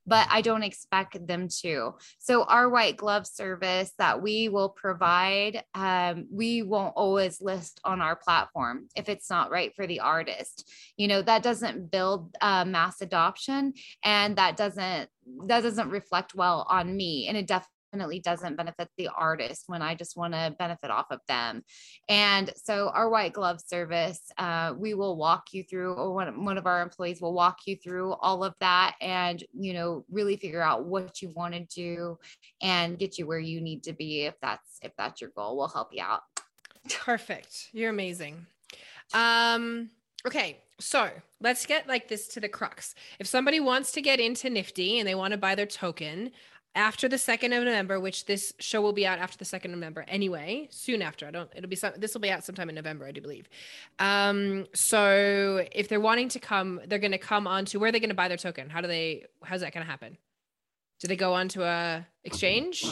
but 0.06 0.26
i 0.30 0.40
don't 0.40 0.62
expect 0.62 1.26
them 1.26 1.48
to. 1.48 1.94
So 2.18 2.44
our 2.44 2.68
white 2.68 2.96
glove 2.96 3.26
service 3.26 3.92
that 3.98 4.22
we 4.22 4.48
will 4.48 4.70
provide 4.70 5.64
um, 5.98 6.26
we 6.30 6.62
won't 6.62 6.94
always 6.96 7.40
list 7.40 7.80
on 7.84 8.00
our 8.00 8.16
platform 8.16 8.88
if 8.94 9.08
it's 9.08 9.30
not 9.30 9.50
right 9.50 9.74
for 9.74 9.86
the 9.86 10.00
artist. 10.00 10.70
You 10.96 11.08
know 11.08 11.22
that 11.22 11.42
doesn't 11.42 11.90
build 11.90 12.34
uh, 12.40 12.64
mass 12.64 13.00
adoption 13.00 13.74
and 14.04 14.36
that 14.36 14.56
doesn't 14.56 15.08
that 15.46 15.62
doesn't 15.62 15.90
reflect 15.90 16.34
well 16.34 16.66
on 16.68 16.96
me 16.96 17.28
and 17.28 17.36
it 17.36 17.46
definitely 17.46 17.77
doesn't 18.22 18.56
benefit 18.56 18.88
the 18.96 19.08
artist 19.16 19.64
when 19.66 19.82
i 19.82 19.94
just 19.94 20.16
want 20.16 20.32
to 20.32 20.54
benefit 20.58 20.90
off 20.90 21.06
of 21.10 21.20
them 21.28 21.62
and 22.08 22.52
so 22.56 22.90
our 22.94 23.08
white 23.08 23.32
glove 23.32 23.60
service 23.66 24.20
uh, 24.38 24.74
we 24.76 24.94
will 24.94 25.16
walk 25.16 25.52
you 25.52 25.62
through 25.62 25.92
or 25.94 26.12
one, 26.12 26.44
one 26.44 26.58
of 26.58 26.66
our 26.66 26.82
employees 26.82 27.20
will 27.20 27.34
walk 27.34 27.58
you 27.66 27.76
through 27.76 28.12
all 28.14 28.44
of 28.44 28.54
that 28.60 28.94
and 29.00 29.44
you 29.52 29.72
know 29.72 30.04
really 30.10 30.36
figure 30.36 30.62
out 30.62 30.84
what 30.84 31.22
you 31.22 31.30
want 31.34 31.54
to 31.54 31.64
do 31.74 32.18
and 32.62 32.98
get 32.98 33.18
you 33.18 33.26
where 33.26 33.38
you 33.38 33.60
need 33.60 33.82
to 33.82 33.92
be 33.92 34.22
if 34.22 34.34
that's 34.40 34.78
if 34.82 34.92
that's 34.96 35.20
your 35.20 35.30
goal 35.36 35.56
we'll 35.56 35.68
help 35.68 35.88
you 35.92 36.02
out 36.02 36.22
Perfect. 36.88 37.68
You're 37.72 37.90
amazing. 37.90 38.46
Um, 39.14 39.90
okay, 40.26 40.58
so 40.78 41.10
let's 41.40 41.66
get 41.66 41.86
like 41.88 42.08
this 42.08 42.28
to 42.28 42.40
the 42.40 42.48
crux. 42.48 42.94
If 43.18 43.26
somebody 43.26 43.60
wants 43.60 43.92
to 43.92 44.02
get 44.02 44.20
into 44.20 44.50
Nifty 44.50 44.98
and 44.98 45.08
they 45.08 45.14
want 45.14 45.32
to 45.32 45.38
buy 45.38 45.54
their 45.54 45.66
token 45.66 46.30
after 46.78 47.08
the 47.08 47.16
2nd 47.16 47.46
of 47.58 47.64
November, 47.64 47.98
which 47.98 48.26
this 48.26 48.54
show 48.60 48.80
will 48.80 48.92
be 48.92 49.04
out 49.04 49.18
after 49.18 49.36
the 49.36 49.44
2nd 49.44 49.66
of 49.66 49.70
November 49.72 50.04
anyway, 50.06 50.68
soon 50.70 51.02
after. 51.02 51.26
I 51.26 51.32
don't 51.32 51.50
it'll 51.54 51.68
be 51.68 51.76
some 51.76 51.92
this 51.96 52.14
will 52.14 52.20
be 52.20 52.30
out 52.30 52.44
sometime 52.44 52.68
in 52.68 52.76
November, 52.76 53.04
I 53.04 53.10
do 53.10 53.20
believe. 53.20 53.48
Um, 53.98 54.66
so 54.74 55.66
if 55.72 55.88
they're 55.88 56.00
wanting 56.00 56.28
to 56.30 56.38
come, 56.38 56.80
they're 56.86 57.00
gonna 57.00 57.18
come 57.18 57.48
on 57.48 57.64
to 57.66 57.80
where 57.80 57.88
are 57.88 57.92
they 57.92 58.00
gonna 58.00 58.14
buy 58.14 58.28
their 58.28 58.36
token? 58.36 58.70
How 58.70 58.80
do 58.80 58.86
they 58.86 59.26
how's 59.42 59.60
that 59.60 59.74
gonna 59.74 59.86
happen? 59.86 60.16
Do 61.00 61.08
they 61.08 61.16
go 61.16 61.34
onto 61.34 61.62
a 61.62 62.06
exchange? 62.24 62.86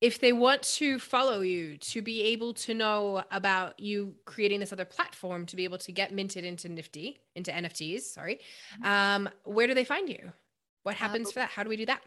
if 0.00 0.18
they 0.18 0.32
want 0.32 0.62
to 0.62 0.98
follow 0.98 1.40
you 1.40 1.76
to 1.76 2.00
be 2.00 2.22
able 2.22 2.54
to 2.54 2.74
know 2.74 3.22
about 3.30 3.78
you 3.78 4.14
creating 4.24 4.60
this 4.60 4.72
other 4.72 4.84
platform 4.84 5.44
to 5.46 5.56
be 5.56 5.64
able 5.64 5.78
to 5.78 5.92
get 5.92 6.12
minted 6.12 6.44
into 6.44 6.68
nifty 6.68 7.20
into 7.34 7.50
nfts 7.50 8.02
sorry 8.02 8.40
mm-hmm. 8.82 8.86
um, 8.86 9.28
where 9.44 9.66
do 9.66 9.74
they 9.74 9.84
find 9.84 10.08
you 10.08 10.32
what 10.82 10.94
happens 10.94 11.28
uh, 11.28 11.32
for 11.32 11.38
that 11.40 11.50
how 11.50 11.62
do 11.62 11.68
we 11.68 11.76
do 11.76 11.86
that 11.86 12.00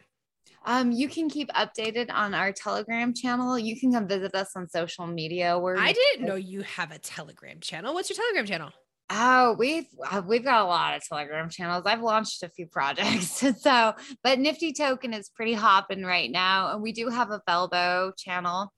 um, 0.66 0.92
you 0.92 1.10
can 1.10 1.30
keep 1.30 1.50
updated 1.50 2.12
on 2.12 2.34
our 2.34 2.52
Telegram 2.52 3.14
channel. 3.14 3.58
You 3.58 3.80
can 3.80 3.92
come 3.92 4.08
visit 4.08 4.34
us 4.36 4.52
on 4.56 4.70
social 4.70 5.08
media. 5.08 5.58
Where 5.58 5.78
I 5.78 5.92
didn't 5.94 6.26
know 6.26 6.36
you 6.36 6.62
have 6.62 6.92
a 6.92 7.00
Telegram 7.00 7.60
channel. 7.60 7.94
What's 7.94 8.10
your 8.10 8.18
Telegram 8.18 8.46
channel? 8.46 8.72
Oh, 9.16 9.56
we've 9.60 9.86
uh, 10.10 10.24
we've 10.26 10.44
got 10.44 10.62
a 10.62 10.66
lot 10.66 10.96
of 10.96 11.08
Telegram 11.08 11.48
channels. 11.48 11.84
I've 11.86 12.02
launched 12.02 12.42
a 12.42 12.50
few 12.50 12.66
projects, 12.66 13.44
so 13.62 13.94
but 14.24 14.40
Nifty 14.40 14.74
Token 14.74 15.14
is 15.14 15.30
pretty 15.30 15.54
hopping 15.54 16.04
right 16.04 16.32
now, 16.32 16.74
and 16.74 16.82
we 16.82 16.94
do 16.94 17.10
have 17.10 17.30
a 17.30 17.40
Velbo 17.48 18.18
channel. 18.18 18.74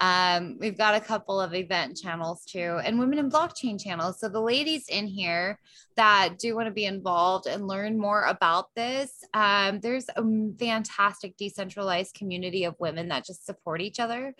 Um, 0.00 0.58
we've 0.60 0.76
got 0.76 0.94
a 0.94 1.00
couple 1.00 1.40
of 1.40 1.54
event 1.54 1.96
channels 1.96 2.44
too, 2.44 2.78
and 2.84 2.98
Women 2.98 3.18
in 3.18 3.30
Blockchain 3.30 3.82
channels. 3.82 4.20
So 4.20 4.28
the 4.28 4.42
ladies 4.42 4.88
in 4.90 5.06
here 5.06 5.58
that 5.96 6.38
do 6.38 6.54
want 6.54 6.66
to 6.66 6.72
be 6.72 6.84
involved 6.84 7.46
and 7.46 7.66
learn 7.66 7.98
more 7.98 8.24
about 8.24 8.66
this, 8.76 9.10
um, 9.32 9.80
there's 9.80 10.06
a 10.14 10.22
fantastic 10.58 11.36
decentralized 11.38 12.14
community 12.14 12.64
of 12.64 12.76
women 12.78 13.08
that 13.08 13.24
just 13.24 13.46
support 13.46 13.80
each 13.80 13.98
other 13.98 14.34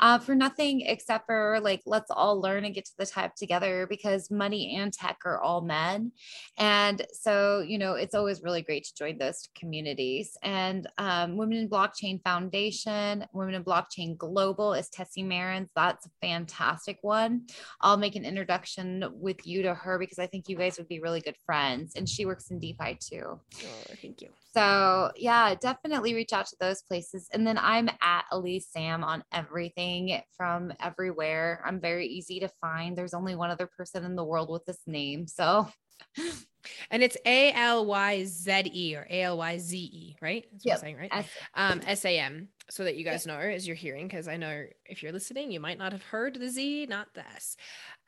uh, 0.00 0.18
for 0.18 0.34
nothing 0.34 0.80
except 0.80 1.26
for 1.26 1.60
like 1.62 1.82
let's 1.84 2.10
all 2.10 2.40
learn 2.40 2.64
and 2.64 2.74
get 2.74 2.86
to 2.86 2.96
the 2.96 3.06
type 3.06 3.34
together 3.34 3.86
because 3.88 4.30
money 4.30 4.76
and 4.76 4.93
and 4.93 4.93
tech 4.94 5.18
are 5.24 5.40
all 5.40 5.60
men. 5.60 6.12
And 6.58 7.04
so, 7.12 7.60
you 7.60 7.78
know, 7.78 7.94
it's 7.94 8.14
always 8.14 8.42
really 8.42 8.62
great 8.62 8.84
to 8.84 8.94
join 8.94 9.18
those 9.18 9.48
communities. 9.54 10.36
And 10.42 10.86
um, 10.98 11.36
Women 11.36 11.58
in 11.58 11.68
Blockchain 11.68 12.22
Foundation, 12.22 13.26
Women 13.32 13.54
in 13.54 13.64
Blockchain 13.64 14.16
Global 14.16 14.74
is 14.74 14.88
Tessie 14.88 15.22
Marins. 15.22 15.68
That's 15.74 16.06
a 16.06 16.10
fantastic 16.20 16.98
one. 17.02 17.46
I'll 17.80 17.96
make 17.96 18.16
an 18.16 18.24
introduction 18.24 19.04
with 19.12 19.46
you 19.46 19.62
to 19.62 19.74
her 19.74 19.98
because 19.98 20.18
I 20.18 20.26
think 20.26 20.48
you 20.48 20.56
guys 20.56 20.78
would 20.78 20.88
be 20.88 21.00
really 21.00 21.20
good 21.20 21.36
friends. 21.44 21.94
And 21.96 22.08
she 22.08 22.26
works 22.26 22.50
in 22.50 22.58
DeFi 22.58 22.98
too. 23.00 23.40
Oh, 23.40 23.94
thank 24.00 24.22
you. 24.22 24.28
So 24.54 25.10
yeah, 25.16 25.56
definitely 25.56 26.14
reach 26.14 26.32
out 26.32 26.46
to 26.46 26.56
those 26.60 26.82
places. 26.82 27.28
And 27.32 27.44
then 27.44 27.58
I'm 27.58 27.88
at 28.00 28.24
Alyze 28.32 28.66
Sam 28.70 29.02
on 29.02 29.24
everything 29.32 30.20
from 30.36 30.72
everywhere. 30.80 31.60
I'm 31.66 31.80
very 31.80 32.06
easy 32.06 32.38
to 32.40 32.48
find. 32.60 32.96
There's 32.96 33.14
only 33.14 33.34
one 33.34 33.50
other 33.50 33.68
person 33.76 34.04
in 34.04 34.14
the 34.14 34.24
world 34.24 34.50
with 34.50 34.64
this 34.64 34.80
name. 34.86 35.26
So 35.26 35.68
and 36.90 37.02
it's 37.02 37.16
A 37.24 37.52
L 37.52 37.86
Y 37.86 38.24
Z 38.24 38.70
E 38.72 38.96
or 38.96 39.06
A 39.10 39.22
L 39.22 39.38
Y 39.38 39.58
Z 39.58 39.76
E, 39.76 40.16
right? 40.20 40.46
That's 40.52 40.64
what 40.64 40.70
yep. 40.70 40.76
I'm 40.76 40.80
saying, 40.80 40.96
right? 40.96 41.10
S- 41.12 41.28
um, 41.54 41.80
S 41.86 42.04
A 42.04 42.18
M, 42.18 42.48
so 42.70 42.84
that 42.84 42.96
you 42.96 43.04
guys 43.04 43.26
know 43.26 43.38
as 43.38 43.66
you're 43.66 43.76
hearing, 43.76 44.06
because 44.08 44.28
I 44.28 44.36
know 44.36 44.64
if 44.86 45.02
you're 45.02 45.12
listening, 45.12 45.50
you 45.50 45.60
might 45.60 45.78
not 45.78 45.92
have 45.92 46.02
heard 46.02 46.38
the 46.38 46.48
Z, 46.48 46.86
not 46.86 47.14
the 47.14 47.26
S. 47.26 47.56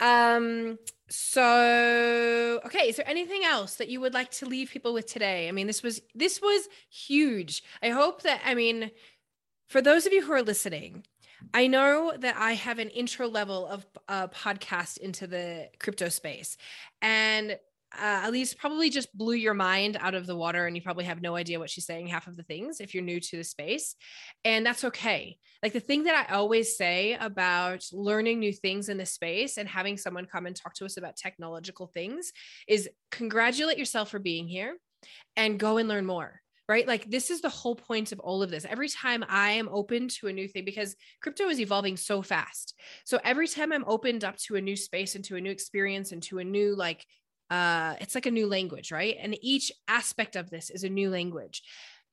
Um, 0.00 0.78
so 1.08 2.60
okay, 2.66 2.88
is 2.88 2.96
there 2.96 3.08
anything 3.08 3.44
else 3.44 3.76
that 3.76 3.88
you 3.88 4.00
would 4.00 4.14
like 4.14 4.30
to 4.32 4.46
leave 4.46 4.70
people 4.70 4.92
with 4.92 5.06
today? 5.06 5.48
I 5.48 5.52
mean, 5.52 5.66
this 5.66 5.82
was 5.82 6.00
this 6.14 6.40
was 6.40 6.68
huge. 6.90 7.62
I 7.82 7.90
hope 7.90 8.22
that 8.22 8.40
I 8.44 8.54
mean, 8.54 8.90
for 9.68 9.80
those 9.80 10.06
of 10.06 10.12
you 10.12 10.24
who 10.24 10.32
are 10.32 10.42
listening, 10.42 11.04
I 11.54 11.66
know 11.66 12.14
that 12.18 12.36
I 12.36 12.52
have 12.52 12.78
an 12.78 12.88
intro 12.90 13.28
level 13.28 13.66
of 13.66 13.86
uh, 14.08 14.28
podcast 14.28 14.98
into 14.98 15.26
the 15.26 15.68
crypto 15.78 16.08
space, 16.08 16.56
and 17.00 17.58
uh, 17.92 18.28
Alyze 18.28 18.56
probably 18.56 18.90
just 18.90 19.16
blew 19.16 19.34
your 19.34 19.54
mind 19.54 19.96
out 20.00 20.14
of 20.14 20.26
the 20.26 20.36
water 20.36 20.66
and 20.66 20.76
you 20.76 20.82
probably 20.82 21.04
have 21.04 21.22
no 21.22 21.36
idea 21.36 21.58
what 21.58 21.70
she's 21.70 21.86
saying 21.86 22.08
half 22.08 22.26
of 22.26 22.36
the 22.36 22.42
things 22.42 22.80
if 22.80 22.94
you're 22.94 23.02
new 23.02 23.20
to 23.20 23.36
the 23.36 23.44
space. 23.44 23.94
And 24.44 24.66
that's 24.66 24.84
okay. 24.84 25.38
Like 25.62 25.72
the 25.72 25.80
thing 25.80 26.04
that 26.04 26.26
I 26.28 26.34
always 26.34 26.76
say 26.76 27.14
about 27.14 27.84
learning 27.92 28.40
new 28.40 28.52
things 28.52 28.88
in 28.88 28.98
the 28.98 29.06
space 29.06 29.56
and 29.56 29.68
having 29.68 29.96
someone 29.96 30.26
come 30.26 30.46
and 30.46 30.56
talk 30.56 30.74
to 30.74 30.84
us 30.84 30.96
about 30.96 31.16
technological 31.16 31.86
things 31.86 32.32
is 32.68 32.88
congratulate 33.10 33.78
yourself 33.78 34.10
for 34.10 34.18
being 34.18 34.48
here 34.48 34.76
and 35.36 35.58
go 35.58 35.76
and 35.76 35.88
learn 35.88 36.06
more 36.06 36.40
right? 36.68 36.86
Like 36.86 37.08
this 37.08 37.30
is 37.30 37.40
the 37.40 37.48
whole 37.48 37.76
point 37.76 38.12
of 38.12 38.18
all 38.20 38.42
of 38.42 38.50
this. 38.50 38.64
Every 38.68 38.88
time 38.88 39.24
I 39.28 39.52
am 39.52 39.68
open 39.70 40.08
to 40.08 40.26
a 40.26 40.32
new 40.32 40.48
thing, 40.48 40.64
because 40.64 40.96
crypto 41.22 41.48
is 41.48 41.60
evolving 41.60 41.96
so 41.96 42.22
fast. 42.22 42.74
So 43.04 43.20
every 43.22 43.46
time 43.46 43.72
I'm 43.72 43.84
opened 43.86 44.24
up 44.24 44.36
to 44.46 44.56
a 44.56 44.60
new 44.60 44.76
space 44.76 45.14
and 45.14 45.24
to 45.26 45.36
a 45.36 45.40
new 45.40 45.50
experience 45.50 46.12
and 46.12 46.22
to 46.24 46.38
a 46.38 46.44
new 46.44 46.74
like 46.74 47.06
uh, 47.50 47.94
it's 48.00 48.14
like 48.14 48.26
a 48.26 48.30
new 48.30 48.46
language, 48.46 48.90
right? 48.92 49.16
And 49.20 49.36
each 49.42 49.72
aspect 49.88 50.36
of 50.36 50.50
this 50.50 50.70
is 50.70 50.84
a 50.84 50.88
new 50.88 51.10
language. 51.10 51.62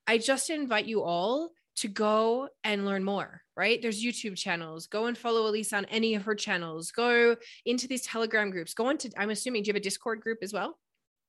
I 0.07 0.17
just 0.17 0.49
invite 0.49 0.85
you 0.85 1.01
all 1.01 1.51
to 1.75 1.87
go 1.87 2.49
and 2.63 2.85
learn 2.85 3.03
more, 3.03 3.41
right? 3.55 3.81
There's 3.81 4.03
YouTube 4.03 4.37
channels. 4.37 4.87
Go 4.87 5.05
and 5.07 5.17
follow 5.17 5.51
Alyze 5.51 5.73
on 5.73 5.85
any 5.85 6.13
of 6.15 6.23
her 6.23 6.35
channels. 6.35 6.91
Go 6.91 7.35
into 7.65 7.87
these 7.87 8.03
Telegram 8.03 8.51
groups. 8.51 8.73
Go 8.73 8.89
into, 8.89 9.09
I'm 9.17 9.31
assuming, 9.31 9.63
do 9.63 9.67
you 9.67 9.73
have 9.73 9.81
a 9.81 9.83
Discord 9.83 10.21
group 10.21 10.39
as 10.43 10.53
well? 10.53 10.77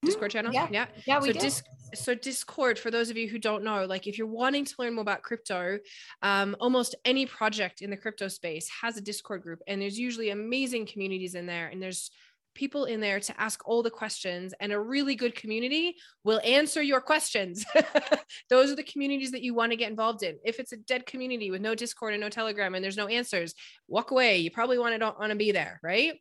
Discord 0.05 0.31
channel? 0.31 0.53
Yeah. 0.53 0.69
Yeah. 0.71 0.87
Yeah. 1.07 1.21
We 1.21 1.33
so, 1.33 1.41
do. 1.41 1.51
so 1.95 2.15
Discord, 2.15 2.79
for 2.79 2.91
those 2.91 3.09
of 3.09 3.17
you 3.17 3.27
who 3.27 3.39
don't 3.39 3.65
know, 3.65 3.87
like 3.87 4.07
if 4.07 4.19
you're 4.19 4.27
wanting 4.27 4.67
to 4.67 4.75
learn 4.79 4.95
more 4.95 5.03
about 5.03 5.23
crypto, 5.23 5.79
um, 6.21 6.55
almost 6.61 6.95
any 7.07 7.25
project 7.25 7.81
in 7.81 7.89
the 7.89 7.97
crypto 7.97 8.29
space 8.29 8.69
has 8.83 8.99
a 8.99 9.01
Discord 9.01 9.43
group. 9.43 9.61
And 9.67 9.81
there's 9.81 9.99
usually 9.99 10.29
amazing 10.31 10.87
communities 10.87 11.35
in 11.35 11.47
there. 11.47 11.69
And 11.69 11.83
there's 11.83 12.11
people 12.55 12.85
in 12.85 13.01
there 13.01 13.21
to 13.21 13.41
ask 13.41 13.67
all 13.67 13.83
the 13.83 13.91
questions 13.91 14.55
and 14.61 14.73
a 14.73 14.81
really 14.81 15.15
good 15.15 15.35
community 15.35 15.97
will 16.25 16.41
answer 16.45 16.83
your 16.83 17.01
questions. 17.01 17.65
Those 18.51 18.71
are 18.71 18.77
the 18.77 18.83
communities 18.83 19.33
that 19.33 19.43
you 19.43 19.55
want 19.55 19.73
to 19.73 19.77
get 19.77 19.91
involved 19.91 20.23
in. 20.23 20.39
If 20.45 20.59
it's 20.59 20.73
a 20.73 20.77
dead 20.77 21.07
community 21.07 21.51
with 21.51 21.61
no 21.61 21.75
discord 21.75 22.15
and 22.15 22.21
no 22.21 22.29
telegram 22.29 22.75
and 22.75 22.85
there's 22.85 22.97
no 22.97 23.09
answers 23.09 23.55
walk 23.89 24.11
away. 24.11 24.39
You 24.39 24.51
probably 24.51 24.79
want 24.79 24.95
to 24.95 24.99
don't 24.99 25.19
want 25.19 25.31
to 25.31 25.37
be 25.37 25.53
there 25.53 25.81
right? 25.83 26.15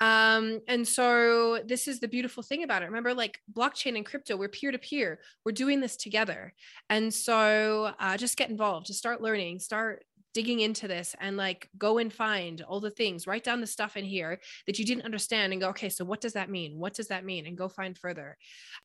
Um, 0.00 0.60
and 0.68 0.86
so 0.86 1.60
this 1.64 1.88
is 1.88 2.00
the 2.00 2.08
beautiful 2.08 2.42
thing 2.42 2.64
about 2.64 2.82
it. 2.82 2.86
Remember 2.86 3.14
like 3.14 3.38
blockchain 3.52 3.96
and 3.96 4.06
crypto 4.06 4.36
we're 4.36 4.48
peer 4.48 4.72
to 4.72 4.78
peer 4.78 5.20
we're 5.44 5.52
doing 5.52 5.80
this 5.80 5.96
together. 5.96 6.54
And 6.88 7.12
so 7.12 7.92
uh, 7.98 8.16
just 8.16 8.36
get 8.36 8.50
involved. 8.50 8.86
Just 8.86 8.98
start 8.98 9.20
learning. 9.20 9.58
Start 9.58 10.04
digging 10.34 10.60
into 10.60 10.86
this 10.86 11.14
and 11.20 11.36
like 11.36 11.70
go 11.78 11.98
and 11.98 12.12
find 12.12 12.60
all 12.62 12.80
the 12.80 12.90
things 12.90 13.26
write 13.26 13.44
down 13.44 13.60
the 13.60 13.66
stuff 13.66 13.96
in 13.96 14.04
here 14.04 14.40
that 14.66 14.78
you 14.78 14.84
didn't 14.84 15.04
understand 15.04 15.52
and 15.52 15.62
go 15.62 15.68
okay 15.70 15.88
so 15.88 16.04
what 16.04 16.20
does 16.20 16.34
that 16.34 16.50
mean? 16.50 16.78
What 16.78 16.94
does 16.94 17.08
that 17.08 17.24
mean? 17.24 17.46
and 17.46 17.56
go 17.56 17.68
find 17.68 17.96
further. 17.96 18.36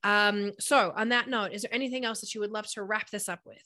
Um, 0.04 0.52
so 0.60 0.94
on 0.96 1.10
that 1.10 1.28
note 1.28 1.52
is 1.52 1.64
there 1.64 1.74
anything 1.74 2.06
else 2.06 2.22
that 2.22 2.34
you 2.34 2.42
would 2.42 2.52
love 2.52 2.68
to 2.68 2.84
wrap 2.84 3.10
this 3.10 3.28
up 3.28 3.42
with 3.46 3.64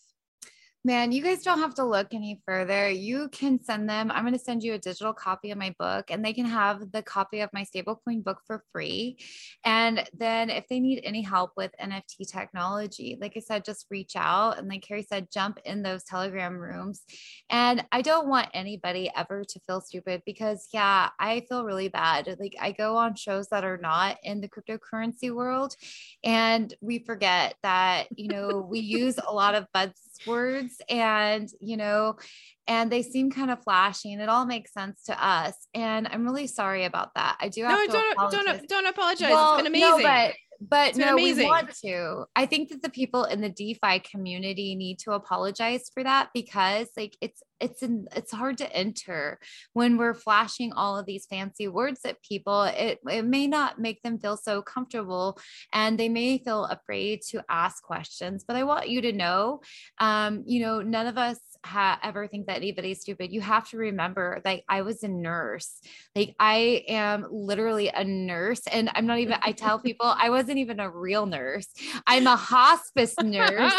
Man, 0.86 1.14
you 1.14 1.24
guys 1.24 1.44
don't 1.44 1.60
have 1.60 1.76
to 1.76 1.86
look 1.86 2.14
any 2.14 2.42
further. 2.46 2.90
You 2.90 3.30
can 3.30 3.64
send 3.64 3.90
them. 3.90 4.12
I'm 4.12 4.24
going 4.24 4.34
to 4.34 4.40
send 4.40 4.64
you 4.64 4.74
a 4.74 4.78
digital 4.78 5.14
copy 5.14 5.52
of 5.52 5.58
my 5.58 5.74
book, 5.80 6.12
and 6.12 6.26
they 6.26 6.34
can 6.34 6.46
have 6.46 6.92
the 6.92 7.02
copy 7.02 7.40
of 7.40 7.50
my 7.54 7.64
stablecoin 7.64 8.22
book 8.22 8.42
for 8.46 8.66
free. 8.74 9.18
And 9.64 10.04
then, 10.14 10.50
if 10.50 10.68
they 10.68 10.82
need 10.82 11.00
any 11.06 11.22
help 11.22 11.54
with 11.56 11.72
NFT 11.82 12.30
technology, 12.30 13.18
like 13.22 13.32
I 13.38 13.40
said, 13.40 13.64
just 13.64 13.86
reach 13.90 14.18
out. 14.18 14.58
And 14.58 14.68
like 14.68 14.82
Keri 14.82 15.04
said, 15.04 15.32
jump 15.32 15.58
in 15.64 15.84
those 15.84 16.04
Telegram 16.04 16.58
rooms. 16.58 17.04
And 17.50 17.86
I 17.94 18.02
don't 18.02 18.28
want 18.28 18.50
anybody 18.54 19.10
ever 19.16 19.46
to 19.46 19.60
feel 19.62 19.80
stupid 19.80 20.24
because, 20.26 20.68
yeah, 20.74 21.12
I 21.18 21.46
feel 21.48 21.64
really 21.64 21.88
bad. 21.88 22.36
Like 22.42 22.58
I 22.60 22.74
go 22.74 22.98
on 22.98 23.16
shows 23.16 23.48
that 23.52 23.64
are 23.64 23.78
not 23.78 24.18
in 24.22 24.42
the 24.42 24.50
cryptocurrency 24.50 25.34
world, 25.34 25.78
and 26.26 26.74
we 26.82 27.00
forget 27.00 27.56
that, 27.64 28.08
you 28.18 28.28
know, 28.28 28.68
we 28.70 28.80
use 28.82 29.18
a 29.18 29.34
lot 29.34 29.56
of 29.56 29.66
buzzwords 30.26 30.74
and 30.90 31.50
you 31.60 31.78
know 31.78 32.16
and 32.68 32.92
they 32.92 33.02
seem 33.02 33.30
kind 33.30 33.52
of 33.52 33.62
flashy 33.64 34.14
and 34.14 34.22
it 34.22 34.30
all 34.30 34.46
makes 34.46 34.72
sense 34.74 35.04
to 35.04 35.26
us. 35.26 35.54
And 35.74 36.08
i'm 36.08 36.24
really 36.24 36.48
sorry 36.48 36.86
about 36.86 37.14
that. 37.16 37.38
I 37.40 37.50
do 37.50 37.64
have 37.64 37.72
no, 37.72 37.86
to 37.86 37.92
don't, 37.92 38.12
apologize. 38.14 38.44
don't 38.44 38.70
don't 38.70 38.86
apologize 38.88 39.32
well, 39.32 39.54
it's 39.56 39.64
been 39.64 39.72
amazing 39.72 39.90
no, 39.90 40.04
but 40.04 40.34
but 40.70 40.96
no, 40.96 41.14
amazing. 41.14 41.46
we 41.46 41.50
want 41.50 41.74
to. 41.84 42.26
I 42.36 42.46
think 42.46 42.70
that 42.70 42.82
the 42.82 42.90
people 42.90 43.26
in 43.26 43.42
the 43.42 43.50
DeFi 43.50 44.00
community 44.00 44.76
need 44.76 45.00
to 45.00 45.12
apologize 45.12 45.90
for 45.94 46.04
that 46.04 46.30
because 46.34 46.88
like 46.96 47.18
it's 47.22 47.42
it's 47.60 47.82
in, 47.82 48.08
it's 48.16 48.32
hard 48.32 48.58
to 48.58 48.72
enter 48.76 49.40
when 49.74 49.98
we're 49.98 50.14
flashing 50.14 50.74
all 50.74 50.98
of 50.98 51.06
these 51.06 51.26
fancy 51.26 51.68
words 51.68 52.02
at 52.06 52.22
people. 52.24 52.64
It 52.64 53.00
it 53.10 53.26
may 53.26 53.48
not 53.48 53.80
make 53.80 54.02
them 54.02 54.20
feel 54.20 54.38
so 54.38 54.62
comfortable, 54.62 55.38
and 55.74 56.00
they 56.00 56.10
may 56.10 56.38
feel 56.38 56.66
afraid 56.66 57.22
to 57.30 57.44
ask 57.50 57.84
questions. 57.84 58.44
But 58.48 58.56
I 58.56 58.64
want 58.64 58.90
you 58.90 59.02
to 59.02 59.12
know, 59.12 59.62
um, 60.00 60.44
you 60.46 60.62
know, 60.62 60.82
none 60.82 61.08
of 61.08 61.18
us 61.18 61.40
ha- 61.66 62.00
ever 62.04 62.28
think 62.28 62.48
that 62.48 62.58
anybody's 62.58 63.02
stupid, 63.02 63.32
you 63.32 63.42
have 63.42 63.70
to 63.70 63.78
remember 63.78 64.42
like 64.44 64.64
I 64.68 64.82
was 64.82 65.04
a 65.04 65.08
nurse. 65.08 65.80
Like 66.16 66.36
I 66.40 66.84
am 66.88 67.26
literally 67.32 67.90
a 67.90 68.04
nurse. 68.04 68.62
And 68.72 68.90
I'm 68.96 69.06
not 69.06 69.20
even, 69.20 69.38
I 69.42 69.52
tell 69.52 69.80
people 69.84 70.14
I 70.18 70.30
wasn't 70.30 70.58
even 70.58 70.80
a 70.80 70.90
real 70.90 71.26
nurse. 71.26 71.68
I'm 72.08 72.28
a 72.28 72.36
hospice 72.36 73.16
nurse. 73.22 73.74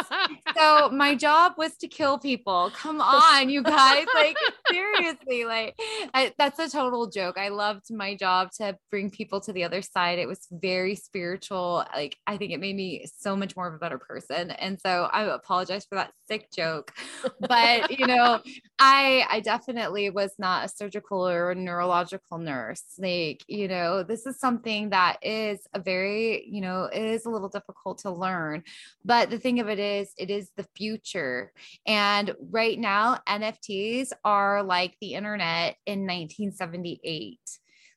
so 0.56 0.88
my 0.90 1.14
job 1.14 1.54
was 1.58 1.76
to 1.78 1.88
kill 1.88 2.18
people. 2.18 2.70
Come 2.74 3.00
on, 3.00 3.48
you 3.48 3.62
guys. 3.62 4.06
Like 4.14 4.36
seriously, 4.70 5.44
like 5.44 5.78
I, 6.14 6.32
that's 6.38 6.58
a 6.58 6.68
total 6.68 7.08
joke. 7.08 7.38
I 7.38 7.48
loved 7.48 7.92
my 7.92 8.14
job 8.14 8.50
to 8.58 8.76
bring 8.90 9.10
people 9.10 9.40
to 9.42 9.52
the 9.52 9.64
other 9.64 9.82
side. 9.82 10.18
It 10.18 10.28
was 10.28 10.46
very 10.50 10.94
spiritual. 10.94 11.84
Like 11.94 12.16
I 12.26 12.36
think 12.36 12.52
it 12.52 12.60
made 12.60 12.76
me 12.76 13.06
so 13.16 13.36
much 13.36 13.56
more 13.56 13.68
of 13.68 13.74
a 13.74 13.78
better 13.78 13.98
person. 13.98 14.50
And 14.52 14.78
so 14.80 15.08
I 15.12 15.24
apologize 15.24 15.84
for 15.84 15.96
that 15.96 16.12
sick 16.28 16.50
joke. 16.50 16.92
But 17.40 17.73
you 17.90 18.06
know, 18.06 18.40
I 18.78 19.26
I 19.30 19.40
definitely 19.40 20.10
was 20.10 20.32
not 20.38 20.64
a 20.64 20.68
surgical 20.68 21.26
or 21.26 21.50
a 21.50 21.54
neurological 21.54 22.38
nurse. 22.38 22.82
Like, 22.98 23.44
you 23.48 23.68
know, 23.68 24.02
this 24.02 24.26
is 24.26 24.38
something 24.38 24.90
that 24.90 25.18
is 25.22 25.60
a 25.74 25.80
very, 25.80 26.46
you 26.48 26.60
know, 26.60 26.84
it 26.84 27.02
is 27.02 27.26
a 27.26 27.30
little 27.30 27.48
difficult 27.48 27.98
to 27.98 28.10
learn. 28.10 28.62
But 29.04 29.30
the 29.30 29.38
thing 29.38 29.60
of 29.60 29.68
it 29.68 29.78
is, 29.78 30.12
it 30.18 30.30
is 30.30 30.50
the 30.56 30.66
future. 30.76 31.52
And 31.86 32.34
right 32.50 32.78
now, 32.78 33.20
NFTs 33.28 34.12
are 34.24 34.62
like 34.62 34.96
the 35.00 35.14
internet 35.14 35.76
in 35.86 36.00
1978. 36.00 37.38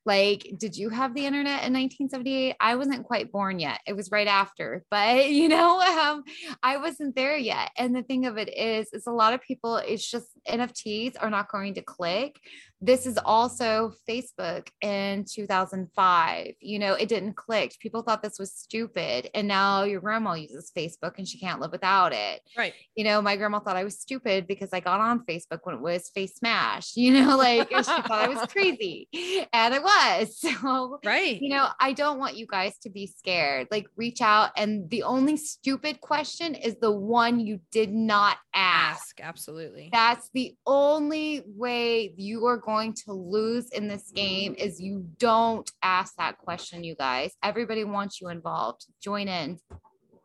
Like, 0.07 0.53
did 0.57 0.77
you 0.77 0.87
have 0.89 1.13
the 1.13 1.25
internet 1.25 1.65
in 1.65 1.73
1978? 1.73 2.55
I 2.61 2.75
wasn't 2.75 3.05
quite 3.05 3.29
born 3.29 3.59
yet. 3.59 3.81
It 3.85 3.93
was 3.93 4.09
right 4.09 4.25
after, 4.25 4.85
but 4.89 5.29
you 5.29 5.49
know, 5.49 5.81
um, 5.81 6.23
I 6.63 6.77
wasn't 6.77 7.13
there 7.13 7.35
yet. 7.35 7.71
And 7.77 7.93
the 7.93 8.03
thing 8.03 8.25
of 8.25 8.37
it 8.37 8.47
is, 8.57 8.87
is 8.93 9.05
a 9.05 9.11
lot 9.11 9.33
of 9.33 9.41
people, 9.41 9.75
it's 9.75 10.09
just 10.09 10.27
NFTs 10.47 11.15
are 11.19 11.29
not 11.29 11.51
going 11.51 11.73
to 11.73 11.81
click 11.81 12.39
this 12.79 13.07
is 13.07 13.17
also 13.17 13.93
Facebook 14.07 14.67
in 14.81 15.25
2005. 15.25 16.53
You 16.59 16.79
know, 16.79 16.93
it 16.93 17.09
didn't 17.09 17.35
click. 17.35 17.75
People 17.79 18.03
thought 18.03 18.21
this 18.21 18.37
was 18.37 18.53
stupid. 18.53 19.29
And 19.33 19.47
now 19.47 19.83
your 19.83 19.99
grandma 19.99 20.33
uses 20.33 20.71
Facebook 20.75 21.17
and 21.17 21.27
she 21.27 21.39
can't 21.39 21.59
live 21.59 21.71
without 21.71 22.13
it. 22.13 22.41
Right. 22.55 22.73
You 22.95 23.03
know, 23.03 23.21
my 23.21 23.35
grandma 23.35 23.59
thought 23.59 23.75
I 23.75 23.83
was 23.83 23.99
stupid 23.99 24.47
because 24.47 24.69
I 24.73 24.79
got 24.79 24.99
on 24.99 25.25
Facebook 25.25 25.59
when 25.63 25.75
it 25.75 25.81
was 25.81 26.11
FaceMash, 26.15 26.95
you 26.95 27.13
know, 27.13 27.35
like 27.37 27.69
she 27.69 27.83
thought 27.83 28.11
I 28.11 28.27
was 28.27 28.47
crazy. 28.51 29.07
And 29.53 29.73
I 29.73 29.79
was. 29.79 30.37
So, 30.47 30.99
right. 31.05 31.41
You 31.41 31.49
know, 31.49 31.67
I 31.79 31.93
don't 31.93 32.19
want 32.19 32.37
you 32.37 32.47
guys 32.47 32.77
to 32.79 32.89
be 32.89 33.05
scared. 33.05 33.67
Like, 33.69 33.87
reach 33.95 34.21
out. 34.21 34.51
And 34.55 34.89
the 34.89 35.03
only 35.03 35.35
stupid 35.35 35.99
question 35.99 36.55
is 36.55 36.77
the 36.79 36.91
one 36.91 37.39
you 37.39 37.59
did 37.71 37.91
not 37.93 38.37
ask. 38.53 39.19
ask 39.19 39.21
absolutely. 39.21 39.89
That's 39.91 40.29
the 40.33 40.55
only 40.65 41.43
way 41.45 42.13
you 42.17 42.45
are 42.45 42.57
going 42.67 42.93
to 42.93 43.13
lose 43.13 43.69
in 43.69 43.87
this 43.87 44.11
game 44.11 44.53
is 44.57 44.81
you 44.81 45.07
don't 45.19 45.71
ask 45.81 46.15
that 46.17 46.37
question, 46.37 46.83
you 46.83 46.95
guys. 46.95 47.31
Everybody 47.41 47.85
wants 47.85 48.19
you 48.19 48.27
involved. 48.27 48.85
Join 49.01 49.29
in. 49.29 49.57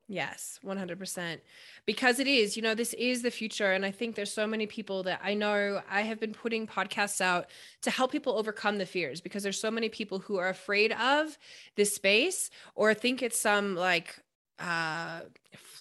Yes, 0.09 0.59
100%. 0.65 1.39
Because 1.87 2.19
it 2.19 2.27
is, 2.27 2.57
you 2.57 2.63
know, 2.63 2.75
this 2.75 2.95
is 2.95 3.23
the 3.23 3.31
future. 3.31 3.73
And 3.73 3.87
I 3.87 3.93
think 3.93 4.17
there's 4.17 4.33
so 4.33 4.47
many 4.47 4.67
people 4.67 5.05
that 5.05 5.21
I 5.23 5.35
know 5.35 5.81
I 5.89 6.03
have 6.03 6.19
been 6.19 6.35
putting 6.35 6.67
podcasts 6.67 7.21
out 7.21 7.47
to 7.83 7.91
help 7.91 8.11
people 8.11 8.37
overcome 8.37 8.79
the 8.79 8.87
fears 8.87 9.21
because 9.21 9.45
there's 9.45 9.61
so 9.61 9.71
many 9.71 9.89
people 9.89 10.19
who 10.19 10.37
are 10.37 10.49
afraid 10.49 10.93
of 10.93 11.39
this 11.77 11.95
space 11.95 12.51
or 12.75 12.93
think 12.93 13.23
it's 13.23 13.41
some 13.41 13.77
like 13.77 14.22
uh 14.63 15.23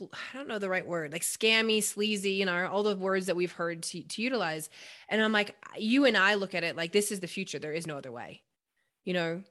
I 0.02 0.38
don't 0.38 0.48
know 0.48 0.58
the 0.58 0.70
right 0.70 0.86
word, 0.86 1.12
like 1.14 1.22
scammy, 1.22 1.84
sleazy, 1.84 2.32
you 2.32 2.46
know, 2.46 2.68
all 2.68 2.82
the 2.84 2.96
words 2.96 3.28
that 3.28 3.36
we've 3.36 3.52
heard 3.52 3.84
to, 3.84 4.02
to 4.02 4.22
utilize. 4.22 4.70
And 5.10 5.22
I'm 5.22 5.32
like, 5.32 5.56
you 5.78 6.06
and 6.06 6.18
I 6.18 6.36
look 6.36 6.56
at 6.56 6.64
it 6.64 6.76
like 6.76 6.92
this 6.92 7.12
is 7.12 7.20
the 7.20 7.28
future. 7.28 7.60
There 7.60 7.74
is 7.74 7.86
no 7.86 7.98
other 7.98 8.12
way, 8.12 8.42
you 9.06 9.14
know? 9.14 9.44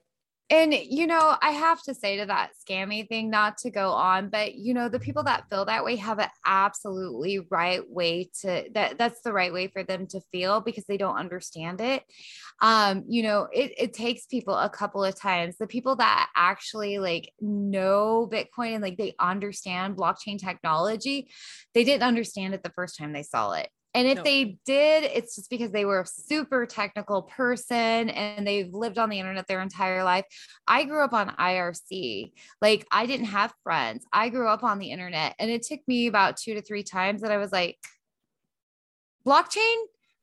And, 0.53 0.75
you 0.75 1.07
know, 1.07 1.37
I 1.41 1.53
have 1.53 1.81
to 1.85 1.95
say 1.95 2.17
to 2.17 2.27
that 2.27 2.51
scammy 2.61 3.09
thing, 3.09 3.31
not 3.31 3.59
to 3.59 3.71
go 3.71 3.93
on, 3.93 4.31
but, 4.31 4.57
you 4.57 4.75
know, 4.75 4.89
the 4.89 4.99
people 4.99 5.23
that 5.23 5.49
feel 5.49 5.65
that 5.67 5.85
way 5.85 5.95
have 5.95 6.19
an 6.19 6.29
absolutely 6.45 7.47
right 7.51 7.89
way 7.89 8.31
to 8.41 8.65
that. 8.75 8.99
That's 8.99 9.23
the 9.23 9.33
right 9.33 9.53
way 9.53 9.69
for 9.69 9.85
them 9.85 10.09
to 10.09 10.21
feel 10.33 10.61
because 10.61 10.85
they 10.87 10.97
don't 10.97 11.17
understand 11.17 11.81
it. 11.81 12.03
Um, 12.61 13.05
you 13.07 13.23
know, 13.23 13.47
it, 13.53 13.75
it 13.79 13.95
takes 13.95 14.27
people 14.27 14.55
a 14.57 14.69
couple 14.69 15.05
of 15.05 15.15
times. 15.15 15.57
The 15.57 15.69
people 15.69 15.95
that 15.97 16.29
actually 16.35 16.99
like 16.99 17.33
know 17.41 18.29
Bitcoin 18.31 18.75
and 18.75 18.83
like 18.83 18.99
they 18.99 19.15
understand 19.21 19.97
blockchain 19.97 20.37
technology, 20.37 21.31
they 21.75 21.85
didn't 21.85 22.03
understand 22.03 22.55
it 22.55 22.65
the 22.65 22.71
first 22.71 22.99
time 22.99 23.13
they 23.13 23.23
saw 23.23 23.53
it. 23.53 23.69
And 23.95 24.07
if 24.07 24.19
no. 24.19 24.23
they 24.23 24.59
did, 24.65 25.05
it's 25.05 25.35
just 25.35 25.51
because 25.51 25.73
they 25.73 25.85
were 25.85 26.01
a 26.01 26.07
super 26.07 26.65
technical 26.65 27.23
person 27.23 28.11
and 28.11 28.47
they've 28.47 28.73
lived 28.73 28.99
on 28.99 29.11
the 29.11 29.19
internet 29.19 29.49
their 29.49 29.61
entire 29.61 30.05
life. 30.05 30.25
I 30.67 30.85
grew 30.85 31.03
up 31.03 31.13
on 31.13 31.31
IRC. 31.31 32.33
Like 32.63 32.87
I 32.93 33.07
didn't 33.07 33.27
have 33.27 33.53
friends. 33.65 34.07
I 34.13 34.29
grew 34.29 34.49
up 34.49 34.63
on 34.63 34.79
the 34.79 34.91
internet 34.91 35.35
and 35.39 35.51
it 35.51 35.63
took 35.63 35.81
me 35.89 36.07
about 36.07 36.37
two 36.37 36.55
to 36.55 36.63
three 36.63 36.85
times 36.85 37.23
that 37.23 37.33
I 37.33 37.39
was 37.39 37.51
like, 37.51 37.79
blockchain? 39.27 39.77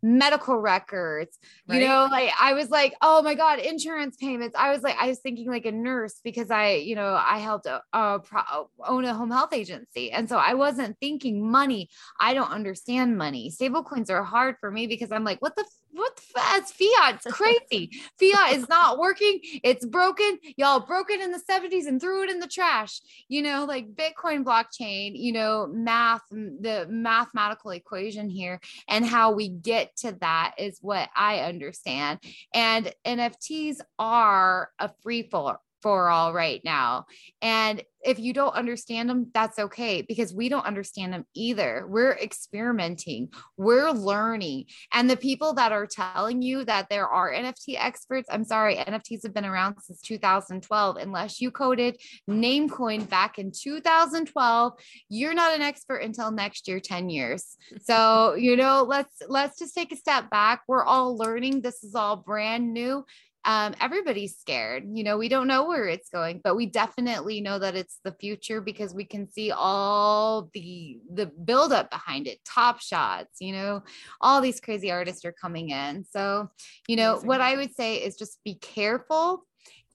Medical 0.03 0.57
records 0.57 1.39
right. 1.67 1.81
you 1.81 1.87
know 1.87 2.07
like 2.11 2.29
i 2.39 2.53
was 2.53 2.69
like 2.69 2.93
oh 3.01 3.21
my 3.21 3.33
god 3.33 3.59
insurance 3.59 4.15
payments. 4.17 4.55
I 4.57 4.71
was 4.71 4.81
like 4.83 4.95
i 4.99 5.07
was 5.07 5.19
thinking 5.19 5.49
like 5.49 5.65
a 5.65 5.71
nurse 5.71 6.19
because 6.23 6.51
i 6.51 6.73
you 6.73 6.95
know 6.95 7.19
i 7.19 7.39
helped 7.39 7.65
a, 7.65 7.81
a 7.93 8.19
pro, 8.19 8.69
own 8.85 9.05
a 9.05 9.13
home 9.13 9.31
health 9.31 9.53
agency. 9.53 10.11
And 10.11 10.29
so 10.29 10.37
i 10.37 10.53
wasn't 10.53 10.97
thinking 10.99 11.49
money. 11.49 11.89
I 12.19 12.33
don't 12.33 12.51
understand 12.51 13.17
money. 13.17 13.49
Stable 13.49 13.83
coins 13.83 14.09
are 14.09 14.23
hard 14.23 14.55
for 14.59 14.71
me 14.71 14.87
because 14.87 15.11
i'm 15.11 15.23
like 15.23 15.41
what 15.41 15.55
the 15.55 15.65
what 15.91 16.15
the 16.15 16.21
that's 16.35 16.71
fiat. 16.71 17.15
It's 17.15 17.35
crazy. 17.35 17.91
Fiat 18.19 18.57
is 18.57 18.69
not 18.69 18.99
working. 18.99 19.39
It's 19.63 19.85
broken. 19.85 20.39
Y'all 20.55 20.79
broke 20.79 21.09
it 21.09 21.21
in 21.21 21.31
the 21.31 21.41
70s 21.49 21.87
and 21.87 21.99
threw 21.99 22.23
it 22.23 22.29
in 22.29 22.39
the 22.39 22.47
trash. 22.47 23.01
You 23.27 23.41
know 23.41 23.65
like 23.65 23.95
bitcoin 23.95 24.43
blockchain 24.43 25.11
you 25.15 25.31
know 25.31 25.67
math 25.71 26.21
the 26.29 26.87
mathematical 26.89 27.71
equation 27.71 28.29
here 28.29 28.59
and 28.87 29.05
how 29.05 29.31
we 29.31 29.49
get 29.49 29.95
to 29.97 30.13
that 30.21 30.55
is 30.57 30.79
what 30.81 31.09
i 31.15 31.39
understand. 31.39 32.19
And 32.53 32.93
nfts 33.05 33.77
are 33.99 34.71
a 34.79 34.91
free 35.01 35.23
for 35.23 35.59
for 35.87 36.09
all 36.09 36.33
right 36.33 36.59
now. 36.65 37.05
And 37.41 37.81
if 38.03 38.19
you 38.19 38.33
don't 38.33 38.53
understand 38.53 39.09
them, 39.09 39.31
that's 39.33 39.57
okay 39.57 40.01
because 40.01 40.33
we 40.33 40.49
don't 40.49 40.65
understand 40.65 41.13
them 41.13 41.25
either. 41.33 41.85
We're 41.87 42.11
experimenting, 42.11 43.29
we're 43.55 43.91
learning. 43.91 44.65
And 44.93 45.09
the 45.09 45.15
people 45.15 45.53
that 45.53 45.71
are 45.71 45.87
telling 45.87 46.41
you 46.41 46.65
that 46.65 46.89
there 46.89 47.07
are 47.07 47.31
NFT 47.31 47.75
experts, 47.77 48.27
I'm 48.29 48.43
sorry, 48.43 48.75
NFTs 48.75 49.23
have 49.23 49.33
been 49.33 49.45
around 49.45 49.77
since 49.81 50.01
2012. 50.01 50.97
Unless 50.97 51.39
you 51.39 51.51
coded 51.51 52.01
Namecoin 52.29 53.09
back 53.09 53.39
in 53.39 53.51
2012, 53.51 54.73
you're 55.07 55.33
not 55.33 55.55
an 55.55 55.61
expert 55.61 55.97
until 55.97 56.31
next 56.31 56.67
year, 56.67 56.81
10 56.81 57.09
years. 57.09 57.55
So, 57.83 58.33
you 58.37 58.57
know, 58.57 58.83
let's 58.83 59.21
let's 59.29 59.57
just 59.57 59.73
take 59.73 59.93
a 59.93 59.97
step 59.97 60.29
back. 60.29 60.63
We're 60.67 60.83
all 60.83 61.15
learning. 61.15 61.61
This 61.61 61.81
is 61.85 61.95
all 61.95 62.17
brand 62.17 62.73
new 62.73 63.05
um, 63.47 63.73
everybody's 63.79 64.37
scared. 64.37 64.83
You 64.93 65.05
know, 65.05 65.17
we 65.17 65.29
don't 65.29 65.47
know 65.47 65.65
where 65.65 65.87
it's 65.87 66.09
going, 66.09 66.41
but 66.43 66.57
we 66.57 66.65
definitely 66.65 67.39
know 67.39 67.57
that 67.57 67.77
it's 67.77 67.99
the 68.03 68.11
future 68.11 68.59
because 68.59 68.93
we 68.93 69.05
can 69.05 69.31
see 69.31 69.51
all 69.51 70.49
the 70.53 70.99
the 71.13 71.27
buildup 71.27 71.89
behind 71.89 72.27
it, 72.27 72.39
top 72.45 72.81
shots. 72.81 73.37
You 73.39 73.53
know, 73.53 73.83
all 74.19 74.41
these 74.41 74.59
crazy 74.59 74.91
artists 74.91 75.23
are 75.23 75.31
coming 75.31 75.69
in. 75.69 76.03
So, 76.11 76.49
you 76.89 76.97
know, 76.97 77.13
Amazing. 77.13 77.27
what 77.27 77.41
I 77.41 77.55
would 77.55 77.73
say 77.73 77.95
is 77.95 78.17
just 78.17 78.37
be 78.43 78.55
careful 78.55 79.45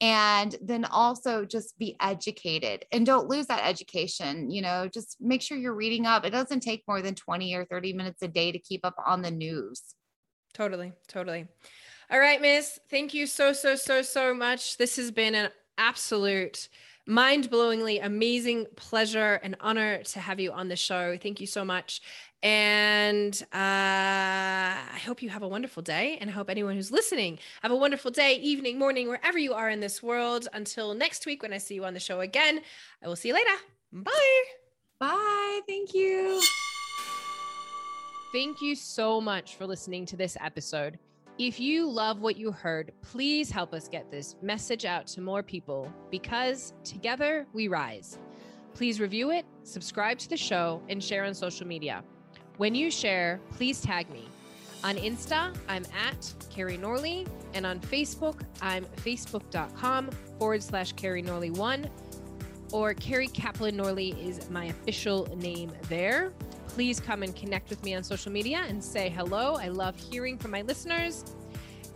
and 0.01 0.57
then 0.63 0.87
also 0.87 1.45
just 1.45 1.79
be 1.79 1.95
educated 2.01 2.87
and 2.91 3.05
don't 3.07 3.29
lose 3.29 3.47
that 3.47 3.65
education 3.65 4.51
you 4.51 4.61
know 4.61 4.89
just 4.89 5.17
make 5.21 5.41
sure 5.41 5.57
you're 5.57 5.73
reading 5.75 6.07
up 6.07 6.25
it 6.25 6.31
doesn't 6.31 6.59
take 6.59 6.83
more 6.89 7.01
than 7.01 7.15
20 7.15 7.55
or 7.55 7.65
30 7.67 7.93
minutes 7.93 8.21
a 8.21 8.27
day 8.27 8.51
to 8.51 8.59
keep 8.59 8.85
up 8.85 8.97
on 9.07 9.23
the 9.23 9.31
news 9.31 9.95
totally 10.55 10.93
totally 11.07 11.47
all 12.13 12.21
right, 12.21 12.43
Miss. 12.43 12.79
Thank 12.91 13.15
you 13.15 13.27
so, 13.27 13.55
so, 13.55 13.75
so, 13.75 14.03
so 14.03 14.35
much. 14.35 14.77
This 14.77 14.97
has 14.97 15.11
been 15.11 15.35
an 15.35 15.49
absolute 15.79 16.69
mind 17.07 17.51
blowingly 17.51 18.05
amazing 18.05 18.67
pleasure 18.77 19.41
and 19.43 19.57
honor 19.61 20.03
to 20.03 20.21
have 20.21 20.39
you 20.39 20.53
on 20.53 20.69
the 20.69 20.77
show. 20.77 21.17
Thank 21.17 21.41
you 21.41 21.47
so 21.47 21.65
much. 21.65 22.03
And 22.43 23.35
uh, 23.53 23.57
I 23.57 25.01
hope 25.07 25.23
you 25.23 25.31
have 25.31 25.43
a 25.43 25.49
wonderful 25.49 25.83
day. 25.83 26.19
And 26.21 26.29
I 26.29 26.35
hope 26.35 26.51
anyone 26.51 26.75
who's 26.75 26.93
listening 26.93 27.39
have 27.63 27.73
a 27.73 27.77
wonderful 27.77 28.11
day, 28.11 28.35
evening, 28.35 28.79
morning, 28.79 29.09
wherever 29.09 29.39
you 29.39 29.55
are 29.55 29.71
in 29.71 29.81
this 29.81 30.03
world. 30.03 30.49
Until 30.53 30.93
next 30.93 31.25
week, 31.25 31.43
when 31.43 31.55
I 31.55 31.59
see 31.59 31.77
you 31.77 31.87
on 31.87 31.95
the 31.95 32.01
show 32.01 32.21
again, 32.21 32.61
I 33.03 33.09
will 33.09 33.17
see 33.17 33.29
you 33.29 33.35
later. 33.35 33.57
Bye. 33.91 34.43
Bye. 34.99 35.61
Thank 35.67 35.95
you. 35.95 36.43
Thank 38.33 38.61
you 38.61 38.75
so 38.75 39.19
much 39.19 39.57
for 39.57 39.67
listening 39.67 40.05
to 40.07 40.17
this 40.17 40.37
episode. 40.41 40.99
If 41.45 41.59
you 41.59 41.91
love 41.91 42.21
what 42.21 42.37
you 42.37 42.53
heard, 42.53 42.93
please 43.03 43.51
help 43.51 43.75
us 43.75 43.89
get 43.89 44.13
this 44.13 44.37
message 44.43 44.85
out 44.85 45.09
to 45.09 45.21
more 45.21 45.43
people 45.43 45.93
because 46.09 46.73
together 46.85 47.49
we 47.53 47.67
rise. 47.67 48.21
Please 48.75 49.01
review 49.01 49.33
it, 49.33 49.45
subscribe 49.65 50.21
to 50.21 50.29
the 50.29 50.37
show, 50.37 50.81
and 50.89 51.03
share 51.03 51.25
on 51.25 51.35
social 51.35 51.67
media. 51.67 52.05
When 52.59 52.77
you 52.77 52.93
share, 52.93 53.41
please 53.57 53.81
tag 53.81 54.09
me. 54.11 54.29
On 54.85 54.95
Insta, 54.95 55.53
I'm 55.69 55.85
at 55.93 56.33
Keri 56.49 56.79
Norley, 56.79 57.27
and 57.55 57.67
on 57.67 57.81
Facebook, 57.81 58.43
I'm 58.61 58.85
facebook.com 58.85 60.11
forward 60.39 60.63
slash 60.63 60.93
Keri 60.93 61.25
Norley1, 61.25 61.91
or 62.73 62.95
Keri 62.95 63.27
Kaplan 63.27 63.77
Norley 63.77 64.17
is 64.25 64.49
my 64.49 64.67
official 64.67 65.27
name 65.39 65.73
there. 65.89 66.33
Please 66.75 67.01
come 67.01 67.23
and 67.23 67.37
connect 67.37 67.69
with 67.69 67.85
me 67.85 67.95
on 67.95 68.03
social 68.03 68.33
media 68.33 68.65
and 68.67 68.83
say 68.83 69.11
hello. 69.11 69.57
I 69.57 69.69
love 69.69 69.95
hearing 69.95 70.39
from 70.39 70.53
my 70.53 70.63
listeners. 70.63 71.23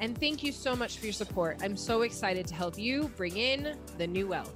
And 0.00 0.18
thank 0.18 0.42
you 0.42 0.52
so 0.52 0.76
much 0.76 0.98
for 0.98 1.06
your 1.06 1.14
support. 1.14 1.58
I'm 1.62 1.78
so 1.78 2.02
excited 2.02 2.46
to 2.48 2.54
help 2.54 2.78
you 2.78 3.10
bring 3.16 3.38
in 3.38 3.74
the 3.96 4.06
new 4.06 4.26
wealth. 4.26 4.52